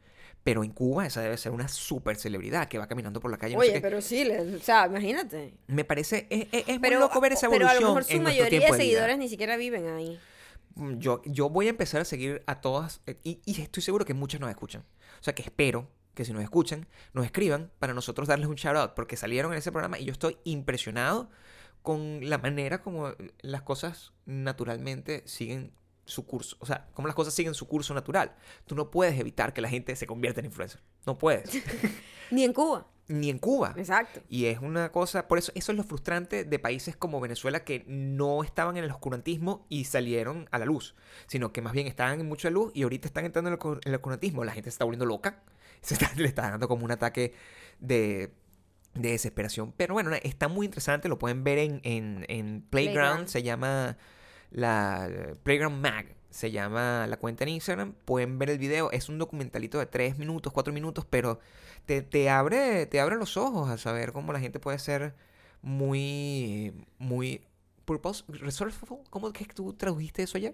Pero 0.43 0.63
en 0.63 0.71
Cuba 0.71 1.05
esa 1.05 1.21
debe 1.21 1.35
ser 1.37 1.51
una 1.51 1.67
super 1.67 2.15
celebridad 2.15 2.67
que 2.69 2.77
va 2.77 2.87
caminando 2.87 3.19
por 3.19 3.29
la 3.29 3.37
calle. 3.37 3.55
no 3.55 3.61
sé 3.61 3.65
Oye, 3.67 3.73
qué. 3.75 3.81
pero 3.81 3.99
sí, 4.01 4.23
le- 4.23 4.55
o 4.55 4.59
sea, 4.59 4.85
imagínate. 4.87 5.53
Me 5.67 5.83
parece, 5.83 6.27
es, 6.29 6.47
es- 6.51 6.61
es 6.61 6.67
muy 6.67 6.79
Pero, 6.79 6.99
loco 6.99 7.19
ver 7.19 7.33
esa 7.33 7.49
pero 7.49 7.65
evolución 7.65 7.77
a 7.77 7.81
lo 7.81 7.87
mejor 7.95 8.03
su 8.05 8.21
mayoría 8.21 8.71
de 8.71 8.77
seguidores 8.77 9.17
ni 9.17 9.27
siquiera 9.27 9.57
viven 9.57 9.87
ahí. 9.87 10.17
Mm, 10.75 10.99
Yo, 10.99 11.21
yo 11.25 11.49
voy 11.49 11.67
a 11.67 11.71
empezar 11.71 11.99
a 12.01 12.05
seguir 12.05 12.41
a 12.45 12.61
todas 12.61 13.01
eh, 13.07 13.17
y, 13.23 13.41
y 13.43 13.59
estoy 13.61 13.83
seguro 13.83 14.05
que 14.05 14.13
muchas 14.13 14.39
nos 14.39 14.49
escuchan. 14.49 14.85
O 15.19 15.23
sea 15.23 15.35
que 15.35 15.41
espero 15.41 15.89
que 16.13 16.23
si 16.23 16.31
nos 16.31 16.41
escuchan, 16.43 16.87
nos 17.13 17.25
escriban 17.25 17.71
para 17.79 17.93
nosotros 17.93 18.27
darles 18.29 18.47
un 18.47 18.55
shout 18.55 18.77
out 18.77 18.91
porque 18.93 19.17
salieron 19.17 19.51
en 19.51 19.57
ese 19.57 19.71
programa 19.71 19.99
y 19.99 20.05
yo 20.05 20.13
estoy 20.13 20.37
impresionado 20.45 21.29
con 21.81 22.29
la 22.29 22.37
manera 22.37 22.81
como 22.81 23.13
las 23.41 23.61
cosas 23.63 24.11
naturalmente 24.25 25.23
siguen 25.25 25.71
su 26.09 26.25
curso. 26.25 26.57
O 26.59 26.65
sea, 26.65 26.87
como 26.93 27.07
las 27.07 27.15
cosas 27.15 27.33
siguen 27.33 27.53
su 27.53 27.67
curso 27.67 27.93
natural. 27.93 28.35
Tú 28.65 28.75
no 28.75 28.91
puedes 28.91 29.19
evitar 29.19 29.53
que 29.53 29.61
la 29.61 29.69
gente 29.69 29.95
se 29.95 30.07
convierta 30.07 30.39
en 30.39 30.47
influencer. 30.47 30.81
No 31.05 31.17
puedes. 31.17 31.49
Ni 32.31 32.43
en 32.43 32.53
Cuba. 32.53 32.87
Ni 33.07 33.29
en 33.29 33.39
Cuba. 33.39 33.73
Exacto. 33.75 34.21
Y 34.29 34.45
es 34.45 34.59
una 34.59 34.91
cosa, 34.91 35.27
por 35.27 35.39
eso, 35.39 35.51
eso 35.55 35.71
es 35.71 35.77
lo 35.77 35.83
frustrante 35.83 36.43
de 36.43 36.59
países 36.59 36.95
como 36.95 37.19
Venezuela 37.19 37.63
que 37.63 37.83
no 37.87 38.43
estaban 38.43 38.77
en 38.77 38.83
el 38.83 38.91
oscurantismo 38.91 39.65
y 39.67 39.85
salieron 39.85 40.47
a 40.51 40.59
la 40.59 40.65
luz, 40.65 40.95
sino 41.25 41.51
que 41.51 41.61
más 41.61 41.73
bien 41.73 41.87
estaban 41.87 42.19
en 42.19 42.27
mucha 42.27 42.51
luz 42.51 42.71
y 42.75 42.83
ahorita 42.83 43.07
están 43.07 43.25
entrando 43.25 43.49
en 43.49 43.57
el, 43.59 43.79
en 43.83 43.89
el 43.89 43.95
oscurantismo. 43.95 44.43
La 44.43 44.51
gente 44.51 44.69
se 44.69 44.75
está 44.75 44.85
volviendo 44.85 45.07
loca, 45.07 45.43
se 45.81 45.95
está, 45.95 46.11
le 46.15 46.27
está 46.27 46.51
dando 46.51 46.67
como 46.67 46.85
un 46.85 46.91
ataque 46.91 47.33
de, 47.79 48.31
de 48.93 49.09
desesperación. 49.09 49.73
Pero 49.75 49.95
bueno, 49.95 50.11
está 50.21 50.47
muy 50.47 50.67
interesante, 50.67 51.09
lo 51.09 51.17
pueden 51.17 51.43
ver 51.43 51.57
en, 51.57 51.81
en, 51.83 52.25
en 52.29 52.61
Playground, 52.61 52.69
Playground. 52.69 53.27
se 53.27 53.41
llama 53.41 53.97
la 54.51 55.35
Playground 55.43 55.81
Mag. 55.81 56.15
Se 56.29 56.51
llama 56.51 57.07
la 57.07 57.17
cuenta 57.17 57.43
en 57.43 57.49
Instagram. 57.49 57.93
Pueden 58.05 58.37
ver 58.37 58.51
el 58.51 58.57
video. 58.59 58.91
Es 58.91 59.09
un 59.09 59.17
documentalito 59.17 59.79
de 59.79 59.87
3 59.87 60.17
minutos, 60.17 60.53
4 60.53 60.71
minutos, 60.71 61.05
pero 61.09 61.39
te, 61.85 62.01
te 62.01 62.29
abre, 62.29 62.85
te 62.85 62.99
abre 62.99 63.15
los 63.15 63.35
ojos 63.37 63.69
a 63.69 63.77
saber 63.77 64.11
cómo 64.11 64.31
la 64.31 64.39
gente 64.39 64.59
puede 64.59 64.77
ser 64.79 65.15
muy, 65.61 66.73
muy 66.97 67.41
purpose, 67.85 68.23
resourceful. 68.27 68.99
¿Cómo 69.09 69.27
es 69.27 69.33
que 69.33 69.45
tú 69.45 69.73
tradujiste 69.73 70.23
eso 70.23 70.37
allá? 70.37 70.53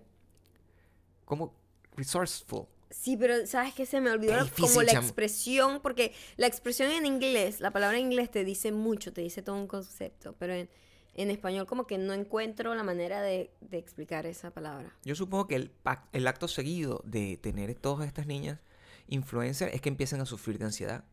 ¿Cómo? 1.25 1.53
Resourceful. 1.95 2.67
Sí, 2.89 3.17
pero 3.17 3.45
¿sabes 3.45 3.73
qué? 3.73 3.85
Se 3.85 3.99
me 3.99 4.11
olvidó 4.11 4.41
difícil, 4.41 4.67
como 4.67 4.81
la 4.83 4.93
chamo. 4.93 5.05
expresión, 5.05 5.81
porque 5.81 6.13
la 6.37 6.47
expresión 6.47 6.91
en 6.91 7.05
inglés, 7.05 7.59
la 7.59 7.71
palabra 7.71 7.97
en 7.97 8.05
inglés 8.05 8.31
te 8.31 8.45
dice 8.45 8.71
mucho, 8.71 9.11
te 9.11 9.21
dice 9.21 9.41
todo 9.41 9.57
un 9.57 9.67
concepto, 9.67 10.33
pero 10.39 10.53
en, 10.53 10.69
en 11.15 11.31
español 11.31 11.65
como 11.65 11.87
que 11.87 11.97
no 11.97 12.13
encuentro 12.13 12.75
la 12.75 12.83
manera 12.83 13.21
de, 13.21 13.51
de 13.61 13.77
explicar 13.77 14.25
esa 14.25 14.51
palabra. 14.51 14.93
Yo 15.03 15.15
supongo 15.15 15.47
que 15.47 15.55
el, 15.55 15.71
el 16.11 16.27
acto 16.27 16.47
seguido 16.47 17.01
de 17.05 17.37
tener 17.37 17.73
todas 17.75 18.07
estas 18.07 18.27
niñas 18.27 18.59
influencers 19.07 19.73
es 19.73 19.81
que 19.81 19.89
empiezan 19.89 20.21
a 20.21 20.25
sufrir 20.25 20.57
de 20.59 20.65
ansiedad. 20.65 21.05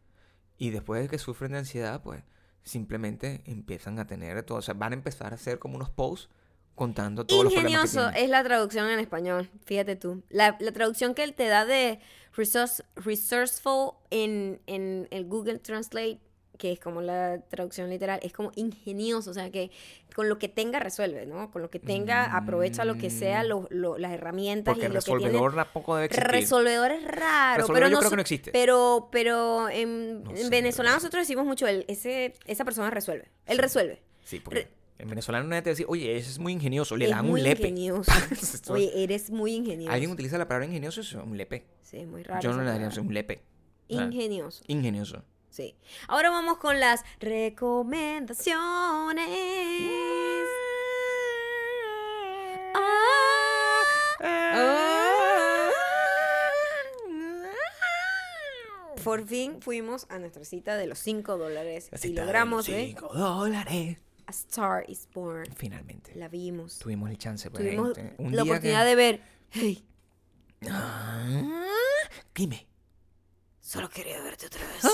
Y 0.58 0.70
después 0.70 1.02
de 1.02 1.08
que 1.08 1.18
sufren 1.18 1.52
de 1.52 1.58
ansiedad, 1.58 2.02
pues 2.02 2.22
simplemente 2.62 3.42
empiezan 3.46 3.98
a 3.98 4.06
tener 4.06 4.42
todo. 4.44 4.58
O 4.58 4.62
sea, 4.62 4.74
van 4.74 4.92
a 4.92 4.96
empezar 4.96 5.32
a 5.32 5.36
hacer 5.36 5.58
como 5.58 5.76
unos 5.76 5.90
posts 5.90 6.28
contando 6.74 7.26
todos 7.26 7.44
los 7.44 7.52
problemas 7.52 7.90
que 7.92 7.98
Ingenioso 7.98 8.16
es 8.16 8.30
la 8.30 8.42
traducción 8.42 8.88
en 8.88 8.98
español, 8.98 9.50
fíjate 9.64 9.96
tú. 9.96 10.22
La, 10.30 10.56
la 10.58 10.72
traducción 10.72 11.14
que 11.14 11.22
él 11.22 11.34
te 11.34 11.46
da 11.46 11.66
de 11.66 12.00
resource, 12.34 12.82
resourceful 12.96 13.94
en, 14.10 14.60
en 14.66 15.06
el 15.10 15.26
Google 15.26 15.58
Translate, 15.58 16.20
que 16.58 16.70
es 16.72 16.78
como 16.78 17.00
la 17.02 17.40
traducción 17.48 17.90
literal, 17.90 18.20
es 18.22 18.32
como 18.32 18.52
ingenioso, 18.54 19.30
o 19.30 19.34
sea 19.34 19.50
que 19.50 19.70
con 20.14 20.28
lo 20.28 20.38
que 20.38 20.48
tenga 20.48 20.78
resuelve, 20.78 21.26
¿no? 21.26 21.50
Con 21.50 21.62
lo 21.62 21.70
que 21.70 21.78
tenga 21.80 22.36
aprovecha 22.36 22.84
lo 22.84 22.96
que 22.96 23.10
sea, 23.10 23.42
Mm. 23.42 23.46
lo- 23.46 23.66
lo- 23.70 23.98
las 23.98 24.12
herramientas 24.12 24.74
Porque 24.74 24.86
y 24.86 24.88
lo 24.88 24.94
que 24.94 25.00
tiene. 25.04 25.18
resolvedor 25.20 25.54
tampoco 25.54 25.96
debe 25.96 26.06
existir. 26.06 26.30
Resolvedor 26.30 26.90
es 26.92 27.04
raro, 27.04 27.62
Resolvedor 27.62 27.74
pero 27.74 27.88
yo 27.88 27.92
no, 27.94 27.98
creo 28.00 28.10
que 28.10 28.16
no 28.16 28.22
existe. 28.22 28.50
Pero, 28.52 29.08
pero 29.10 29.68
en, 29.70 30.22
No 30.24 30.30
en 30.36 30.50
venezolano 30.50 30.94
pero- 30.94 31.02
nosotros 31.02 31.22
decimos 31.22 31.46
mucho, 31.46 31.66
el, 31.66 31.84
ese, 31.88 32.34
esa 32.46 32.64
persona 32.64 32.90
resuelve. 32.90 33.30
Él 33.46 33.58
resuelve. 33.58 34.02
Sí, 34.22 34.38
porque 34.38 34.68
en 34.98 35.08
venezolano 35.08 35.48
nadie 35.48 35.62
te 35.62 35.70
dice, 35.70 35.84
oye, 35.88 36.16
ese 36.16 36.30
es 36.30 36.38
muy 36.38 36.52
ingenioso, 36.52 36.96
le 36.96 37.06
es 37.06 37.10
dan 37.10 37.26
muy 37.26 37.40
un 37.40 37.44
lepe. 37.48 37.62
ingenioso. 37.68 38.12
Oye, 38.72 38.92
eres 39.02 39.30
muy 39.30 39.54
ingenioso. 39.54 39.90
Alguien 39.92 40.10
utiliza 40.12 40.38
la 40.38 40.46
palabra 40.46 40.66
ingenioso, 40.66 41.00
es 41.00 41.12
un 41.14 41.36
lepe. 41.36 41.64
Sí, 41.82 41.96
es 41.96 42.06
muy 42.06 42.22
raro. 42.22 42.40
Yo 42.40 42.52
no 42.52 42.62
le 42.62 42.70
daría 42.70 42.88
un 43.00 43.12
lepe. 43.12 43.40
O 43.88 43.94
sea, 43.94 44.04
Ingenioso. 44.68 45.22
Sí. 45.52 45.76
Ahora 46.08 46.30
vamos 46.30 46.56
con 46.56 46.80
las 46.80 47.04
recomendaciones. 47.20 49.28
Ah, 52.74 53.82
ah. 54.22 55.68
por 59.04 59.26
fin 59.26 59.60
fuimos 59.60 60.06
a 60.08 60.18
nuestra 60.18 60.44
cita 60.44 60.76
de 60.76 60.86
los 60.86 60.98
5 61.00 61.36
dólares 61.36 61.88
La 61.90 61.98
y 61.98 62.00
cita 62.00 62.20
de 62.22 62.26
logramos 62.26 62.68
los 62.68 62.76
ver 62.76 62.86
cinco 62.86 63.08
dólares. 63.12 63.98
A 64.26 64.30
Star 64.30 64.84
is 64.88 65.06
Born. 65.12 65.52
Finalmente. 65.56 66.14
La 66.14 66.28
vimos. 66.28 66.78
Tuvimos 66.78 67.10
el 67.10 67.18
chance. 67.18 67.50
pues, 67.50 67.62
Tuvimos 67.62 67.98
eh, 67.98 68.14
un 68.18 68.34
la 68.34 68.44
día 68.44 68.52
oportunidad 68.52 68.82
que- 68.84 68.88
de 68.88 68.94
ver. 68.94 69.20
Hey, 69.50 69.84
Ah, 70.70 71.26
Dime. 72.34 72.66
solo 73.60 73.90
quería 73.90 74.22
verte 74.22 74.46
otra 74.46 74.60
vez. 74.64 74.84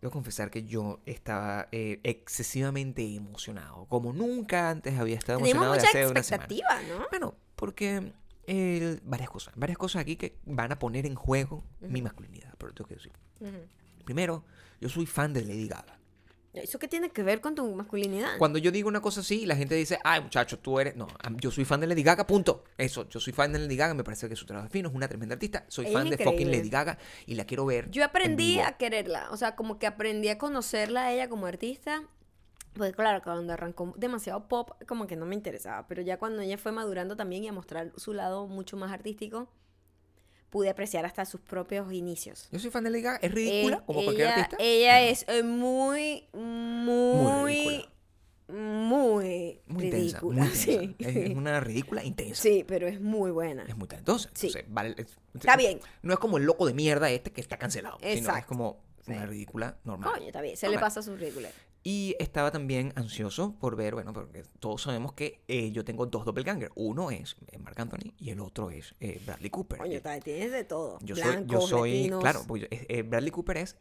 Debo 0.00 0.12
confesar 0.12 0.50
que 0.50 0.64
yo 0.64 1.00
estaba 1.06 1.68
eh, 1.72 2.00
excesivamente 2.04 3.02
emocionado, 3.14 3.86
como 3.86 4.12
nunca 4.12 4.70
antes 4.70 4.96
había 4.98 5.16
estado 5.16 5.38
emocionado 5.40 5.72
de 5.72 5.78
mucha 5.78 5.88
hace 5.88 6.06
una 6.06 6.22
semana. 6.22 6.48
¿no? 6.88 7.06
Bueno, 7.10 7.34
porque 7.56 8.12
eh, 8.46 9.00
varias 9.02 9.28
cosas, 9.28 9.54
varias 9.56 9.76
cosas 9.76 10.02
aquí 10.02 10.16
que 10.16 10.38
van 10.46 10.70
a 10.70 10.78
poner 10.78 11.04
en 11.04 11.16
juego 11.16 11.64
mi 11.80 12.00
masculinidad, 12.00 12.54
pero 12.58 12.72
tengo 12.72 12.88
que 12.88 12.94
decir. 12.94 13.12
Primero, 14.04 14.44
yo 14.80 14.88
soy 14.88 15.06
fan 15.06 15.32
de 15.32 15.42
Lady 15.44 15.68
Gaga. 15.68 15.97
¿Eso 16.54 16.78
qué 16.78 16.88
tiene 16.88 17.10
que 17.10 17.22
ver 17.22 17.40
con 17.40 17.54
tu 17.54 17.72
masculinidad? 17.74 18.38
Cuando 18.38 18.58
yo 18.58 18.70
digo 18.70 18.88
una 18.88 19.00
cosa 19.00 19.20
así, 19.20 19.46
la 19.46 19.54
gente 19.54 19.74
dice, 19.74 19.98
ay 20.02 20.20
muchacho, 20.22 20.58
tú 20.58 20.80
eres... 20.80 20.96
No, 20.96 21.06
yo 21.40 21.50
soy 21.50 21.64
fan 21.64 21.80
de 21.80 21.86
Lady 21.86 22.02
Gaga, 22.02 22.26
punto. 22.26 22.64
Eso, 22.76 23.08
yo 23.08 23.20
soy 23.20 23.32
fan 23.32 23.52
de 23.52 23.58
Lady 23.58 23.76
Gaga, 23.76 23.94
me 23.94 24.02
parece 24.02 24.28
que 24.28 24.36
su 24.36 24.46
trabajo 24.46 24.66
es 24.66 24.72
fino, 24.72 24.88
es 24.88 24.94
una 24.94 25.08
tremenda 25.08 25.34
artista. 25.34 25.64
Soy 25.68 25.86
Ella 25.86 25.98
fan 25.98 26.10
de 26.10 26.18
fucking. 26.18 26.50
Lady 26.50 26.70
Gaga 26.70 26.98
y 27.26 27.34
la 27.34 27.44
quiero 27.44 27.66
ver. 27.66 27.90
Yo 27.90 28.04
aprendí 28.04 28.58
a 28.60 28.72
quererla, 28.72 29.28
o 29.30 29.36
sea, 29.36 29.54
como 29.54 29.78
que 29.78 29.86
aprendí 29.86 30.28
a 30.28 30.38
conocerla 30.38 31.04
a 31.04 31.12
ella 31.12 31.28
como 31.28 31.46
artista. 31.46 32.02
Pues 32.74 32.94
claro, 32.94 33.22
cuando 33.22 33.52
arrancó 33.52 33.92
demasiado 33.96 34.48
pop, 34.48 34.70
como 34.86 35.06
que 35.06 35.16
no 35.16 35.26
me 35.26 35.34
interesaba, 35.34 35.86
pero 35.86 36.02
ya 36.02 36.18
cuando 36.18 36.42
ella 36.42 36.58
fue 36.58 36.72
madurando 36.72 37.16
también 37.16 37.44
y 37.44 37.48
a 37.48 37.52
mostrar 37.52 37.92
su 37.96 38.12
lado 38.14 38.46
mucho 38.46 38.76
más 38.76 38.92
artístico, 38.92 39.48
pude 40.50 40.70
apreciar 40.70 41.04
hasta 41.04 41.24
sus 41.24 41.40
propios 41.40 41.92
inicios. 41.92 42.48
Yo 42.50 42.58
soy 42.58 42.70
fan 42.70 42.84
de 42.84 42.90
Lady 42.90 43.02
Gaga, 43.02 43.18
es 43.22 43.32
ridícula, 43.32 43.76
Eh, 43.76 43.82
como 43.86 44.02
cualquier 44.04 44.28
artista. 44.28 44.56
Ella 44.58 45.02
es 45.02 45.24
eh, 45.28 45.42
muy, 45.42 46.26
muy, 46.32 47.44
ridícula. 47.54 47.88
muy, 48.48 49.60
muy 49.66 49.84
intensa, 49.84 50.20
ridícula. 50.20 50.42
muy 50.44 50.48
intensa. 50.54 50.80
sí. 50.80 50.96
Es, 50.98 51.16
es 51.16 51.36
una 51.36 51.60
ridícula 51.60 52.04
intensa. 52.04 52.42
Sí, 52.42 52.64
pero 52.66 52.86
es 52.88 53.00
muy 53.00 53.30
buena. 53.30 53.64
Es 53.64 53.76
muy 53.76 53.88
talentosa. 53.88 54.30
Sí. 54.34 54.46
Entonces, 54.48 54.72
vale, 54.72 54.94
es- 54.96 55.16
Está 55.34 55.56
bien. 55.56 55.80
No 56.02 56.14
es 56.14 56.18
como 56.18 56.38
el 56.38 56.44
loco 56.44 56.66
de 56.66 56.74
mierda 56.74 57.10
este 57.10 57.30
que 57.32 57.40
está 57.40 57.58
cancelado. 57.58 57.98
Sino 57.98 58.10
es 58.10 58.18
Exacto. 58.20 58.48
como 58.48 58.80
una 59.06 59.24
ridícula 59.26 59.78
normal. 59.84 60.10
Coño, 60.12 60.26
está 60.26 60.40
bien, 60.42 60.56
se 60.56 60.68
le 60.68 60.78
pasa 60.78 61.02
su 61.02 61.16
ridícula. 61.16 61.48
Y 61.84 62.16
estaba 62.18 62.50
también 62.50 62.92
ansioso 62.96 63.54
por 63.58 63.76
ver, 63.76 63.94
bueno, 63.94 64.12
porque 64.12 64.42
todos 64.58 64.82
sabemos 64.82 65.12
que 65.12 65.40
eh, 65.48 65.70
yo 65.70 65.84
tengo 65.84 66.06
dos 66.06 66.24
doppelganger. 66.24 66.70
Uno 66.74 67.10
es 67.10 67.36
eh, 67.50 67.58
Marc 67.58 67.78
Anthony 67.78 68.12
y 68.18 68.30
el 68.30 68.40
otro 68.40 68.70
es 68.70 68.94
eh, 69.00 69.20
Bradley 69.24 69.48
Cooper. 69.50 69.78
Coño, 69.78 70.00
tienes 70.22 70.52
de 70.52 70.64
todo. 70.64 70.98
yo 71.02 71.16
soy, 71.16 71.44
yo 71.46 71.60
soy 71.60 72.10
claro, 72.20 72.42
pues, 72.46 72.66
eh, 72.70 73.02
Bradley 73.02 73.30
Cooper 73.30 73.58
es 73.58 73.76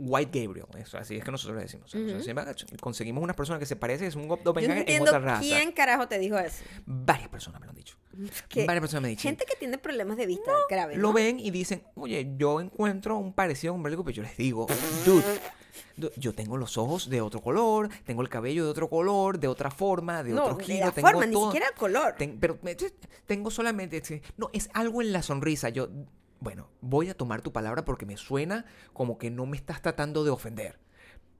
White 0.00 0.40
Gabriel, 0.44 0.66
eso, 0.78 0.96
así 0.96 1.16
es 1.16 1.24
que 1.24 1.30
nosotros 1.32 1.56
le 1.56 1.62
decimos. 1.64 1.92
Conseguimos 2.80 3.24
una 3.24 3.34
persona 3.34 3.58
que 3.58 3.66
se 3.66 3.74
parece, 3.74 4.06
es 4.06 4.14
un 4.14 4.28
Yo 4.28 4.36
no 4.36 4.42
doppelganger 4.44 4.88
en 4.88 5.02
otra 5.02 5.18
raza. 5.18 5.40
quién 5.40 5.72
carajo 5.72 6.06
te 6.06 6.20
dijo 6.20 6.38
eso. 6.38 6.62
Varias 6.86 7.28
personas 7.28 7.60
me 7.60 7.66
lo 7.66 7.70
han 7.70 7.76
dicho. 7.76 7.96
Que 8.48 8.64
Varias 8.64 8.82
personas 8.82 9.02
me 9.02 9.08
han 9.08 9.12
dicho. 9.14 9.22
gente 9.28 9.44
que 9.44 9.56
tiene 9.56 9.76
problemas 9.78 10.16
de 10.16 10.26
vista 10.26 10.52
grave. 10.70 10.94
lo 10.96 11.08
¿no? 11.08 11.12
ven 11.14 11.40
y 11.40 11.50
dicen, 11.50 11.82
oye, 11.96 12.34
yo 12.36 12.60
encuentro 12.60 13.16
un 13.16 13.32
parecido 13.32 13.72
con 13.72 13.82
Bradley 13.82 13.96
Cooper. 13.96 14.14
Yo 14.14 14.22
les 14.22 14.36
digo, 14.36 14.66
dude, 15.04 15.22
du- 15.22 15.40
yo 16.16 16.34
tengo 16.34 16.56
los 16.56 16.76
ojos 16.78 17.08
de 17.08 17.20
otro 17.20 17.40
color, 17.40 17.88
tengo 18.04 18.22
el 18.22 18.28
cabello 18.28 18.64
de 18.64 18.70
otro 18.70 18.88
color, 18.88 19.38
de 19.38 19.48
otra 19.48 19.70
forma, 19.70 20.22
de 20.22 20.32
no, 20.32 20.42
otro 20.44 20.56
de 20.56 20.64
giro, 20.64 20.86
la 20.86 20.92
tengo 20.92 21.08
forma, 21.08 21.26
ni 21.26 21.34
siquiera 21.46 21.66
el 21.68 21.74
color. 21.74 22.14
Ten- 22.18 22.38
pero 22.40 22.58
tengo 23.26 23.50
solamente, 23.50 24.02
no, 24.36 24.50
es 24.52 24.68
algo 24.74 25.02
en 25.02 25.12
la 25.12 25.22
sonrisa. 25.22 25.68
Yo, 25.68 25.88
bueno, 26.40 26.68
voy 26.80 27.08
a 27.10 27.14
tomar 27.14 27.42
tu 27.42 27.52
palabra 27.52 27.84
porque 27.84 28.06
me 28.06 28.16
suena 28.16 28.64
como 28.92 29.18
que 29.18 29.30
no 29.30 29.46
me 29.46 29.56
estás 29.56 29.82
tratando 29.82 30.24
de 30.24 30.30
ofender. 30.30 30.78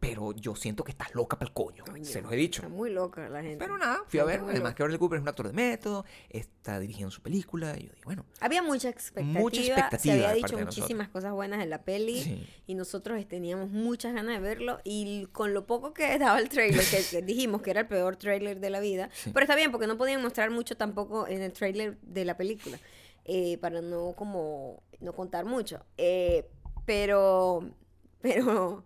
Pero 0.01 0.33
yo 0.33 0.55
siento 0.55 0.85
que 0.85 0.93
estás 0.93 1.13
loca 1.15 1.37
para 1.39 1.49
el 1.49 1.55
coño. 1.55 1.83
Se 2.03 2.23
los 2.23 2.33
he 2.33 2.37
dicho. 2.37 2.63
Está 2.63 2.69
muy 2.73 2.91
loca 2.91 3.29
la 3.29 3.43
gente. 3.43 3.59
Pero 3.59 3.77
nada, 3.79 3.99
fui 4.07 4.21
a 4.21 4.25
ver. 4.25 4.41
Además 4.41 4.75
que 4.77 4.85
Bradley 4.85 4.99
Cooper 4.99 5.17
es 5.17 5.23
un 5.23 5.29
actor 5.29 5.49
de 5.49 5.53
método, 5.53 6.05
está 6.29 6.79
dirigiendo 6.79 7.11
su 7.11 7.21
película. 7.21 7.75
Y 7.77 7.87
yo 7.87 7.91
dije, 7.91 8.05
bueno, 8.05 8.25
Había 8.41 8.63
mucha 8.63 8.89
expectativa. 8.91 9.41
Mucha 9.41 9.61
Se 9.61 9.67
expectativa 9.67 10.15
había 10.15 10.29
de 10.29 10.35
dicho 10.37 10.57
de 10.57 10.65
muchísimas 10.65 11.09
cosas 11.09 11.33
buenas 11.33 11.61
en 11.63 11.71
la 11.71 11.83
peli. 11.83 12.23
Sí. 12.23 12.47
Y 12.69 12.75
nosotros 12.77 13.27
teníamos 13.27 13.71
muchas 13.71 14.15
ganas 14.15 14.37
de 14.37 14.41
verlo. 14.41 14.79
Y 14.85 15.27
con 15.33 15.53
lo 15.53 15.67
poco 15.67 15.93
que 15.93 16.17
daba 16.19 16.39
el 16.39 16.49
trailer, 16.49 16.85
que, 16.85 17.03
que 17.11 17.23
dijimos 17.27 17.63
que 17.63 17.71
era 17.73 17.81
el 17.81 17.89
peor 17.89 18.15
trailer 18.17 18.61
de 18.61 18.71
la 18.71 18.79
vida. 18.79 19.11
Sí. 19.13 19.31
Pero 19.35 19.43
está 19.45 19.57
bien, 19.57 19.73
porque 19.73 19.89
no 19.89 19.99
podían 19.99 20.23
mostrar 20.23 20.51
mucho 20.53 20.77
tampoco 20.77 21.27
en 21.27 21.43
el 21.43 21.53
trailer 21.53 21.99
de 22.03 22.25
la 22.25 22.37
película. 22.37 22.79
eh, 23.25 23.59
para 23.59 23.83
no 23.83 24.13
como 24.17 24.83
no 25.01 25.13
contar 25.13 25.45
mucho. 25.45 25.85
Eh, 25.97 26.49
pero. 26.87 27.69
Pero. 28.21 28.85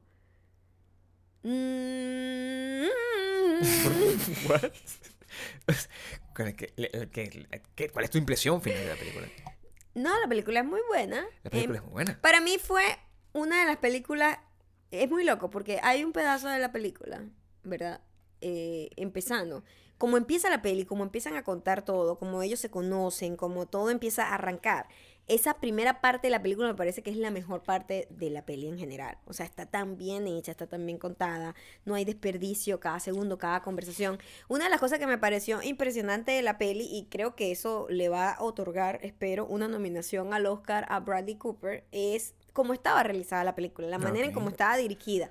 Mm, 1.43 2.86
What? 4.49 4.62
¿Cuál 6.34 6.49
es- 6.49 6.57
qué- 6.57 7.09
qué- 7.11 7.62
qué- 7.74 7.88
¿Cuál 7.90 8.05
es 8.05 8.11
tu 8.11 8.18
impresión 8.18 8.61
final 8.62 8.78
de 8.80 8.88
la 8.88 8.97
película? 8.97 9.26
no, 9.95 10.20
la 10.20 10.28
película 10.28 10.61
es 10.61 10.66
muy 10.66 10.80
buena. 10.88 11.24
La 11.43 11.51
película 11.51 11.78
Em, 11.78 11.82
es 11.84 11.90
muy 11.90 11.93
buena. 11.93 12.18
Para 12.20 12.40
mí 12.40 12.59
fue 12.59 12.84
una 13.32 13.61
de 13.61 13.66
las 13.66 13.76
películas. 13.78 14.38
Es 14.90 15.09
muy 15.11 15.24
loco 15.24 15.51
porque 15.51 15.80
hay 15.82 16.05
un 16.05 16.12
pedazo 16.12 16.49
de 16.49 16.59
la 16.59 16.72
película, 16.72 17.22
¿verdad? 17.62 18.01
Eh, 18.40 18.90
empezando. 18.97 19.64
Como 19.99 20.16
empieza 20.16 20.51
la 20.51 20.62
peli, 20.62 20.84
como 20.84 21.05
empiezan 21.05 21.36
a 21.36 21.45
contar 21.45 21.84
todo, 21.84 22.18
como 22.18 22.43
ellos 22.43 22.59
se 22.61 22.70
conocen, 22.70 23.36
como 23.36 23.66
todo 23.66 23.88
empieza 23.90 24.28
a 24.28 24.34
arrancar. 24.34 24.88
Esa 25.28 25.54
primera 25.54 26.00
parte 26.00 26.26
de 26.26 26.32
la 26.32 26.42
película 26.42 26.66
me 26.66 26.74
parece 26.74 27.02
que 27.02 27.10
es 27.10 27.16
la 27.16 27.30
mejor 27.30 27.62
parte 27.62 28.08
de 28.10 28.28
la 28.28 28.44
peli 28.44 28.66
en 28.66 28.76
general. 28.76 29.18
O 29.24 29.32
sea, 29.32 29.46
está 29.46 29.66
tan 29.66 29.96
bien 29.96 30.26
hecha, 30.26 30.50
está 30.50 30.66
tan 30.66 30.84
bien 30.84 30.98
contada, 30.98 31.54
no 31.84 31.94
hay 31.94 32.04
desperdicio 32.04 32.80
cada 32.80 32.98
segundo, 32.98 33.38
cada 33.38 33.62
conversación. 33.62 34.18
Una 34.48 34.64
de 34.64 34.70
las 34.70 34.80
cosas 34.80 34.98
que 34.98 35.06
me 35.06 35.18
pareció 35.18 35.62
impresionante 35.62 36.32
de 36.32 36.42
la 36.42 36.58
peli, 36.58 36.88
y 36.90 37.06
creo 37.06 37.36
que 37.36 37.52
eso 37.52 37.86
le 37.88 38.08
va 38.08 38.32
a 38.32 38.42
otorgar, 38.42 38.98
espero, 39.02 39.46
una 39.46 39.68
nominación 39.68 40.34
al 40.34 40.46
Oscar 40.46 40.86
a 40.88 40.98
Bradley 40.98 41.36
Cooper, 41.36 41.86
es 41.92 42.34
cómo 42.52 42.72
estaba 42.72 43.04
realizada 43.04 43.44
la 43.44 43.54
película, 43.54 43.86
la 43.86 43.98
manera 43.98 44.26
en 44.26 44.32
cómo 44.32 44.48
estaba 44.48 44.76
dirigida. 44.76 45.30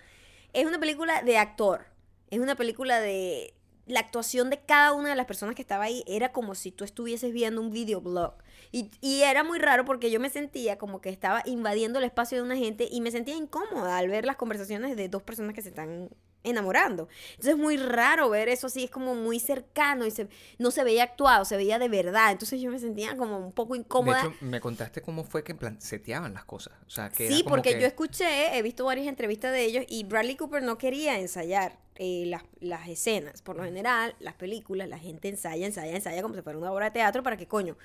Es 0.53 0.65
una 0.65 0.79
película 0.79 1.21
de 1.21 1.37
actor, 1.37 1.85
es 2.29 2.39
una 2.39 2.55
película 2.55 3.01
de... 3.01 3.53
La 3.87 3.99
actuación 3.99 4.49
de 4.49 4.59
cada 4.59 4.93
una 4.93 5.09
de 5.09 5.15
las 5.15 5.25
personas 5.25 5.55
que 5.55 5.63
estaba 5.63 5.83
ahí 5.83 6.03
era 6.07 6.31
como 6.31 6.55
si 6.55 6.71
tú 6.71 6.85
estuvieses 6.85 7.33
viendo 7.33 7.59
un 7.59 7.71
videoblog. 7.71 8.35
Y, 8.71 8.89
y 9.01 9.23
era 9.23 9.43
muy 9.43 9.59
raro 9.59 9.83
porque 9.85 10.09
yo 10.11 10.19
me 10.19 10.29
sentía 10.29 10.77
como 10.77 11.01
que 11.01 11.09
estaba 11.09 11.43
invadiendo 11.45 11.99
el 11.99 12.05
espacio 12.05 12.37
de 12.37 12.43
una 12.43 12.55
gente 12.55 12.87
y 12.89 13.01
me 13.01 13.11
sentía 13.11 13.35
incómoda 13.35 13.97
al 13.97 14.07
ver 14.07 14.25
las 14.25 14.37
conversaciones 14.37 14.95
de 14.95 15.09
dos 15.09 15.23
personas 15.23 15.53
que 15.53 15.61
se 15.61 15.69
están 15.69 16.09
enamorando. 16.43 17.07
Entonces 17.31 17.51
es 17.53 17.57
muy 17.57 17.77
raro 17.77 18.29
ver 18.29 18.49
eso 18.49 18.67
así, 18.67 18.85
es 18.85 18.89
como 18.89 19.13
muy 19.13 19.39
cercano 19.39 20.05
y 20.07 20.11
se, 20.11 20.27
no 20.57 20.71
se 20.71 20.83
veía 20.83 21.03
actuado, 21.03 21.45
se 21.45 21.55
veía 21.57 21.77
de 21.79 21.87
verdad. 21.89 22.31
Entonces 22.31 22.59
yo 22.61 22.71
me 22.71 22.79
sentía 22.79 23.15
como 23.15 23.37
un 23.37 23.51
poco 23.51 23.75
incómoda. 23.75 24.23
De 24.23 24.29
hecho, 24.29 24.37
me 24.41 24.59
contaste 24.59 25.01
cómo 25.01 25.23
fue 25.23 25.43
que 25.43 25.55
seteaban 25.79 26.33
las 26.33 26.45
cosas. 26.45 26.73
O 26.87 26.89
sea, 26.89 27.09
que 27.09 27.27
Sí, 27.27 27.43
porque 27.47 27.75
que- 27.75 27.81
yo 27.81 27.87
escuché, 27.87 28.57
he 28.57 28.61
visto 28.61 28.85
varias 28.85 29.07
entrevistas 29.07 29.51
de 29.51 29.63
ellos 29.65 29.85
y 29.87 30.03
Bradley 30.03 30.35
Cooper 30.35 30.63
no 30.63 30.77
quería 30.77 31.19
ensayar 31.19 31.77
eh, 31.95 32.23
las, 32.25 32.41
las 32.59 32.87
escenas. 32.87 33.43
Por 33.43 33.57
lo 33.57 33.63
general, 33.63 34.15
las 34.19 34.33
películas, 34.33 34.89
la 34.89 34.97
gente 34.97 35.27
ensaya, 35.27 35.67
ensaya, 35.67 35.95
ensaya 35.95 36.21
como 36.23 36.33
si 36.33 36.41
fuera 36.41 36.57
una 36.57 36.71
obra 36.71 36.85
de 36.85 36.91
teatro 36.91 37.21
para 37.21 37.37
que, 37.37 37.47
coño, 37.47 37.77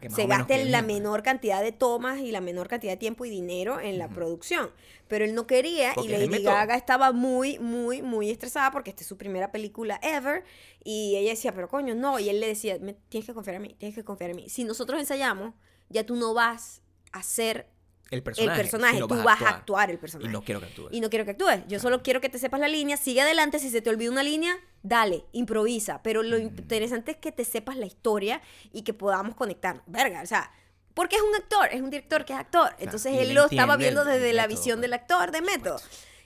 que 0.00 0.10
se 0.10 0.26
gaste 0.26 0.64
la 0.66 0.78
pues. 0.78 0.86
menor 0.94 1.22
cantidad 1.22 1.62
de 1.62 1.72
tomas 1.72 2.20
y 2.20 2.30
la 2.32 2.40
menor 2.40 2.68
cantidad 2.68 2.92
de 2.92 2.96
tiempo 2.96 3.24
y 3.24 3.30
dinero 3.30 3.80
en 3.80 3.98
la 3.98 4.08
producción. 4.08 4.70
Pero 5.08 5.24
él 5.24 5.34
no 5.34 5.46
quería 5.46 5.92
Porque 5.94 6.10
y 6.24 6.26
Lady. 6.26 6.42
Gaga 6.42 6.74
estaba 6.76 7.12
muy, 7.12 7.58
muy, 7.58 8.00
muy 8.02 8.30
estresada 8.30 8.70
porque 8.70 8.90
esta 8.90 9.02
es 9.02 9.06
su 9.08 9.16
primera 9.18 9.52
película 9.52 10.00
ever. 10.02 10.44
Y 10.84 11.16
ella 11.16 11.30
decía, 11.30 11.52
pero 11.54 11.68
coño, 11.68 11.94
no. 11.94 12.18
Y 12.18 12.28
él 12.30 12.40
le 12.40 12.46
decía, 12.46 12.78
"Me- 12.80 12.94
tienes 13.08 13.26
que 13.26 13.34
confiar 13.34 13.56
en 13.56 13.62
mí, 13.62 13.74
tienes 13.78 13.94
que 13.94 14.04
confiar 14.04 14.30
en 14.30 14.36
mí. 14.36 14.48
Si 14.48 14.64
nosotros 14.64 14.98
ensayamos, 14.98 15.54
ya 15.90 16.04
tú 16.06 16.16
no 16.16 16.32
vas 16.34 16.80
a 17.12 17.22
ser 17.22 17.68
El 18.12 18.22
personaje. 18.22 18.52
el 18.60 18.62
personaje, 18.62 18.94
sino 18.94 19.08
tú 19.08 19.22
vas 19.22 19.42
a 19.42 19.48
actuar 19.48 19.90
el 19.90 19.98
personaje. 19.98 20.28
Y 20.28 20.32
no 20.32 20.42
quiero 20.44 20.60
que 20.60 20.66
actúes. 20.66 20.88
Y 20.92 21.00
no 21.00 21.10
quiero 21.10 21.24
que 21.24 21.30
actúes. 21.32 21.60
Yo 21.66 21.80
solo 21.80 22.02
quiero 22.02 22.20
que 22.20 22.28
te 22.28 22.38
sepas 22.38 22.60
la 22.60 22.68
línea. 22.68 22.96
Sigue 22.96 23.22
adelante. 23.22 23.58
Si 23.58 23.70
se 23.70 23.80
te 23.82 23.90
olvida 23.90 24.10
una 24.10 24.22
línea, 24.22 24.54
dale, 24.82 25.24
improvisa. 25.32 26.00
Pero 26.02 26.22
Mm. 26.22 26.26
lo 26.26 26.38
interesante 26.38 27.12
es 27.12 27.16
que 27.16 27.32
te 27.32 27.44
sepas 27.44 27.76
la 27.76 27.86
historia 27.86 28.40
y 28.72 28.82
que 28.82 28.94
podamos 28.94 29.34
conectar. 29.34 29.82
Verga, 29.86 30.22
o 30.22 30.26
sea, 30.26 30.52
porque 30.94 31.16
es 31.16 31.22
un 31.22 31.34
actor, 31.34 31.68
es 31.72 31.80
un 31.80 31.90
director 31.90 32.24
que 32.24 32.34
es 32.34 32.38
actor. 32.38 32.74
Entonces 32.78 33.14
él 33.14 33.30
él 33.30 33.34
lo 33.34 33.46
estaba 33.46 33.76
viendo 33.76 34.04
desde 34.04 34.32
la 34.34 34.46
visión 34.46 34.76
pues. 34.76 34.82
del 34.82 34.92
actor, 34.92 35.30
de 35.32 35.40
método. 35.40 35.80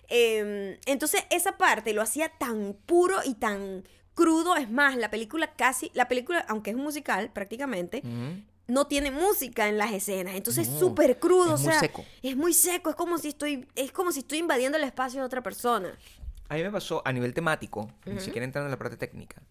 Eh, 0.09 0.79
entonces 0.87 1.25
esa 1.31 1.57
parte 1.57 1.93
lo 1.93 2.03
hacía 2.03 2.29
tan 2.29 2.75
puro 2.87 3.17
y 3.25 3.35
tan 3.35 3.85
crudo. 4.15 4.57
Es 4.57 4.71
más, 4.71 4.97
la 4.97 5.11
película 5.11 5.53
casi, 5.55 5.91
la 5.95 6.09
película, 6.09 6.45
aunque 6.49 6.71
es 6.71 6.77
un 6.77 6.83
musical 6.83 7.31
prácticamente. 7.33 8.03
No 8.69 8.87
tiene 8.87 9.11
música 9.11 9.69
en 9.69 9.79
las 9.79 9.93
escenas. 9.93 10.35
Entonces 10.35 10.67
No, 10.69 10.75
es 10.75 10.81
súper 10.81 11.19
crudo. 11.19 11.55
es 11.55 11.61
o 11.61 11.65
muy 11.65 11.73
sea, 11.73 11.81
seco. 11.81 12.05
es 12.23 12.37
muy 12.37 12.53
seco. 12.53 12.91
Es 12.91 12.97
como 12.97 13.19
si 13.19 13.29
estoy, 13.29 13.67
es 13.75 13.93
como 13.93 14.13
si 14.13 14.21
estoy 14.21 14.39
invadiendo 14.39 14.77
el 14.79 14.85
espacio 14.85 15.21
de 15.21 15.27
otra 15.27 15.43
persona. 15.43 15.97
A 16.49 16.55
mí 16.55 16.63
me 16.63 16.71
pasó 16.71 17.03
a 17.05 17.13
nivel 17.13 17.35
temático, 17.35 17.91
ni 18.05 18.13
Ujú. 18.15 18.21
siquiera 18.23 18.45
entrando 18.45 18.67
en 18.67 18.71
la 18.71 18.79
parte 18.79 18.97
técnica. 18.97 19.43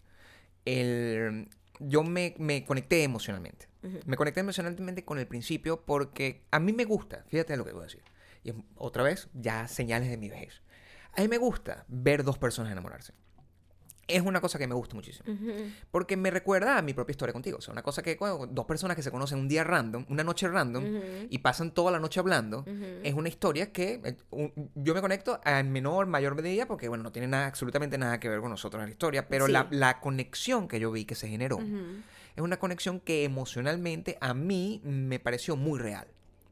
El, 0.64 1.48
yo 1.78 2.02
me, 2.02 2.34
me 2.38 2.64
conecté 2.64 3.02
emocionalmente. 3.02 3.68
Me 4.04 4.16
conecté 4.16 4.40
emocionalmente 4.40 5.04
con 5.04 5.20
el 5.20 5.28
principio 5.28 5.80
porque 5.84 6.42
a 6.50 6.58
mí 6.58 6.72
me 6.72 6.84
gusta, 6.84 7.24
fíjate 7.28 7.56
lo 7.56 7.64
que 7.64 7.70
voy 7.72 7.82
a 7.82 7.84
decir. 7.84 8.02
Y 8.42 8.52
otra 8.74 9.04
vez, 9.04 9.28
ya 9.32 9.68
señales 9.68 10.10
de 10.10 10.16
mi 10.16 10.28
vejez. 10.28 10.60
A 11.12 11.20
mí 11.20 11.28
me 11.28 11.38
gusta 11.38 11.84
ver 11.86 12.24
dos 12.24 12.36
personas 12.36 12.72
enamorarse. 12.72 13.12
Es 14.08 14.22
una 14.22 14.40
cosa 14.40 14.56
que 14.58 14.66
me 14.68 14.74
gusta 14.74 14.94
muchísimo. 14.94 15.24
Porque 15.90 16.16
me 16.16 16.30
recuerda 16.30 16.78
a 16.78 16.82
mi 16.82 16.94
propia 16.94 17.10
historia 17.12 17.32
contigo. 17.32 17.58
O 17.58 17.60
sea, 17.60 17.72
una 17.72 17.82
cosa 17.82 18.02
que 18.02 18.16
cuando 18.16 18.46
dos 18.46 18.64
personas 18.64 18.96
que 18.96 19.02
se 19.02 19.10
conocen 19.10 19.38
un 19.40 19.48
día 19.48 19.64
random, 19.64 20.04
una 20.08 20.22
noche 20.22 20.46
random, 20.48 20.84
y 21.28 21.38
pasan 21.38 21.72
toda 21.72 21.90
la 21.90 21.98
noche 21.98 22.20
hablando, 22.20 22.64
es 23.02 23.14
una 23.14 23.28
historia 23.28 23.72
que 23.72 24.00
eh, 24.04 24.16
un- 24.30 24.70
yo 24.76 24.94
me 24.94 25.00
conecto 25.00 25.40
en 25.44 25.72
menor, 25.72 26.06
mayor 26.06 26.34
medida, 26.36 26.66
porque, 26.66 26.88
bueno, 26.88 27.02
no 27.02 27.10
tiene 27.12 27.26
nada, 27.28 27.46
absolutamente 27.46 27.98
nada 27.98 28.20
que 28.20 28.28
ver 28.28 28.40
con 28.40 28.50
nosotros 28.50 28.80
en 28.82 28.88
la 28.88 28.92
historia, 28.92 29.28
pero 29.28 29.46
Sí. 29.46 29.52
la, 29.52 29.66
la 29.70 30.00
conexión 30.00 30.68
que 30.68 30.78
yo 30.78 30.92
vi 30.92 31.04
que 31.04 31.14
se 31.16 31.28
generó 31.28 31.58
es 32.36 32.42
una 32.42 32.58
conexión 32.58 33.00
que 33.00 33.24
emocionalmente 33.24 34.18
a 34.20 34.34
mí 34.34 34.80
me 34.84 35.18
pareció 35.18 35.56
muy 35.56 35.78
real. 35.80 36.06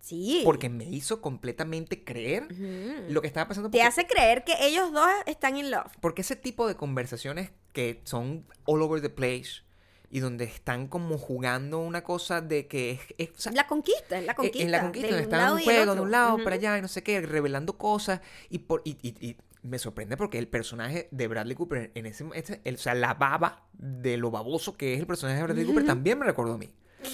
Sí. 0.04 0.42
Porque 0.44 0.68
me 0.68 0.84
hizo 0.84 1.22
completamente 1.22 2.04
creer 2.04 2.44
Ujú. 2.52 3.04
lo 3.12 3.22
que 3.22 3.26
estaba 3.26 3.48
pasando. 3.48 3.70
Te 3.70 3.78
porque- 3.78 3.88
hace 3.88 4.06
creer 4.06 4.44
que 4.44 4.52
ellos 4.60 4.92
dos 4.92 5.08
están 5.24 5.56
in 5.56 5.70
love. 5.70 5.90
porque 6.00 6.20
ese 6.20 6.36
tipo 6.36 6.68
de 6.68 6.74
conversaciones 6.76 7.52
que 7.72 8.02
son 8.04 8.44
all 8.66 8.82
over 8.82 9.00
the 9.00 9.08
place 9.08 9.62
y 10.10 10.20
donde 10.20 10.44
están 10.44 10.88
como 10.88 11.16
jugando 11.16 11.78
una 11.80 12.04
cosa 12.04 12.40
de 12.42 12.66
que 12.66 12.90
es... 12.92 13.00
es- 13.16 13.30
o 13.30 13.40
sea, 13.40 13.52
La 13.52 13.66
conquista, 13.66 14.18
es 14.18 14.26
la 14.26 14.34
conquista. 14.34 14.62
en 14.64 14.70
la 14.72 14.80
conquista, 14.82 15.06
de 15.06 15.12
donde 15.12 15.24
están 15.24 15.46
en 15.48 15.52
un 15.54 15.60
juego, 15.62 15.94
de 15.94 16.00
un 16.02 16.10
lado 16.10 16.34
Ujú. 16.34 16.44
para 16.44 16.56
allá 16.56 16.76
y 16.78 16.82
no 16.82 16.88
sé 16.88 17.02
qué, 17.02 17.20
revelando 17.22 17.78
cosas. 17.78 18.20
Y, 18.50 18.58
por, 18.58 18.82
y, 18.84 18.98
y- 19.02 19.26
y 19.26 19.36
me 19.62 19.78
sorprende 19.78 20.18
porque 20.18 20.38
el 20.38 20.46
personaje 20.48 21.08
de 21.10 21.26
Bradley 21.28 21.56
Cooper, 21.56 21.90
en 21.94 22.04
ese, 22.04 22.26
ese- 22.34 22.60
el- 22.64 22.74
o 22.74 22.78
sea, 22.78 22.94
la 22.94 23.14
baba 23.14 23.64
de 23.72 24.18
lo 24.18 24.30
baboso 24.30 24.76
que 24.76 24.92
es 24.92 25.00
el 25.00 25.06
personaje 25.06 25.38
de 25.38 25.44
Bradley 25.44 25.64
Cooper 25.64 25.86
también 25.86 26.18
me 26.18 26.26
recordó 26.26 26.52
a 26.52 26.58
mí. 26.58 26.68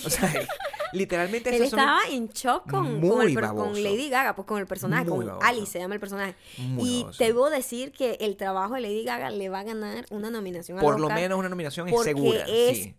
O 0.04 0.10
sea, 0.10 0.28
literalmente 0.92 1.50
Él 1.50 1.68
son- 1.68 1.78
estaba 1.78 2.00
en 2.10 2.28
shock 2.28 2.70
con, 2.70 3.00
con, 3.00 3.22
el 3.22 3.34
con. 3.34 3.82
Lady 3.82 4.08
Gaga, 4.08 4.34
pues 4.34 4.46
con 4.46 4.58
el 4.58 4.66
personaje, 4.66 5.04
Muy 5.04 5.18
con 5.18 5.26
baboso. 5.26 5.46
Alice 5.46 5.66
se 5.72 5.78
llama 5.78 5.94
el 5.94 6.00
personaje. 6.00 6.34
Muy 6.58 6.88
y 6.88 7.00
baboso. 7.02 7.18
te 7.18 7.24
debo 7.24 7.50
decir 7.50 7.92
que 7.92 8.18
el 8.20 8.36
trabajo 8.36 8.74
de 8.74 8.80
Lady 8.82 9.04
Gaga 9.04 9.30
le 9.30 9.48
va 9.48 9.60
a 9.60 9.64
ganar 9.64 10.06
una 10.10 10.30
nominación 10.30 10.78
al 10.78 10.82
Por 10.84 11.00
lo 11.00 11.08
menos 11.10 11.38
una 11.38 11.48
nominación 11.48 11.88
es 11.88 12.02
segura. 12.02 12.44
es 12.48 12.78
sí. 12.78 12.94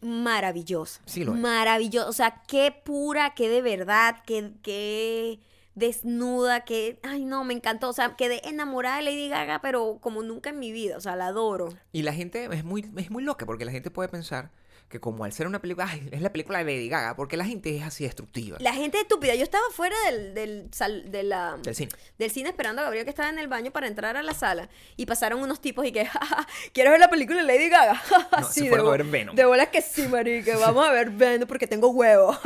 maravilloso. 0.00 1.00
Sí 1.06 1.24
lo 1.24 1.34
es. 1.34 1.40
Maravilloso. 1.40 2.08
O 2.08 2.12
sea, 2.12 2.42
qué 2.46 2.74
pura, 2.84 3.34
qué 3.34 3.48
de 3.48 3.62
verdad, 3.62 4.16
qué, 4.26 4.52
qué 4.62 5.40
desnuda, 5.74 6.64
qué... 6.64 6.98
Ay, 7.02 7.24
no, 7.24 7.44
me 7.44 7.54
encantó. 7.54 7.88
O 7.88 7.92
sea, 7.92 8.14
quedé 8.16 8.46
enamorada 8.48 8.98
de 8.98 9.02
Lady 9.02 9.28
Gaga, 9.28 9.60
pero 9.60 9.98
como 10.00 10.22
nunca 10.22 10.50
en 10.50 10.58
mi 10.58 10.72
vida. 10.72 10.96
O 10.96 11.00
sea, 11.00 11.16
la 11.16 11.28
adoro. 11.28 11.74
Y 11.92 12.02
la 12.02 12.12
gente 12.12 12.48
es 12.52 12.64
muy, 12.64 12.88
es 12.96 13.10
muy 13.10 13.22
loca 13.24 13.44
porque 13.46 13.64
la 13.64 13.72
gente 13.72 13.90
puede 13.90 14.08
pensar 14.08 14.50
que 14.94 15.00
como 15.00 15.24
al 15.24 15.32
ser 15.32 15.48
una 15.48 15.58
película, 15.60 15.88
ay, 15.90 16.08
es 16.12 16.22
la 16.22 16.30
película 16.30 16.58
de 16.58 16.64
Lady 16.64 16.88
Gaga, 16.88 17.16
porque 17.16 17.36
la 17.36 17.44
gente 17.44 17.76
es 17.76 17.82
así 17.82 18.04
destructiva. 18.04 18.58
La 18.60 18.72
gente 18.72 19.00
estúpida. 19.00 19.34
Yo 19.34 19.42
estaba 19.42 19.64
fuera 19.72 19.96
del, 20.06 20.34
del, 20.34 20.68
sal- 20.72 21.10
de 21.10 21.24
la, 21.24 21.56
Del 21.60 21.74
cine. 21.74 21.90
del 22.16 22.30
cine 22.30 22.48
esperando 22.50 22.80
a 22.80 22.84
Gabriel 22.84 23.04
que 23.04 23.10
estaba 23.10 23.28
en 23.28 23.40
el 23.40 23.48
baño 23.48 23.72
para 23.72 23.88
entrar 23.88 24.16
a 24.16 24.22
la 24.22 24.34
sala 24.34 24.68
y 24.96 25.06
pasaron 25.06 25.42
unos 25.42 25.60
tipos 25.60 25.84
y 25.84 25.90
que, 25.90 26.06
"Ja, 26.06 26.24
ja, 26.24 26.46
¿quieres 26.72 26.92
ver 26.92 27.00
la 27.00 27.10
película 27.10 27.42
de 27.42 27.46
Lady 27.46 27.68
Gaga? 27.68 28.00
No, 28.40 28.48
se 28.48 28.68
fueron 28.68 28.86
de, 28.86 28.92
a 28.92 28.96
ver 28.96 29.04
Venom. 29.06 29.34
de 29.34 29.44
bolas 29.44 29.68
que 29.68 29.82
sí, 29.82 30.06
marica, 30.06 30.56
vamos 30.58 30.86
a 30.86 30.92
ver 30.92 31.10
Venom 31.10 31.48
porque 31.48 31.66
tengo 31.66 31.88
huevo. 31.88 32.38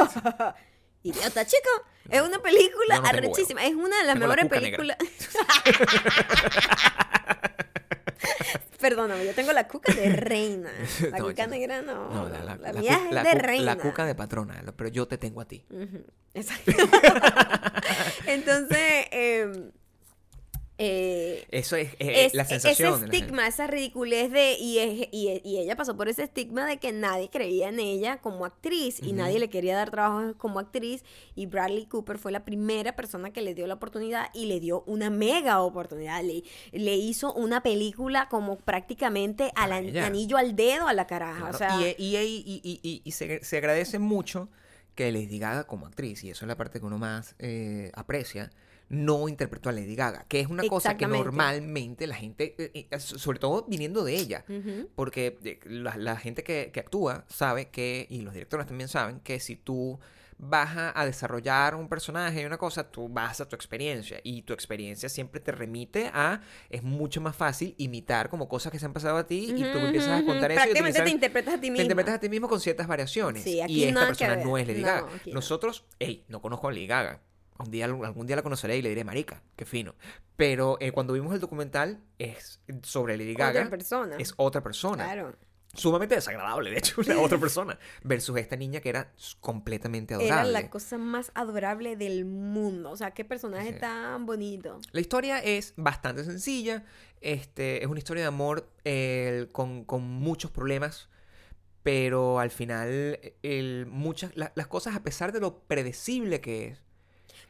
Idiota, 1.02 1.44
chico. 1.46 1.68
Es 2.08 2.22
una 2.22 2.38
película 2.38 3.00
no 3.00 3.06
arrechísima. 3.06 3.62
Es 3.66 3.74
una 3.74 3.98
de 3.98 4.04
las 4.04 4.14
Tengo 4.14 4.26
mejores 4.26 4.46
películas. 4.48 4.96
Perdóname, 8.80 9.24
yo 9.26 9.34
tengo 9.34 9.52
la 9.52 9.66
cuca 9.66 9.92
de 9.92 10.10
reina. 10.10 10.70
La 11.10 11.18
No, 11.18 11.24
cuca 11.28 11.44
yo- 11.44 11.50
negra 11.50 11.82
no. 11.82 12.08
No, 12.10 12.28
la, 12.28 12.42
la- 12.44 12.56
la 12.56 12.72
la 12.72 12.80
mía 12.80 12.98
cu- 13.08 13.16
es 13.16 13.24
de 13.24 13.32
cu- 13.32 13.38
reina. 13.38 13.64
La 13.64 13.76
cuca 13.82 14.04
de 14.06 14.14
patrona, 14.14 14.62
pero 14.76 14.88
yo 14.88 15.06
te 15.08 15.18
tengo 15.18 15.40
a 15.40 15.46
ti. 15.46 15.64
Exacto. 16.34 16.72
Entonces, 18.26 18.78
eh, 19.10 19.70
eh, 20.78 21.44
Eso 21.50 21.76
es, 21.76 21.92
eh, 21.98 22.26
es- 22.26 22.34
la 22.34 22.44
sensación. 22.44 22.94
ese 22.94 23.04
estigma, 23.06 23.46
esa 23.48 23.66
ridiculez 23.66 24.30
de 24.30 24.54
y, 24.58 24.78
es- 24.78 25.08
y, 25.10 25.40
y 25.44 25.58
ella 25.58 25.74
pasó 25.76 25.96
por 25.96 26.08
ese 26.08 26.22
estigma 26.22 26.66
de 26.66 26.78
que 26.78 26.92
nadie 26.92 27.28
creía 27.30 27.68
en 27.68 27.80
ella 27.80 28.18
como 28.18 28.44
actriz 28.44 29.00
y 29.02 29.12
nadie 29.12 29.38
le 29.40 29.50
quería 29.50 29.76
dar 29.76 29.90
trabajo 29.90 30.34
como 30.38 30.60
actriz 30.60 31.02
y 31.34 31.46
Bradley 31.46 31.86
Cooper 31.86 32.18
fue 32.18 32.30
la 32.32 32.44
primera 32.44 32.94
persona 32.94 33.32
que 33.32 33.40
le 33.42 33.54
dio 33.54 33.66
la 33.66 33.74
oportunidad 33.74 34.28
y 34.34 34.46
le 34.46 34.60
dio 34.60 34.82
una 34.86 35.10
mega 35.10 35.60
oportunidad 35.62 36.22
le, 36.22 36.44
le 36.72 36.96
hizo 36.96 37.32
una 37.34 37.62
película 37.62 38.28
como 38.28 38.56
prácticamente 38.58 39.50
al 39.56 39.72
an- 39.72 39.96
anillo 39.98 40.36
al 40.36 40.54
dedo 40.54 40.86
a 40.86 40.92
la 40.94 41.06
caraja 41.06 41.50
Claro, 41.50 41.54
o 41.54 41.58
sea 41.58 41.80
y, 41.98 42.16
y, 42.16 42.60
y- 42.82 43.02
y- 43.04 43.12
se, 43.12 43.42
se 43.44 43.56
agradece 43.58 43.98
mucho 43.98 44.48
que 44.94 45.10
Lady 45.12 45.38
Gaga 45.38 45.64
como 45.64 45.86
actriz, 45.86 46.24
y 46.24 46.30
eso 46.30 46.44
es 46.44 46.48
la 46.48 46.56
parte 46.56 46.80
que 46.80 46.86
uno 46.86 46.98
más 46.98 47.34
eh, 47.38 47.92
aprecia, 47.94 48.50
no 48.88 49.28
interpretó 49.28 49.68
a 49.68 49.72
Lady 49.72 49.94
Gaga, 49.94 50.24
que 50.28 50.40
es 50.40 50.48
una 50.48 50.62
cosa 50.68 50.96
que 50.96 51.04
normalmente 51.06 52.06
la 52.06 52.14
gente, 52.16 52.54
eh, 52.58 52.88
eh, 52.90 53.00
sobre 53.00 53.38
todo 53.38 53.64
viniendo 53.68 54.04
de 54.04 54.16
ella, 54.16 54.44
porque 54.94 55.38
eh, 55.44 55.60
la, 55.64 55.96
la 55.96 56.16
gente 56.16 56.42
que, 56.42 56.70
que 56.72 56.80
actúa 56.80 57.24
sabe 57.28 57.68
que, 57.68 58.06
y 58.08 58.22
los 58.22 58.32
directores 58.32 58.66
también 58.66 58.88
saben, 58.88 59.20
que 59.20 59.40
si 59.40 59.56
tú 59.56 59.98
vas 60.38 60.92
a, 60.94 61.04
desarrollar 61.04 61.74
un 61.74 61.88
personaje 61.88 62.42
y 62.42 62.44
una 62.44 62.58
cosa, 62.58 62.88
tú 62.90 63.08
vas 63.08 63.40
a 63.40 63.48
tu 63.48 63.56
experiencia 63.56 64.20
y 64.22 64.42
tu 64.42 64.52
experiencia 64.52 65.08
siempre 65.08 65.40
te 65.40 65.50
remite 65.50 66.10
a, 66.14 66.40
es 66.70 66.82
mucho 66.82 67.20
más 67.20 67.34
fácil 67.34 67.74
imitar 67.76 68.28
como 68.28 68.48
cosas 68.48 68.70
que 68.70 68.78
se 68.78 68.86
han 68.86 68.92
pasado 68.92 69.16
a 69.18 69.26
ti 69.26 69.52
y 69.56 69.64
tú 69.72 69.78
empiezas 69.78 70.22
a 70.22 70.24
contar 70.24 70.52
eso. 70.52 70.60
y 70.60 70.62
prácticamente 70.62 71.00
utilizar- 71.00 71.04
te 71.04 71.10
interpretas 71.10 71.54
a 71.54 71.56
ti 71.56 71.66
te 71.66 71.70
mismo 71.72 71.82
interpretas 71.82 72.14
a 72.14 72.20
ti 72.20 72.28
mismo 72.28 72.48
con 72.48 72.60
ciertas 72.60 72.86
variaciones. 72.86 73.42
Sí, 73.42 73.60
aquí 73.60 73.80
y 73.80 73.84
esta 73.84 74.06
persona 74.06 74.36
no 74.36 74.56
es 74.56 74.66
Lady 74.68 74.80
No, 74.82 74.86
Gaga. 74.86 75.08
Nosotros, 75.26 75.84
hey, 75.98 76.24
no 76.28 76.40
conozco 76.40 76.68
a 76.68 76.72
Lady 76.72 76.86
Gaga. 76.86 77.20
Un 77.58 77.70
día, 77.70 77.86
algún 77.86 78.26
día 78.26 78.36
la 78.36 78.42
conoceré 78.42 78.76
y 78.78 78.82
le 78.82 78.88
diré, 78.90 79.02
marica, 79.04 79.42
qué 79.56 79.64
fino. 79.64 79.94
Pero 80.36 80.76
eh, 80.80 80.92
cuando 80.92 81.12
vimos 81.12 81.34
el 81.34 81.40
documental 81.40 82.00
es 82.18 82.60
sobre 82.82 83.16
Lady 83.16 83.34
Gaga. 83.34 83.60
otra 83.62 83.70
persona 83.70 84.16
Es 84.18 84.32
otra 84.36 84.62
persona. 84.62 85.04
claro 85.04 85.34
Sumamente 85.74 86.14
desagradable, 86.14 86.70
de 86.70 86.78
hecho, 86.78 87.02
la 87.02 87.18
otra 87.20 87.36
persona. 87.38 87.78
Versus 88.02 88.38
esta 88.38 88.56
niña 88.56 88.80
que 88.80 88.88
era 88.88 89.12
completamente 89.40 90.14
Era 90.14 90.22
adorable. 90.40 90.52
la 90.52 90.70
cosa 90.70 90.96
más 90.96 91.30
adorable 91.34 91.94
del 91.96 92.24
mundo. 92.24 92.90
O 92.90 92.96
sea, 92.96 93.10
qué 93.10 93.24
personaje 93.24 93.74
Sí. 93.74 93.78
tan 93.80 94.24
bonito. 94.24 94.80
La 94.92 95.00
historia 95.00 95.38
es 95.40 95.74
bastante 95.76 96.24
sencilla. 96.24 96.84
Este, 97.20 97.82
es 97.82 97.88
una 97.88 97.98
historia 97.98 98.22
de 98.22 98.28
amor 98.28 98.72
eh, 98.84 99.48
con, 99.52 99.84
con 99.84 100.02
muchos 100.04 100.50
problemas. 100.50 101.10
Pero 101.82 102.38
al 102.38 102.50
final, 102.50 103.20
el, 103.42 103.86
muchas, 103.86 104.34
la- 104.36 104.52
las 104.54 104.66
cosas, 104.68 104.96
a 104.96 105.02
pesar 105.02 105.32
de 105.32 105.40
lo 105.40 105.60
predecible 105.60 106.40
que 106.40 106.68
es, 106.68 106.84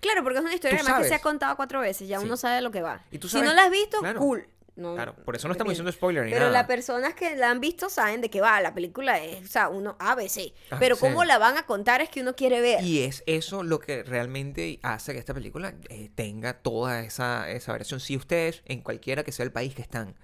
Claro, 0.01 0.23
porque 0.23 0.39
es 0.39 0.45
una 0.45 0.55
historia 0.55 0.79
además 0.81 1.03
que 1.03 1.09
se 1.09 1.15
ha 1.15 1.21
contado 1.21 1.57
cuatro 1.57 1.81
veces. 1.81 2.09
Ya 2.09 2.19
Sí. 2.21 2.25
uno 2.27 2.37
sabe 2.37 2.57
de 2.57 2.63
lo 2.63 2.71
que 2.71 2.83
va. 2.83 3.03
Y 3.11 3.19
tú 3.19 3.29
si 3.29 3.41
no 3.41 3.53
la 3.53 3.65
has 3.65 3.71
visto, 3.71 3.99
claro. 3.99 4.21
cool. 4.21 4.47
No, 4.77 4.95
claro, 4.95 5.13
por 5.25 5.35
eso 5.35 5.49
no 5.49 5.53
estamos 5.53 5.73
diciendo 5.73 5.91
spoiler 5.91 6.25
ni 6.25 6.31
Pero 6.31 6.45
nada. 6.45 6.53
las 6.53 6.67
personas 6.69 7.15
que 7.15 7.35
la 7.35 7.51
han 7.51 7.59
visto 7.59 7.89
saben 7.91 8.21
de 8.21 8.31
qué 8.31 8.41
va. 8.41 8.61
La 8.61 8.75
película 8.75 9.19
es, 9.19 9.45
o 9.45 9.49
sea, 9.49 9.69
uno 9.69 9.97
ABC. 9.99 10.53
Ah, 10.71 10.77
Pero 10.79 10.95
sí. 10.95 11.01
cómo 11.01 11.25
la 11.25 11.37
van 11.39 11.57
a 11.57 11.65
contar 11.65 12.01
es 12.01 12.09
que 12.11 12.21
uno 12.21 12.37
quiere 12.37 12.61
ver. 12.61 12.85
Y 12.85 13.01
es 13.03 13.25
eso 13.27 13.65
lo 13.65 13.81
que 13.81 14.05
realmente 14.05 14.79
hace 14.85 15.13
que 15.15 15.19
esta 15.19 15.35
película 15.35 15.75
eh, 15.89 16.11
tenga 16.15 16.53
toda 16.55 17.01
esa, 17.03 17.51
esa 17.51 17.73
variación. 17.73 17.99
Si 17.99 18.17
ustedes, 18.17 18.63
en 18.67 18.81
cualquiera 18.83 19.25
que 19.25 19.33
sea 19.33 19.45
el 19.45 19.51
país 19.51 19.75
que 19.75 19.83
están, 19.83 20.15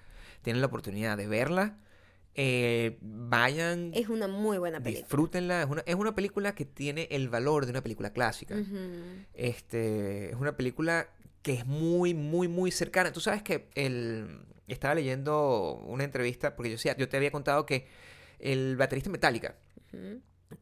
tienen 0.43 0.61
la 0.61 0.69
oportunidad 0.69 1.17
de 1.17 1.27
verla, 1.27 1.77
eh, 2.35 2.99
vayan, 3.01 3.91
Es 3.95 4.09
una 4.09 4.27
muy 4.29 4.59
buena 4.59 4.81
película. 4.81 5.03
disfrútenla. 5.07 5.63
Es 5.63 5.69
una, 5.69 5.83
es 5.87 5.95
una 5.95 6.15
película 6.15 6.55
que 6.55 6.65
tiene 6.65 7.07
el 7.11 7.29
valor 7.29 7.65
de 7.65 7.71
una 7.71 7.83
película 7.83 8.11
clásica. 8.13 8.57
Este, 9.35 10.31
es 10.31 10.37
una 10.37 10.57
película 10.57 11.09
que 11.43 11.53
es 11.55 11.67
muy, 11.67 12.15
muy, 12.15 12.49
muy 12.49 12.71
cercana. 12.71 13.13
Tú 13.13 13.21
sabes 13.21 13.43
que 13.43 13.69
el, 13.75 14.41
estaba 14.67 14.95
leyendo 14.95 15.75
una 15.87 16.05
entrevista, 16.05 16.57
porque 16.57 16.71
yo, 16.71 16.77
decía- 16.77 16.97
yo 16.97 17.09
te 17.09 17.17
había 17.17 17.31
contado 17.31 17.67
que 17.67 17.87
el 18.39 18.77
baterista 18.77 19.11
Metallica. 19.11 19.55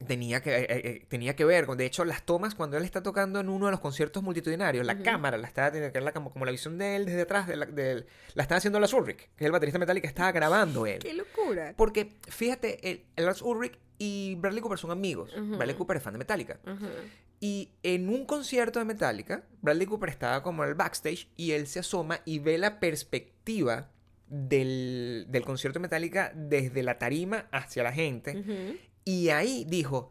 Tenía 0.07 0.43
que, 0.43 0.57
eh, 0.57 0.66
eh, 0.68 1.07
tenía 1.09 1.36
que 1.36 1.45
ver 1.45 1.66
con, 1.66 1.78
de 1.78 1.86
hecho, 1.86 2.05
las 2.05 2.24
tomas 2.24 2.55
cuando 2.55 2.76
él 2.76 2.84
está 2.84 3.03
tocando 3.03 3.40
en 3.40 3.49
uno 3.49 3.66
de 3.66 3.72
los 3.72 3.80
conciertos 3.80 4.22
multitudinarios, 4.22 4.84
la 4.86 4.99
cámara 4.99 5.36
la 5.36 5.47
estaba 5.47 5.70
teniendo 5.70 5.93
que 5.93 5.99
ver 5.99 6.05
la, 6.05 6.12
como, 6.12 6.30
como 6.30 6.45
la 6.45 6.51
visión 6.51 6.78
de 6.78 6.97
él 6.97 7.07
desde 7.07 7.22
atrás, 7.22 7.47
de 7.47 7.57
la, 7.57 7.66
la 7.66 8.43
estaba 8.43 8.59
haciendo 8.59 8.80
Lars 8.80 8.93
Ulrich, 8.93 9.18
que 9.18 9.45
es 9.45 9.47
el 9.47 9.53
baterista 9.53 9.78
Metallica, 9.78 10.09
estaba 10.09 10.32
grabando 10.32 10.86
él. 10.86 10.99
Qué 10.99 11.14
locura. 11.14 11.74
Porque, 11.76 12.12
fíjate, 12.28 12.90
el, 12.90 13.05
el 13.16 13.24
Lars 13.24 13.43
Ulrich 13.43 13.78
y 13.99 14.34
Bradley 14.36 14.61
Cooper 14.61 14.78
son 14.78 14.90
amigos. 14.90 15.32
Bradley 15.36 15.76
Cooper 15.76 15.97
es 15.97 16.03
fan 16.03 16.14
de 16.14 16.18
Metallica. 16.18 16.59
Y 17.38 17.70
en 17.82 18.09
un 18.09 18.24
concierto 18.24 18.78
de 18.78 18.84
Metallica, 18.84 19.45
Bradley 19.62 19.86
Cooper 19.86 20.09
estaba 20.09 20.43
como 20.43 20.62
en 20.62 20.70
el 20.70 20.74
backstage 20.74 21.28
y 21.36 21.53
él 21.53 21.66
se 21.66 21.80
asoma 21.80 22.20
y 22.24 22.38
ve 22.38 22.57
la 22.57 22.78
perspectiva 22.78 23.90
del, 24.28 25.26
del 25.28 25.45
concierto 25.45 25.78
de 25.78 25.82
Metallica 25.82 26.32
desde 26.34 26.82
la 26.82 26.99
tarima 26.99 27.49
hacia 27.51 27.82
la 27.82 27.93
gente. 27.93 28.78
Y 29.05 29.28
ahí 29.30 29.64
dijo, 29.68 30.11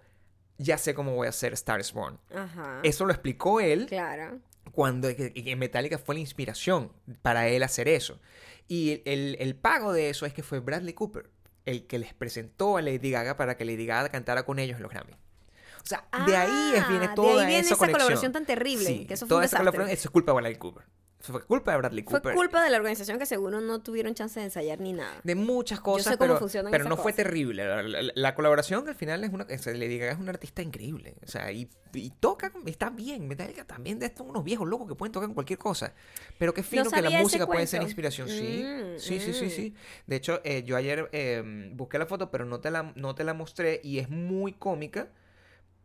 ya 0.58 0.78
sé 0.78 0.94
cómo 0.94 1.16
voy 1.16 1.28
a 1.28 1.30
hacer 1.30 1.54
Star 1.54 1.82
Born. 1.94 2.20
Ajá. 2.36 2.80
Eso 2.84 3.06
lo 3.06 3.12
explicó 3.14 3.60
él 3.60 3.86
Claro. 3.88 4.39
cuando 4.72 5.08
que 5.16 5.56
Metallica 5.56 5.98
fue 5.98 6.16
la 6.16 6.22
inspiración 6.22 6.92
para 7.22 7.48
él 7.48 7.64
hacer 7.64 7.88
eso. 7.88 8.20
Y 8.68 8.92
el, 8.92 9.02
el- 9.06 9.38
el 9.39 9.56
pago 9.56 9.92
de 9.94 10.10
eso 10.10 10.26
es 10.26 10.34
que 10.34 10.44
fue 10.44 10.60
Bradley 10.60 10.94
Cooper 10.94 11.30
el 11.66 11.86
que 11.88 12.00
les 12.00 12.14
presentó 12.14 12.78
a 12.78 12.82
Lady 12.82 13.12
Gaga 13.12 13.38
para 13.38 13.56
que 13.56 13.66
Lady 13.66 13.86
Gaga 13.86 14.10
cantara 14.10 14.44
con 14.44 14.58
ellos 14.60 14.78
en 14.78 14.84
los 14.84 14.92
Grammy. 14.92 15.14
O 15.14 15.86
sea, 15.86 16.08
de 16.26 16.36
ahí 16.38 16.74
es, 16.76 16.88
viene 16.88 17.06
Ah, 17.10 17.14
toda 17.16 17.34
de 17.36 17.42
ahí 17.42 17.48
viene 17.48 17.68
esa, 17.68 17.76
colaboración 17.76 18.32
tan 18.32 18.46
terrible, 18.46 18.86
Sí, 18.86 19.06
que 19.06 19.14
eso 19.16 19.26
fue 19.26 19.30
toda 19.30 19.39
un 19.42 19.46
esa 19.46 19.58
desastre. 19.58 19.72
colaboración, 19.72 19.94
eso 19.98 20.08
es 20.08 20.12
culpa 20.12 20.32
de 20.32 20.36
Bradley 20.36 20.56
Cooper. 20.58 20.84
Fue 21.22 21.44
culpa 21.46 21.72
de 21.72 21.78
Bradley 21.78 22.04
Fue 22.04 22.20
Cooper. 22.20 22.36
culpa 22.36 22.64
de 22.64 22.70
la 22.70 22.78
organización 22.78 23.20
que 23.20 23.26
seguro 23.26 23.62
no 23.62 23.80
tuvieron 23.82 24.14
chance 24.16 24.40
de 24.40 24.46
ensayar 24.48 24.80
ni 24.80 24.94
nada. 24.94 25.22
de 25.24 25.36
muchas 25.36 25.80
cosas, 25.80 26.14
sé 26.14 26.18
cómo 26.18 26.30
pero, 26.30 26.40
funcionan 26.40 26.72
pero 26.72 26.84
esas 26.84 26.90
no 26.90 27.02
fue 27.02 27.14
terrible. 27.14 27.64
La, 27.66 27.84
la- 27.84 28.12
la 28.14 28.36
colaboración 28.36 28.88
al 28.88 28.96
final 28.96 29.24
es 29.24 29.32
una, 29.32 29.44
o 29.46 29.58
sea, 29.58 29.74
Lady 29.74 29.98
Gaga 30.00 30.14
es 30.14 30.20
una 30.20 30.32
artista 30.32 30.62
increíble. 30.62 31.16
O 31.24 31.28
sea, 31.28 31.52
y, 31.52 31.70
y 31.94 32.10
toca, 32.20 32.52
está 32.66 32.90
bien. 32.90 33.28
Metallica 33.28 33.66
también 33.66 34.00
de 34.00 34.08
estos 34.08 34.26
unos 34.28 34.44
viejos 34.44 34.68
locos 34.68 34.88
que 34.88 34.96
pueden 34.96 35.12
tocar 35.12 35.30
cualquier 35.34 35.60
cosa. 35.60 35.94
Pero 36.40 36.54
qué 36.54 36.64
fino 36.64 36.90
que 36.90 37.02
la 37.02 37.10
música 37.12 37.46
puede 37.46 37.68
ser 37.68 37.82
inspiración. 37.84 38.28
Sí, 38.28 38.64
Mm, 38.66 38.98
sí, 39.00 39.20
sí, 39.20 39.34
sí, 39.34 39.46
mm. 39.46 39.50
sí. 39.50 39.76
De 40.08 40.16
hecho, 40.16 40.42
eh, 40.44 40.64
yo 40.64 40.76
ayer 40.76 41.08
eh, 41.12 41.70
busqué 41.74 41.98
la 42.00 42.06
foto, 42.06 42.32
pero 42.32 42.46
no 42.46 42.60
te 42.60 42.72
la, 42.72 42.94
no 42.96 43.16
te 43.16 43.24
la 43.24 43.34
mostré 43.34 43.80
y 43.84 44.00
es 44.00 44.10
muy 44.10 44.54
cómica 44.54 45.10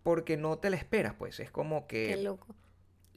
porque 0.03 0.37
no 0.37 0.59
te 0.59 0.71
la 0.71 0.77
esperas, 0.77 1.15
pues. 1.19 1.41
Es 1.41 1.51
como 1.51 1.87
Qué 1.87 2.15
que, 2.17 2.23
loco. 2.23 2.55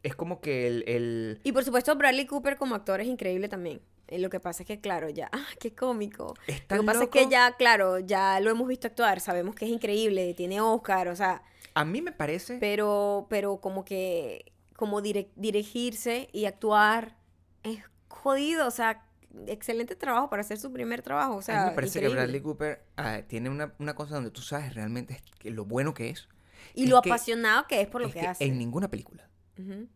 Es 0.04 0.16
como 0.16 0.41
que 0.41 0.68
el, 0.68 0.84
el- 0.88 1.39
Y 1.43 1.52
por 1.52 1.64
supuesto, 1.64 1.95
Bradley 1.95 2.26
Cooper 2.26 2.58
como 2.58 2.76
actor 2.76 3.02
es 3.02 3.08
increíble 3.08 3.50
también. 3.50 3.82
Eh, 4.08 4.18
Lo 4.20 4.30
que 4.30 4.39
pasa 4.39 4.64
es 4.64 4.68
que, 4.68 4.80
claro, 4.82 5.10
ya, 5.10 5.30
ah, 5.34 5.45
qué 5.60 5.74
cómico. 5.76 6.34
es 6.47 6.62
Lo 6.70 6.78
que 6.80 6.84
pasa 6.84 7.00
loco. 7.02 7.18
es 7.20 7.26
que 7.26 7.32
ya, 7.32 7.56
claro, 7.58 8.00
ya 8.00 8.39
lo 8.39 8.50
hemos 8.50 8.68
visto 8.68 8.88
actuar, 8.88 9.20
sabemos 9.20 9.56
que 9.56 9.66
es 9.66 9.72
increíble, 9.72 10.34
tiene 10.34 10.62
Oscar, 10.62 11.08
o 11.10 11.16
sea, 11.16 11.43
A 11.76 11.86
mí 11.86 12.02
me 12.02 12.12
parece... 12.12 12.58
pero, 12.60 13.28
pero 13.30 13.58
como 13.62 13.86
que, 13.86 14.52
como 14.76 15.02
dire- 15.02 15.30
dirigirse 15.36 16.30
y 16.32 16.45
actuar 16.45 17.18
es 17.64 17.80
jodido, 18.08 18.66
o 18.68 18.72
sea, 18.72 19.06
excelente 19.45 19.95
trabajo 19.95 20.30
para 20.30 20.41
hacer 20.41 20.58
su 20.58 20.72
primer 20.74 21.02
trabajo, 21.04 21.36
o 21.36 21.41
sea, 21.43 21.62
a 21.62 21.64
mí 21.66 21.70
me 21.72 21.76
parece 21.76 22.00
increíble. 22.00 22.16
que 22.16 22.24
Bradley 22.24 22.41
Cooper 22.41 22.82
ah, 22.97 23.22
tiene 23.28 23.50
una, 23.50 23.74
una 23.78 23.93
cosa 23.95 24.16
donde 24.16 24.32
tú 24.32 24.41
sabes 24.41 24.74
realmente 24.74 25.22
lo 25.43 25.66
bueno 25.66 25.93
que 25.93 26.10
es. 26.10 26.28
Y 26.74 26.88
lo 26.88 26.97
apasionado 26.97 27.68
que 27.68 27.82
es 27.82 27.88
por 27.88 28.02
lo 28.02 28.08
es 28.08 28.14
que, 28.14 28.22
que 28.22 28.28
hace. 28.28 28.43
en 28.45 28.58
ninguna 28.58 28.89
película 28.89 29.29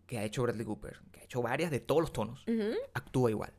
Que 0.08 0.18
ha 0.20 0.24
hecho 0.24 0.44
Bradley 0.44 0.66
Cooper, 0.66 1.00
que 1.12 1.20
ha 1.22 1.24
hecho 1.24 1.42
varias 1.42 1.72
de 1.72 1.80
todos 1.80 2.02
los 2.02 2.14
tonos, 2.14 2.44
actúa 2.94 3.30
igual. 3.30 3.54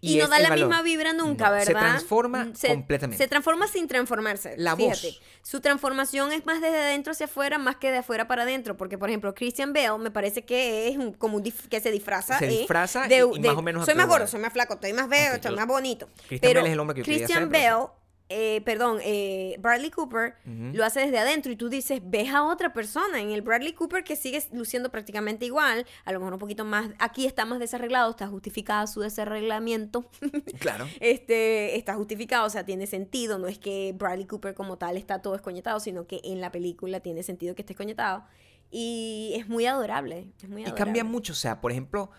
Y, 0.00 0.16
no 0.18 0.28
da 0.28 0.38
la 0.38 0.50
valor. 0.50 0.68
misma 0.68 0.82
vibra 0.82 1.12
nunca, 1.12 1.46
No, 1.46 1.50
¿verdad? 1.50 1.64
Se 1.66 1.72
transforma 1.74 2.44
Mm, 2.44 2.54
se- 2.54 2.68
completamente. 2.68 3.20
Se 3.24 3.28
transforma 3.28 3.66
sin 3.66 3.88
transformarse. 3.88 4.54
La 4.56 4.76
fíjate. 4.76 5.08
voz. 5.08 5.20
Su 5.42 5.60
transformación 5.60 6.30
es 6.30 6.46
más 6.46 6.60
desde 6.60 6.78
adentro 6.80 7.10
hacia 7.10 7.26
afuera, 7.26 7.58
más 7.58 7.76
que 7.76 7.90
de 7.90 7.98
afuera 7.98 8.28
para 8.28 8.44
adentro. 8.44 8.76
Porque, 8.76 8.96
por 8.96 9.08
ejemplo, 9.08 9.34
Christian 9.34 9.72
Bale 9.72 9.98
me 9.98 10.12
parece 10.12 10.44
que 10.44 10.86
es 10.86 10.96
un- 10.98 11.14
como 11.14 11.36
un 11.38 11.42
que 11.42 11.80
se 11.80 11.90
disfraza. 11.90 12.38
Se 12.38 12.46
¿eh? 12.46 12.58
disfraza 12.58 13.08
de- 13.08 13.16
y- 13.16 13.38
y 13.38 13.42
de- 13.42 13.48
más 13.48 13.56
o 13.58 13.62
menos 13.62 13.84
Soy 13.86 13.96
más 13.96 14.06
gordo, 14.06 14.28
soy 14.28 14.38
más 14.40 14.52
flaco, 14.52 14.74
estoy 14.74 14.92
más 14.92 15.08
veo, 15.08 15.30
Ok, 15.30 15.34
estoy 15.34 15.56
más 15.56 15.66
bonito. 15.66 16.06
Christian 16.28 16.40
pero 16.42 16.60
Bale 16.60 16.68
es 16.68 16.72
el 16.74 16.78
hombre 16.80 16.94
que 16.94 17.00
yo 17.00 17.04
Christian 17.04 17.48
pero- 17.50 17.76
Bale, 17.78 17.92
eh, 18.30 18.60
perdón, 18.64 18.98
eh, 19.02 19.56
Bradley 19.60 19.90
Cooper 19.90 20.34
lo 20.44 20.84
hace 20.84 21.00
desde 21.00 21.18
adentro 21.18 21.50
y 21.50 21.56
tú 21.56 21.68
dices, 21.68 22.00
ves 22.04 22.28
a 22.34 22.44
otra 22.44 22.72
persona 22.72 23.20
en 23.20 23.30
el 23.30 23.40
Bradley 23.42 23.72
Cooper 23.72 24.04
que 24.04 24.16
sigue 24.16 24.42
luciendo 24.52 24.90
prácticamente 24.90 25.46
igual, 25.46 25.86
a 26.04 26.12
lo 26.12 26.18
mejor 26.20 26.34
un 26.34 26.38
poquito 26.38 26.64
más, 26.64 26.90
aquí 26.98 27.24
está 27.26 27.44
más 27.46 27.58
desarreglado, 27.58 28.10
está 28.10 28.26
justificado 28.28 28.86
su 28.86 29.00
desarreglamiento, 29.00 30.10
Claro. 30.60 30.86
este, 31.00 31.76
está 31.76 31.94
justificado, 31.94 32.46
o 32.46 32.50
sea, 32.50 32.64
tiene 32.64 32.86
sentido, 32.86 33.38
no 33.38 33.46
es 33.48 33.58
que 33.58 33.94
Bradley 33.96 34.26
Cooper 34.26 34.54
como 34.54 34.76
tal 34.78 34.96
está 34.96 35.22
todo 35.22 35.34
escoñetado, 35.34 35.80
sino 35.80 36.06
que 36.06 36.20
en 36.24 36.40
la 36.40 36.52
película 36.52 37.00
tiene 37.00 37.22
sentido 37.22 37.54
que 37.54 37.62
esté 37.62 37.72
escoñetado 37.72 38.24
y 38.70 39.32
es 39.36 39.48
muy 39.48 39.64
adorable, 39.64 40.28
es 40.42 40.48
muy 40.48 40.60
Y 40.60 40.64
adorable. 40.64 40.84
cambia 40.84 41.04
mucho, 41.04 41.32
o 41.32 41.36
sea, 41.36 41.60
por 41.62 41.72
ejemplo, 41.72 42.10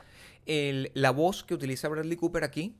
el- 0.45 0.91
la 0.93 1.11
voz 1.11 1.43
que 1.43 1.53
utiliza 1.53 1.87
Bradley 1.89 2.17
Cooper 2.17 2.43
aquí 2.43 2.75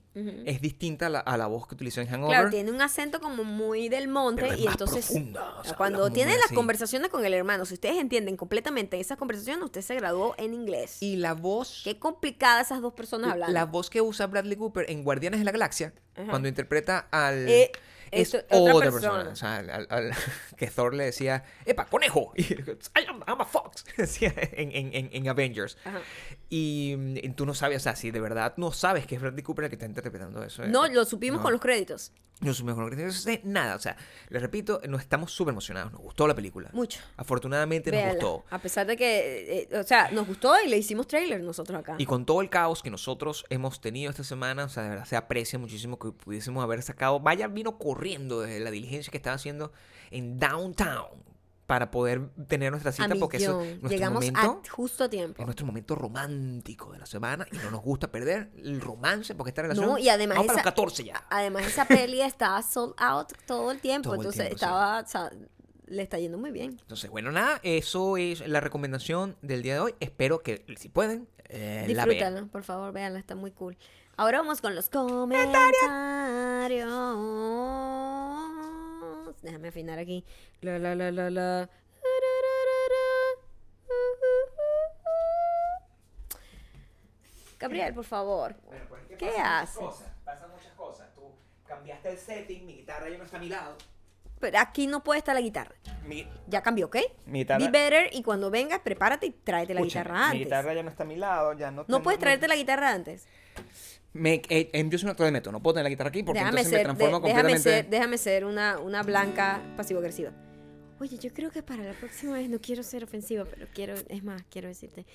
es 0.45 0.60
distinta 0.60 1.05
a 1.05 1.10
la, 1.10 1.20
a 1.20 1.38
la 1.38 1.47
voz 1.47 1.66
que 1.66 1.76
utilizó 1.76 2.01
en 2.01 2.07
Hangover. 2.07 2.36
Claro, 2.36 2.49
tiene 2.49 2.72
un 2.72 2.82
acento 2.82 3.22
como 3.22 3.45
muy 3.45 3.88
del 3.88 4.10
monte 4.10 4.41
Pero 4.41 4.53
es 4.55 4.60
y 4.60 4.66
más 4.66 4.74
entonces 4.74 5.05
profunda, 5.05 5.60
o 5.60 5.64
sea, 5.64 5.76
cuando 5.78 6.10
tiene 6.12 6.34
las 6.36 6.47
así. 6.47 6.55
conversaciones 6.55 7.10
con 7.10 7.24
el 7.26 7.34
hermano, 7.34 7.64
si 7.66 7.76
ustedes 7.76 7.97
entienden 7.97 8.36
completamente 8.36 8.99
esas 8.99 9.18
conversaciones, 9.18 9.64
usted 9.64 9.82
se 9.82 9.95
graduó 9.95 10.36
en 10.38 10.53
inglés. 10.53 10.97
Y 11.01 11.16
la 11.16 11.34
voz 11.36 11.82
Qué 11.86 11.99
complicada 11.99 12.60
esas 12.62 12.82
dos 12.82 12.93
personas 12.93 13.32
hablando. 13.32 13.53
La 13.53 13.66
voz 13.66 13.89
que 13.89 14.01
usa 14.01 14.28
Bradley 14.28 14.57
Cooper 14.57 14.89
en 14.89 15.03
Guardianes 15.05 15.39
de 15.39 15.45
la 15.45 15.51
Galaxia, 15.51 15.93
Ajá. 16.16 16.30
cuando 16.30 16.49
interpreta 16.49 17.07
al. 17.12 17.47
Eh, 17.47 17.72
es 18.12 18.34
esto- 18.34 18.45
otra 18.49 18.91
persona. 18.91 18.91
persona. 19.24 19.30
O 19.32 19.36
sea, 19.36 19.55
al- 19.57 19.70
al- 19.70 19.88
al- 19.89 20.12
que 20.57 20.68
Thor 20.68 20.93
le 20.93 21.05
decía, 21.05 21.43
¡Epa, 21.66 21.86
conejo! 21.86 22.32
Y, 22.38 22.43
I 22.53 23.05
am, 23.07 23.22
I'm 23.28 23.41
a 23.41 23.45
fox. 23.45 23.86
Decía 23.97 24.34
en, 24.36 24.72
en- 24.72 24.93
en- 24.93 25.10
en 25.12 25.28
Avengers. 25.30 25.78
Ajá. 25.86 25.99
Y, 26.49 26.95
mm, 26.97 27.18
y 27.18 27.30
tú 27.30 27.45
no 27.45 27.53
sabes, 27.53 27.78
o 27.78 27.80
sea, 27.82 27.95
si 27.95 28.12
de 28.12 28.20
verdad 28.20 28.53
no 28.57 28.72
sabes 28.72 29.05
que 29.07 29.16
es 29.16 29.22
Bradley 29.22 29.43
Cooper 29.43 29.66
el 29.66 29.70
que 29.70 29.76
está 29.76 29.86
interpretando 29.86 30.43
eso. 30.43 30.64
eh, 30.64 30.68
No, 30.68 30.88
lo 30.88 31.05
supimos 31.05 31.39
no. 31.39 31.43
con 31.43 31.51
los 31.53 31.62
créditos. 31.62 32.12
No 32.42 32.54
créditos, 32.54 33.26
no 33.26 33.34
sé 33.34 33.42
nada. 33.44 33.76
O 33.76 33.80
sea, 33.80 33.98
les 34.30 34.42
repito, 34.42 34.80
no 34.88 34.98
estamos 34.98 35.32
súper 35.32 35.52
emocionados. 35.52 35.92
Nos 35.92 36.02
gustó 36.02 36.26
la 36.26 36.36
película. 36.36 36.70
Mucho. 36.72 37.02
Afortunadamente 37.18 37.92
nos 37.92 37.98
Véala. 37.98 38.14
gustó. 38.14 38.46
A 38.50 38.60
pesar 38.60 38.88
de 38.88 38.96
que, 38.96 39.68
eh, 39.72 39.78
o 39.78 39.84
sea, 39.84 40.10
nos 40.12 40.26
gustó 40.26 40.54
y 40.64 40.70
le 40.70 40.78
hicimos 40.78 41.08
trailer 41.08 41.42
nosotros 41.42 41.78
acá. 41.78 41.96
Y 41.98 42.06
con 42.06 42.26
todo 42.26 42.42
el 42.42 42.50
caos 42.50 42.82
que 42.82 42.90
nosotros 42.90 43.46
hemos 43.50 43.82
tenido 43.82 44.10
esta 44.10 44.24
semana, 44.24 44.66
o 44.66 44.70
sea, 44.70 44.84
de 44.84 44.90
verdad 44.90 45.06
se 45.06 45.18
aprecia 45.18 45.60
muchísimo 45.60 46.00
que 46.00 46.12
pudiésemos 46.12 46.64
haber 46.64 46.82
sacado. 46.82 47.20
Vaya 47.20 47.48
vino 47.48 47.78
corriendo 47.78 48.42
desde 48.42 48.62
la 48.62 48.72
diligencia 48.72 49.12
que 49.12 49.18
estaba 49.18 49.36
haciendo 49.36 49.74
en 50.12 50.40
Downtown 50.40 51.29
para 51.70 51.92
poder 51.92 52.32
tener 52.48 52.72
nuestra 52.72 52.92
cita, 52.92 53.14
porque 53.20 53.38
eso 53.38 53.62
es 53.62 53.68
nuestro 53.80 53.90
Llegamos 53.90 54.26
momento. 54.26 54.62
a 54.66 54.72
justo 54.72 55.04
a 55.04 55.10
tiempo. 55.10 55.40
Es 55.40 55.46
nuestro 55.46 55.68
momento 55.68 55.94
romántico 55.94 56.92
de 56.92 56.98
la 56.98 57.06
semana 57.06 57.46
y 57.52 57.58
no 57.58 57.70
nos 57.70 57.84
gusta 57.84 58.12
perder 58.12 58.50
el 58.58 58.82
romance 58.82 59.36
porque 59.36 59.50
esta 59.52 59.62
relación. 59.62 59.86
No, 59.86 60.00
y 60.00 60.10
además 60.10 60.38
vamos 60.38 60.48
para 60.48 60.62
esa- 60.62 60.68
los 60.68 60.74
14 60.74 61.04
ya. 61.04 61.28
Además, 61.30 61.68
esa 61.68 61.86
peli 61.88 62.22
estaba 62.24 62.60
sold 62.64 62.96
out 62.98 63.34
todo 63.46 63.70
el 63.72 63.80
tiempo. 63.82 64.06
Todo 64.10 64.16
el 64.16 64.20
entonces 64.22 64.40
tiempo, 64.48 64.58
sí. 64.58 64.66
estaba, 64.66 65.00
o 65.02 65.06
sea, 65.08 65.32
le 65.86 66.02
está 66.02 66.18
yendo 66.18 66.40
muy 66.40 66.50
bien. 66.50 66.72
Entonces, 66.82 67.08
bueno, 67.12 67.32
nada, 67.32 67.60
eso 67.62 68.18
es 68.18 68.48
la 68.48 68.62
recomendación 68.62 69.38
del 69.44 69.62
día 69.62 69.76
de 69.76 69.80
hoy. 69.82 69.96
Espero 70.00 70.40
que, 70.42 70.66
si 70.76 70.90
pueden, 70.90 71.28
eh, 71.50 71.86
la 71.94 72.06
vean. 72.08 72.50
Por 72.50 72.64
favor, 72.64 72.92
véanla, 72.94 73.20
está 73.20 73.36
muy 73.36 73.52
cool. 73.52 73.78
Ahora 74.18 74.40
vamos 74.40 74.60
con 74.60 74.74
los 74.74 74.90
comentarios. 74.90 75.78
Déjame 79.42 79.70
afinar 79.70 80.00
aquí. 80.00 80.24
La, 80.62 80.78
la, 80.80 80.96
la, 80.96 81.12
la, 81.12 81.30
la. 81.30 81.70
Gabriel, 87.60 87.94
por 87.94 88.06
favor. 88.06 88.56
¿Qué 89.18 89.30
haces? 89.38 89.80
pasan 90.24 90.50
muchas 90.52 90.72
cosas. 90.74 91.08
Tú 91.14 91.24
cambiaste 91.68 92.10
el 92.12 92.18
setting, 92.18 92.66
mi 92.66 92.76
guitarra 92.78 93.10
ya 93.10 93.18
no 93.18 93.26
está 93.26 93.38
a 93.38 93.40
mi 93.40 93.50
lado. 93.50 93.76
Pero 94.40 94.58
aquí 94.60 94.88
no 94.88 95.04
puede 95.04 95.18
estar 95.20 95.36
la 95.36 95.42
guitarra. 95.42 95.76
Mi, 96.06 96.26
Ya 96.48 96.62
cambió, 96.64 96.86
¿ok? 96.86 96.96
Mi 97.26 97.40
guitarra- 97.40 97.66
Be 97.66 97.72
better 97.72 98.10
y 98.14 98.24
cuando 98.24 98.50
vengas, 98.50 98.80
prepárate 98.80 99.26
y 99.26 99.32
tráete 99.32 99.74
la 99.74 99.82
guitarra 99.82 100.26
antes. 100.28 100.40
Mi 100.40 100.46
guitarra 100.46 100.74
ya 100.74 100.84
no 100.84 100.90
está 100.90 101.04
a 101.04 101.06
mi 101.08 101.18
lado, 101.18 101.54
ya 101.54 101.72
no 101.72 101.84
No 101.88 102.02
puedes 102.02 102.20
traerte 102.20 102.48
la 102.48 102.56
guitarra 102.56 102.92
antes. 102.92 103.28
Me, 104.14 104.41
eh, 104.49 104.70
eh, 104.74 104.88
yo 104.89 104.97
soy 104.97 105.05
un 105.05 105.12
actor 105.12 105.26
de 105.28 105.32
método, 105.32 105.51
no 105.51 105.62
puedo 105.62 105.76
tener 105.76 105.84
la 105.84 105.89
guitarra 105.89 106.10
aquí 106.10 106.24
porque 106.24 106.39
Déjame 106.39 106.62
entonces 106.62 106.80
me 106.80 106.84
transformo 106.84 107.20
de- 107.20 107.28
déjame 107.28 107.49
completamente... 107.49 107.82
ser, 107.84 107.89
déjame 107.89 108.18
ser 108.18 108.45
una, 108.45 108.80
una 108.80 109.03
blanca 109.03 109.62
pasivo-agresiva. 109.78 110.32
Oye, 111.01 111.18
yo 111.18 111.32
creo 111.34 111.49
que 111.49 111.64
para 111.64 111.84
la 111.84 111.93
próxima 111.93 112.34
vez, 112.34 112.49
no 112.49 112.60
quiero 112.60 112.84
ser 112.84 113.05
ofensiva, 113.05 113.45
pero 113.45 113.68
quiero, 113.74 113.93
es 114.10 114.22
más, 114.24 114.43
quiero 114.49 114.68
decirte, 114.68 115.05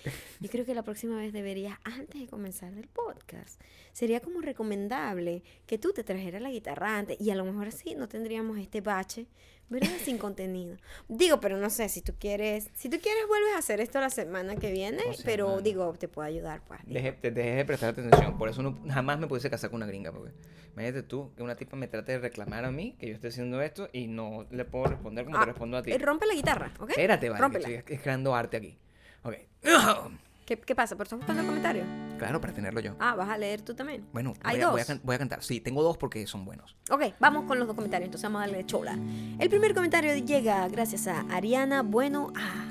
yo 0.40 0.48
creo 0.48 0.64
que 0.64 0.74
la 0.74 0.82
próxima 0.82 1.16
vez 1.18 1.32
deberías, 1.34 1.76
antes 1.84 2.18
de 2.22 2.26
comenzar 2.26 2.72
el 2.72 2.88
podcast, 2.88 3.60
sería 3.92 4.20
como 4.20 4.40
recomendable 4.40 5.42
que 5.66 5.76
tú 5.76 5.92
te 5.92 6.02
trajeras 6.02 6.40
la 6.40 6.50
guitarra 6.50 6.96
antes 6.96 7.20
y 7.20 7.28
a 7.30 7.34
lo 7.34 7.44
mejor 7.44 7.68
así 7.68 7.94
no 7.96 8.08
tendríamos 8.08 8.56
este 8.58 8.80
bache, 8.80 9.26
¿verdad? 9.68 9.88
Sin 10.04 10.18
contenido. 10.18 10.76
Digo, 11.08 11.40
pero 11.40 11.56
no 11.56 11.70
sé, 11.70 11.88
si 11.88 12.02
tú 12.02 12.12
quieres, 12.18 12.68
si 12.74 12.88
tú 12.88 12.98
quieres 13.00 13.26
vuelves 13.28 13.54
a 13.54 13.58
hacer 13.58 13.80
esto 13.80 14.00
la 14.00 14.10
semana 14.10 14.56
que 14.56 14.70
viene, 14.70 15.02
O 15.08 15.12
sea, 15.14 15.24
pero 15.24 15.60
digo, 15.60 15.92
te 15.98 16.08
puedo 16.08 16.26
ayudar, 16.28 16.62
pues. 16.66 16.80
Deje, 16.86 17.12
te- 17.12 17.30
dejé 17.30 17.54
de 17.56 17.64
prestar 17.64 17.90
atención, 17.90 18.36
por 18.38 18.48
eso 18.48 18.62
no, 18.62 18.78
jamás 18.90 19.18
me 19.18 19.26
pudiese 19.26 19.50
casar 19.50 19.70
con 19.70 19.78
una 19.78 19.86
gringa. 19.86 20.12
Porque, 20.12 20.32
imagínate 20.72 21.02
tú 21.02 21.32
que 21.36 21.42
una 21.42 21.56
tipa 21.56 21.76
me 21.76 21.88
trate 21.88 22.12
de 22.12 22.18
reclamar 22.18 22.64
a 22.64 22.70
mí 22.70 22.96
que 22.98 23.08
yo 23.08 23.14
esté 23.14 23.28
haciendo 23.28 23.60
esto 23.62 23.88
y 23.92 24.06
no 24.06 24.46
le 24.50 24.64
puedo 24.64 24.86
responder 24.86 25.24
como 25.24 25.36
Ah, 25.36 25.40
te 25.40 25.46
respondo 25.46 25.76
a 25.76 25.82
ti. 25.82 25.92
eh, 25.92 25.98
rompe 25.98 26.26
la 26.26 26.34
guitarra, 26.34 26.72
¿ok? 26.78 26.90
Espérate, 26.90 27.28
vale, 27.30 27.40
Rómpela. 27.42 27.68
estoy 27.68 27.98
creando 27.98 28.34
arte 28.34 28.56
aquí. 28.58 28.78
Ok. 29.22 29.34
¿Qué, 30.44 30.58
¿Qué 30.58 30.74
pasa? 30.74 30.94
¿Pero 30.94 31.04
estás 31.04 31.18
buscando 31.18 31.40
el 31.42 31.46
comentario? 31.48 31.84
Claro, 32.18 32.40
para 32.40 32.52
tenerlo 32.52 32.80
yo. 32.80 32.94
Ah, 32.98 33.14
vas 33.14 33.28
a 33.30 33.38
leer 33.38 33.62
tú 33.62 33.74
también. 33.74 34.04
Bueno, 34.12 34.34
Hay 34.42 34.56
voy 34.56 34.62
a, 34.64 34.68
voy, 34.70 34.80
a 34.80 34.84
dos. 34.84 35.00
voy 35.02 35.14
a 35.14 35.18
cantar. 35.18 35.42
Sí, 35.42 35.60
tengo 35.60 35.82
dos 35.82 35.96
porque 35.96 36.26
son 36.26 36.44
buenos. 36.44 36.76
Ok, 36.90 37.02
vamos 37.18 37.44
con 37.44 37.58
los 37.58 37.66
dos 37.66 37.74
comentarios. 37.74 38.06
Entonces 38.08 38.24
vamos 38.30 38.42
a 38.42 38.46
darle 38.46 38.66
chola. 38.66 38.98
El 39.38 39.48
primer 39.48 39.74
comentario 39.74 40.14
llega 40.16 40.68
gracias 40.68 41.06
a 41.06 41.20
Ariana 41.30 41.82
Bueno 41.82 42.32
A. 42.36 42.66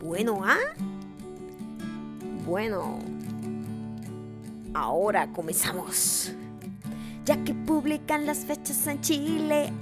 ¿Bueno 0.00 0.44
A? 0.44 0.56
Bueno. 2.44 2.98
Ahora 4.74 5.32
comenzamos. 5.32 6.32
Ya 7.24 7.42
que 7.42 7.54
publican 7.54 8.24
las 8.26 8.44
fechas 8.44 8.86
en 8.86 9.00
Chile, 9.00 9.72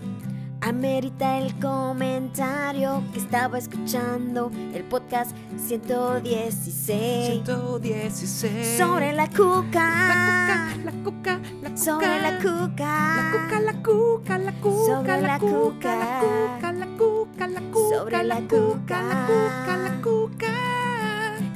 Amerita 0.66 1.36
el 1.36 1.54
comentario 1.60 3.02
que 3.12 3.18
estaba 3.18 3.58
escuchando 3.58 4.50
el 4.72 4.82
podcast 4.84 5.36
116. 5.58 7.42
116. 7.44 8.78
Sobre 8.78 9.12
la 9.12 9.28
cuca. 9.28 9.84
La 10.08 10.22
cuca, 10.24 10.84
la 10.86 10.92
cuca, 11.04 11.40
la 11.60 11.70
cuca. 11.70 11.76
Sobre 11.76 12.22
la 12.22 12.38
cuca. 12.38 12.94
La 13.14 13.30
cuca, 13.30 13.60
la 13.60 13.72
cuca, 13.82 14.38
la 14.38 14.52
cuca. 14.54 14.86
Sobre 14.86 15.20
la 15.20 15.38
cuca. 15.38 15.96
La 15.98 16.18
cuca, 16.22 16.72
la 16.72 16.86
cuca, 16.96 17.46
la 17.46 17.60
cuca. 17.60 17.98
Sobre 17.98 18.24
la 18.24 18.40
cuca. 18.40 19.02
La 19.02 19.26
cuca, 19.26 19.76
la 19.76 20.00
cuca. 20.00 20.52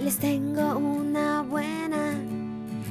Les 0.00 0.18
tengo 0.18 0.76
una 0.76 1.40
buena. 1.40 2.12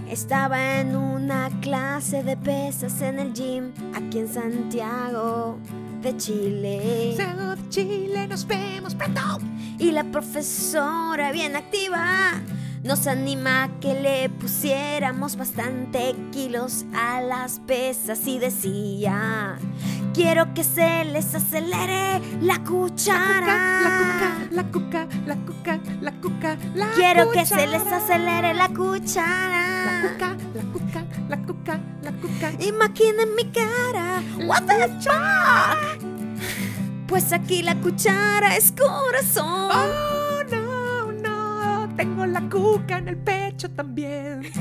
Estaba 0.10 0.80
en 0.80 0.96
una 0.96 1.52
clase 1.62 2.24
de 2.24 2.36
pesas 2.38 3.04
en 3.04 3.20
el 3.20 3.34
gym 3.34 3.72
aquí 3.94 4.18
en 4.18 4.28
Santiago 4.34 5.60
de 6.08 6.18
Chile. 6.18 7.14
Santiago 7.18 7.56
de 7.56 7.70
Chile, 7.70 8.28
nos 8.28 8.48
vemos 8.48 8.96
pronto. 8.96 9.40
Y 9.78 9.92
la 9.92 10.06
profesora 10.06 11.34
bien 11.34 11.56
activa 11.56 12.32
nos 12.88 13.06
anima 13.06 13.64
a 13.66 13.80
que 13.82 13.94
le 14.00 14.30
pusiéramos 14.30 15.36
bastante 15.36 16.16
kilos 16.32 16.86
a 16.96 17.20
las 17.20 17.60
pesas 17.60 18.26
y 18.26 18.40
decía, 18.40 19.58
quiero 20.14 20.54
que 20.54 20.64
se 20.64 21.04
les 21.04 21.36
acelere 21.36 22.22
la 22.42 22.64
cuchara. 22.64 23.82
La 23.82 23.92
cuca, 24.00 24.48
la 24.52 24.64
cuca, 24.72 25.08
la 25.26 25.36
cuca, 25.36 25.80
la 26.02 26.12
cuca, 26.14 26.58
la 26.76 26.92
Quiero 26.94 27.30
que 27.32 27.46
se 27.46 27.68
les 27.68 27.86
acelere 27.86 28.54
la 28.54 28.70
La 28.70 28.74
cuchara. 28.74 30.02
cuca, 30.14 30.38
la 30.56 30.64
cuca, 30.72 31.06
la 31.28 31.38
cuca, 31.44 31.80
la 32.04 32.12
cuca. 32.14 32.64
Imaginen 32.64 33.36
mi 33.36 33.52
cara. 33.52 34.24
What 34.46 34.64
the 34.64 34.88
fuck? 35.02 36.02
Pues 37.08 37.34
aquí 37.34 37.64
la 37.64 37.76
cuchara 37.76 38.56
es 38.56 38.72
corazón. 38.72 39.70
Oh, 39.72 40.17
tengo 41.98 42.26
la 42.28 42.42
cuca 42.48 43.00
en 43.00 43.08
el 43.10 43.18
pecho 43.18 43.70
también. 43.72 44.44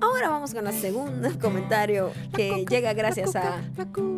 Ahora 0.00 0.30
vamos 0.30 0.52
con 0.52 0.66
el 0.66 0.72
segundo 0.74 1.28
comentario 1.38 2.10
que 2.34 2.64
llega 2.68 2.92
gracias 2.92 3.36
a 3.36 3.60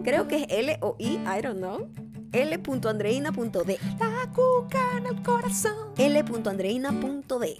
creo 0.02 0.26
que 0.26 0.36
es 0.36 0.46
L 0.48 0.78
o 0.80 0.96
I, 0.98 1.18
I 1.18 1.42
don't 1.42 1.58
know. 1.58 1.90
L.andreina.d. 2.32 3.78
la 4.00 4.32
cuca 4.32 4.96
en 4.96 5.06
el 5.06 5.22
corazón. 5.22 5.92
L.andreina.d. 5.96 7.58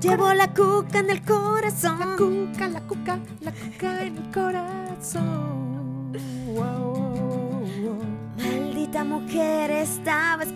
Llevo 0.00 0.34
la 0.34 0.52
cuca 0.52 0.98
en 0.98 1.10
el 1.10 1.22
corazón. 1.22 1.98
la 2.00 2.16
cuca, 2.16 2.68
la 2.68 2.80
cuca 2.80 3.18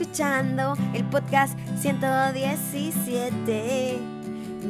escuchando 0.03 0.74
el 0.94 1.05
podcast 1.07 1.59
117 1.80 3.99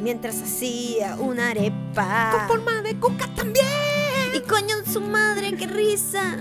mientras 0.01 0.41
hacía 0.41 1.15
una 1.19 1.49
Con 1.49 1.57
arepa. 1.57 2.45
forma 2.47 2.81
de 2.81 2.95
cuca 2.99 3.27
también. 3.35 3.65
Y 4.33 4.39
coño 4.41 4.75
su 4.91 5.01
madre, 5.01 5.53
qué 5.55 5.67
risa. 5.67 6.37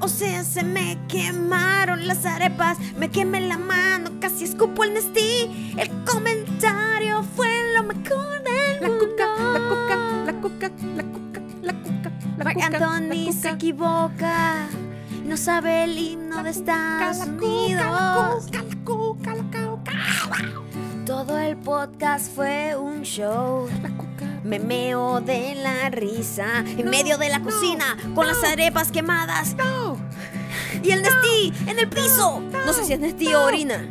O 0.00 0.08
sea, 0.08 0.44
se 0.44 0.62
me 0.62 0.96
quemaron 1.08 2.06
las 2.06 2.24
arepas, 2.24 2.78
me 2.96 3.10
quemé 3.10 3.42
la 3.42 3.58
mano, 3.58 4.12
casi 4.18 4.44
escupo 4.44 4.82
el 4.84 4.94
Nestí. 4.94 5.74
El 5.76 5.90
comentario 6.04 7.22
fue 7.36 7.50
lo 7.76 7.82
mejor 7.82 8.42
del 8.42 8.80
La 8.80 8.88
mundo. 8.88 9.08
cuca, 9.10 9.26
la 9.36 9.60
cuca, 9.68 9.96
la 10.24 10.32
cuca, 10.40 10.70
la 10.94 11.02
cuca, 11.04 11.42
la 11.62 11.72
cuca, 11.74 12.10
la 12.38 12.44
Marc 12.44 12.54
cuca, 12.56 12.66
Anthony 12.66 13.26
la 13.26 13.32
se 13.32 13.38
cuca. 13.40 13.50
equivoca, 13.50 14.68
no 15.30 15.36
sabe 15.36 15.84
el 15.84 15.96
himno 15.96 16.42
de 16.42 16.50
Estados 16.50 17.18
Unidos. 17.24 18.50
Todo 21.06 21.38
el 21.38 21.56
podcast 21.56 22.34
fue 22.34 22.74
un 22.74 23.02
show. 23.02 23.68
Me 24.42 24.58
meo 24.58 25.20
de 25.20 25.54
la 25.54 25.88
risa 25.90 26.64
en 26.66 26.86
No, 26.86 26.90
medio 26.90 27.16
de 27.16 27.28
la 27.28 27.38
no, 27.38 27.44
cocina 27.44 27.96
con 28.12 28.26
las 28.26 28.42
arepas 28.42 28.90
quemadas 28.90 29.54
No, 29.54 29.96
y 30.82 30.90
el 30.90 31.02
Nestí 31.02 31.52
en 31.68 31.78
el 31.78 31.88
piso. 31.88 32.40
No 32.66 32.72
sé 32.72 32.84
si 32.84 32.94
es 32.94 32.98
Nestí 32.98 33.32
o 33.32 33.44
orina. 33.44 33.88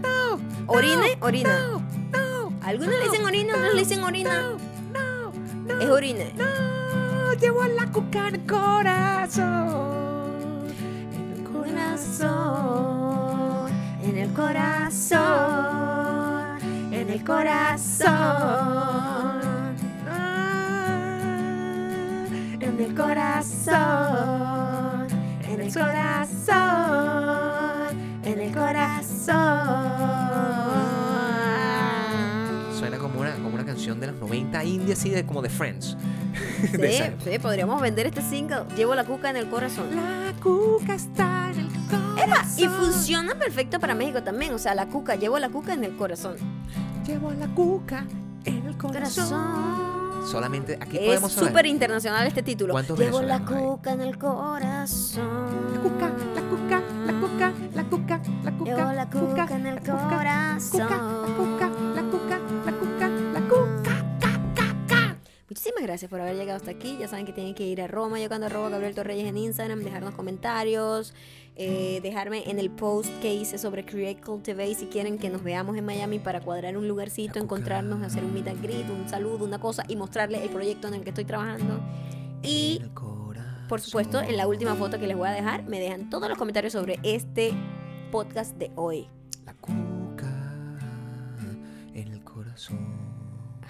¿Orine? 0.68 1.18
Orina. 1.22 1.58
No, 1.58 1.80
no. 2.12 2.54
Algunos 2.62 2.96
le 2.96 3.06
dicen 3.06 3.24
orina, 3.26 3.56
otros 3.56 3.76
le 3.76 3.80
dicen 3.80 4.04
orina. 4.04 4.42
No, 4.42 4.58
no, 4.92 5.32
no. 5.74 5.80
Es 5.80 5.90
orine. 5.90 6.34
No, 6.36 7.34
llevo 7.36 7.64
la 7.64 7.86
cuca 7.86 8.28
en 8.28 8.36
el 8.36 8.46
corazón. 8.46 9.99
En 12.22 14.18
el 14.18 14.34
corazón. 14.34 15.20
En 16.92 16.98
el 17.10 17.10
corazón, 17.10 17.10
en 17.10 17.10
el 17.10 17.24
corazón, 17.24 18.10
Ah, 20.08 21.16
en 22.60 22.80
el 22.80 22.94
corazón, 22.96 23.78
en 25.48 25.62
el 25.62 25.72
corazón, 25.74 26.58
en 28.24 28.40
el 28.40 28.52
corazón. 28.54 29.38
Suena 32.78 32.98
como 32.98 33.22
una, 33.22 33.34
como 33.36 33.50
una 33.56 33.66
canción 33.66 34.00
de 34.02 34.08
los 34.08 34.16
90 34.20 34.64
india, 34.66 34.94
así 34.94 35.10
de 35.10 35.26
como 35.26 35.42
de 35.42 35.50
Friends. 35.50 35.96
Sí, 36.60 37.00
sí, 37.24 37.40
podríamos 37.40 37.82
vender 37.82 38.08
este 38.08 38.22
single. 38.22 38.64
Llevo 38.76 38.94
la 38.94 39.06
cuca 39.06 39.30
en 39.30 39.38
el 39.38 39.50
corazón. 39.50 39.96
La 39.96 40.34
cuca 40.44 40.94
está 40.96 41.50
en 41.54 41.60
el 41.62 41.69
corazón. 42.26 42.60
Y 42.60 42.68
funciona 42.68 43.36
perfecto 43.36 43.80
para 43.80 43.96
México 43.96 44.22
también. 44.24 44.54
O 44.54 44.58
sea, 44.60 44.76
la 44.76 44.88
cuca, 44.88 45.16
llevo 45.16 45.40
la 45.40 45.50
cuca 45.50 45.74
en 45.74 45.84
el 45.84 45.96
corazón. 45.98 46.36
Llevo 47.06 47.32
la 47.32 47.48
cuca 47.48 48.06
en 48.46 48.66
el 48.68 48.78
corazón. 48.78 49.30
Corazón. 49.30 50.10
Solamente 50.30 50.78
aquí 50.82 50.98
Es 50.98 51.06
podemos 51.06 51.32
saber. 51.32 51.50
súper 51.50 51.66
internacional 51.66 52.28
este 52.28 52.44
título. 52.44 52.74
¿Cuántos 52.74 53.00
Llevo 53.00 53.22
la 53.22 53.36
hay? 53.36 53.42
cuca 53.42 53.92
en 53.94 54.02
el 54.02 54.18
corazón. 54.18 55.24
La 55.74 55.80
cuca, 55.82 56.12
la 56.36 56.42
cuca, 56.42 56.82
la 57.06 57.14
cuca, 57.14 57.54
la 57.74 57.84
cuca, 57.84 58.22
la 58.44 58.52
cuca. 58.52 58.76
Llevo 58.76 58.92
la 58.92 59.10
cuca 59.10 59.48
en 59.56 59.66
el 59.66 59.76
la 59.76 59.82
cuca, 59.82 60.10
corazón. 60.10 60.82
Cuca, 60.82 60.90
la 60.90 60.98
cuca, 61.00 61.28
la 61.28 61.36
cuca, 61.38 61.69
Muchísimas 65.80 65.96
gracias 65.96 66.12
por 66.12 66.20
haber 66.20 66.36
llegado 66.36 66.58
hasta 66.58 66.72
aquí. 66.72 66.98
Ya 67.00 67.08
saben 67.08 67.26
que 67.26 67.32
tienen 67.32 67.56
que 67.56 67.66
ir 67.66 67.82
a 67.82 67.88
Roma, 67.88 68.20
yo 68.20 68.28
cuando 68.28 68.48
arroba 68.48 68.68
Gabriel 68.68 68.94
Torreyes 68.94 69.26
en 69.30 69.38
Instagram, 69.38 69.80
dejarnos 69.80 70.14
comentarios, 70.14 71.14
eh, 71.56 72.02
dejarme 72.04 72.50
en 72.50 72.60
el 72.60 72.70
post 72.70 73.10
que 73.22 73.34
hice 73.34 73.58
sobre 73.58 73.86
Create 73.86 74.20
Cultivate 74.20 74.76
si 74.76 74.88
quieren 74.88 75.18
que 75.18 75.30
nos 75.30 75.42
veamos 75.42 75.78
en 75.78 75.86
Miami 75.86 76.20
para 76.20 76.42
cuadrar 76.42 76.76
un 76.76 76.86
lugarcito, 76.86 77.40
encontrarnos, 77.40 78.04
hacer 78.04 78.26
un 78.26 78.34
meet 78.34 78.50
and 78.50 78.62
greet, 78.62 78.90
un 78.90 79.08
saludo, 79.08 79.46
una 79.46 79.58
cosa 79.62 79.86
y 79.88 79.96
mostrarles 79.96 80.42
el 80.42 80.50
proyecto 80.50 80.90
en 80.90 80.96
el 80.96 81.04
que 81.04 81.12
estoy 81.12 81.24
trabajando. 81.24 81.80
Y 82.44 82.82
por 83.70 83.80
supuesto, 83.80 84.20
en 84.20 84.36
la 84.36 84.48
última 84.48 84.76
foto 84.76 85.00
que 85.00 85.08
les 85.08 85.16
voy 85.16 85.30
a 85.30 85.32
dejar, 85.32 85.64
me 85.64 85.80
dejan 85.80 86.10
todos 86.10 86.28
los 86.28 86.38
comentarios 86.38 86.74
sobre 86.74 87.00
este 87.04 87.54
podcast 88.12 88.54
de 88.58 88.70
hoy. 88.76 89.08
La 89.46 89.54
cuca 89.54 90.78
en 91.94 92.12
el 92.12 92.22
corazón. 92.22 92.89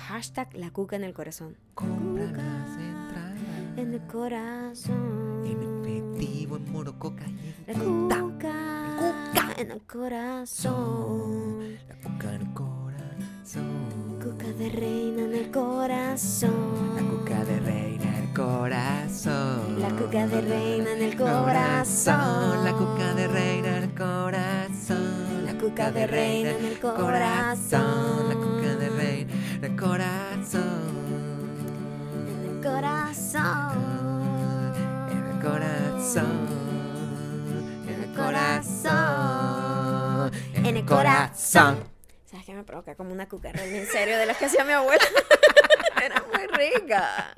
Hashtag 0.10 0.47
la 0.55 0.72
cuca 0.72 0.95
en 0.95 1.03
el 1.03 1.14
corazón. 1.14 1.55
Compra 1.76 2.24
las 2.26 2.70
entradas. 2.80 3.38
En 3.78 3.93
el 3.93 4.01
corazón. 4.07 5.43
En 5.45 5.62
efectivo, 5.62 6.57
en 6.57 6.72
Morococa 6.72 7.26
y 7.28 7.53
La 7.68 7.74
en 7.74 7.80
cuta. 7.80 8.20
cuca, 8.20 8.95
Cuca. 8.97 9.53
en 9.62 9.70
el 9.72 9.82
corazón. 9.82 11.60
La 11.88 11.95
cuca 12.10 12.34
en 12.34 12.41
el 12.41 12.53
corazón. 12.55 14.20
Cuca 14.20 14.47
de 14.57 14.70
reina 14.72 15.22
en 15.26 15.36
el 15.36 15.51
corazón. 15.51 16.95
La 16.95 17.01
cuca 17.03 17.45
de 17.45 17.60
reina 17.60 18.03
en 18.18 18.24
el 18.24 18.34
corazón. 18.34 19.80
La 19.80 19.89
cuca 19.89 20.28
de 20.28 20.41
reina 20.41 20.91
en 20.93 21.03
el 21.03 21.16
corazón. 21.18 22.66
La 22.66 22.74
cuca 22.74 23.14
de 23.14 23.28
reina 23.28 23.78
en 23.78 23.84
el 23.84 23.93
corazón. 23.93 25.45
La 25.45 25.53
cuca 25.57 25.91
de 25.91 26.07
reina 26.07 26.49
en 26.51 26.66
el 26.66 26.80
corazón. 26.80 28.38
De 29.60 29.68
reina 29.68 29.76
en 29.76 29.76
el 29.76 29.76
corazón. 29.76 31.34
En 32.30 32.45
el 32.45 32.62
corazón. 32.64 33.76
En 35.12 35.18
el 35.26 35.41
corazón. 35.41 36.47
En 37.88 38.03
el 38.03 38.14
corazón. 38.16 38.91
En 40.53 40.78
el 40.78 40.86
corazón. 40.86 41.84
¿Sabes 42.26 42.45
qué 42.45 42.53
me 42.53 42.64
provoca? 42.64 42.95
Como 42.95 43.12
una 43.12 43.28
cucaracha 43.28 43.66
en 43.66 43.88
serio 43.88 44.18
de 44.18 44.26
las 44.28 44.38
que 44.38 44.45
hacía 44.45 44.64
mi 44.64 44.72
abuela. 44.72 45.03
Era 46.05 46.24
muy 46.32 46.47
rica. 46.47 47.36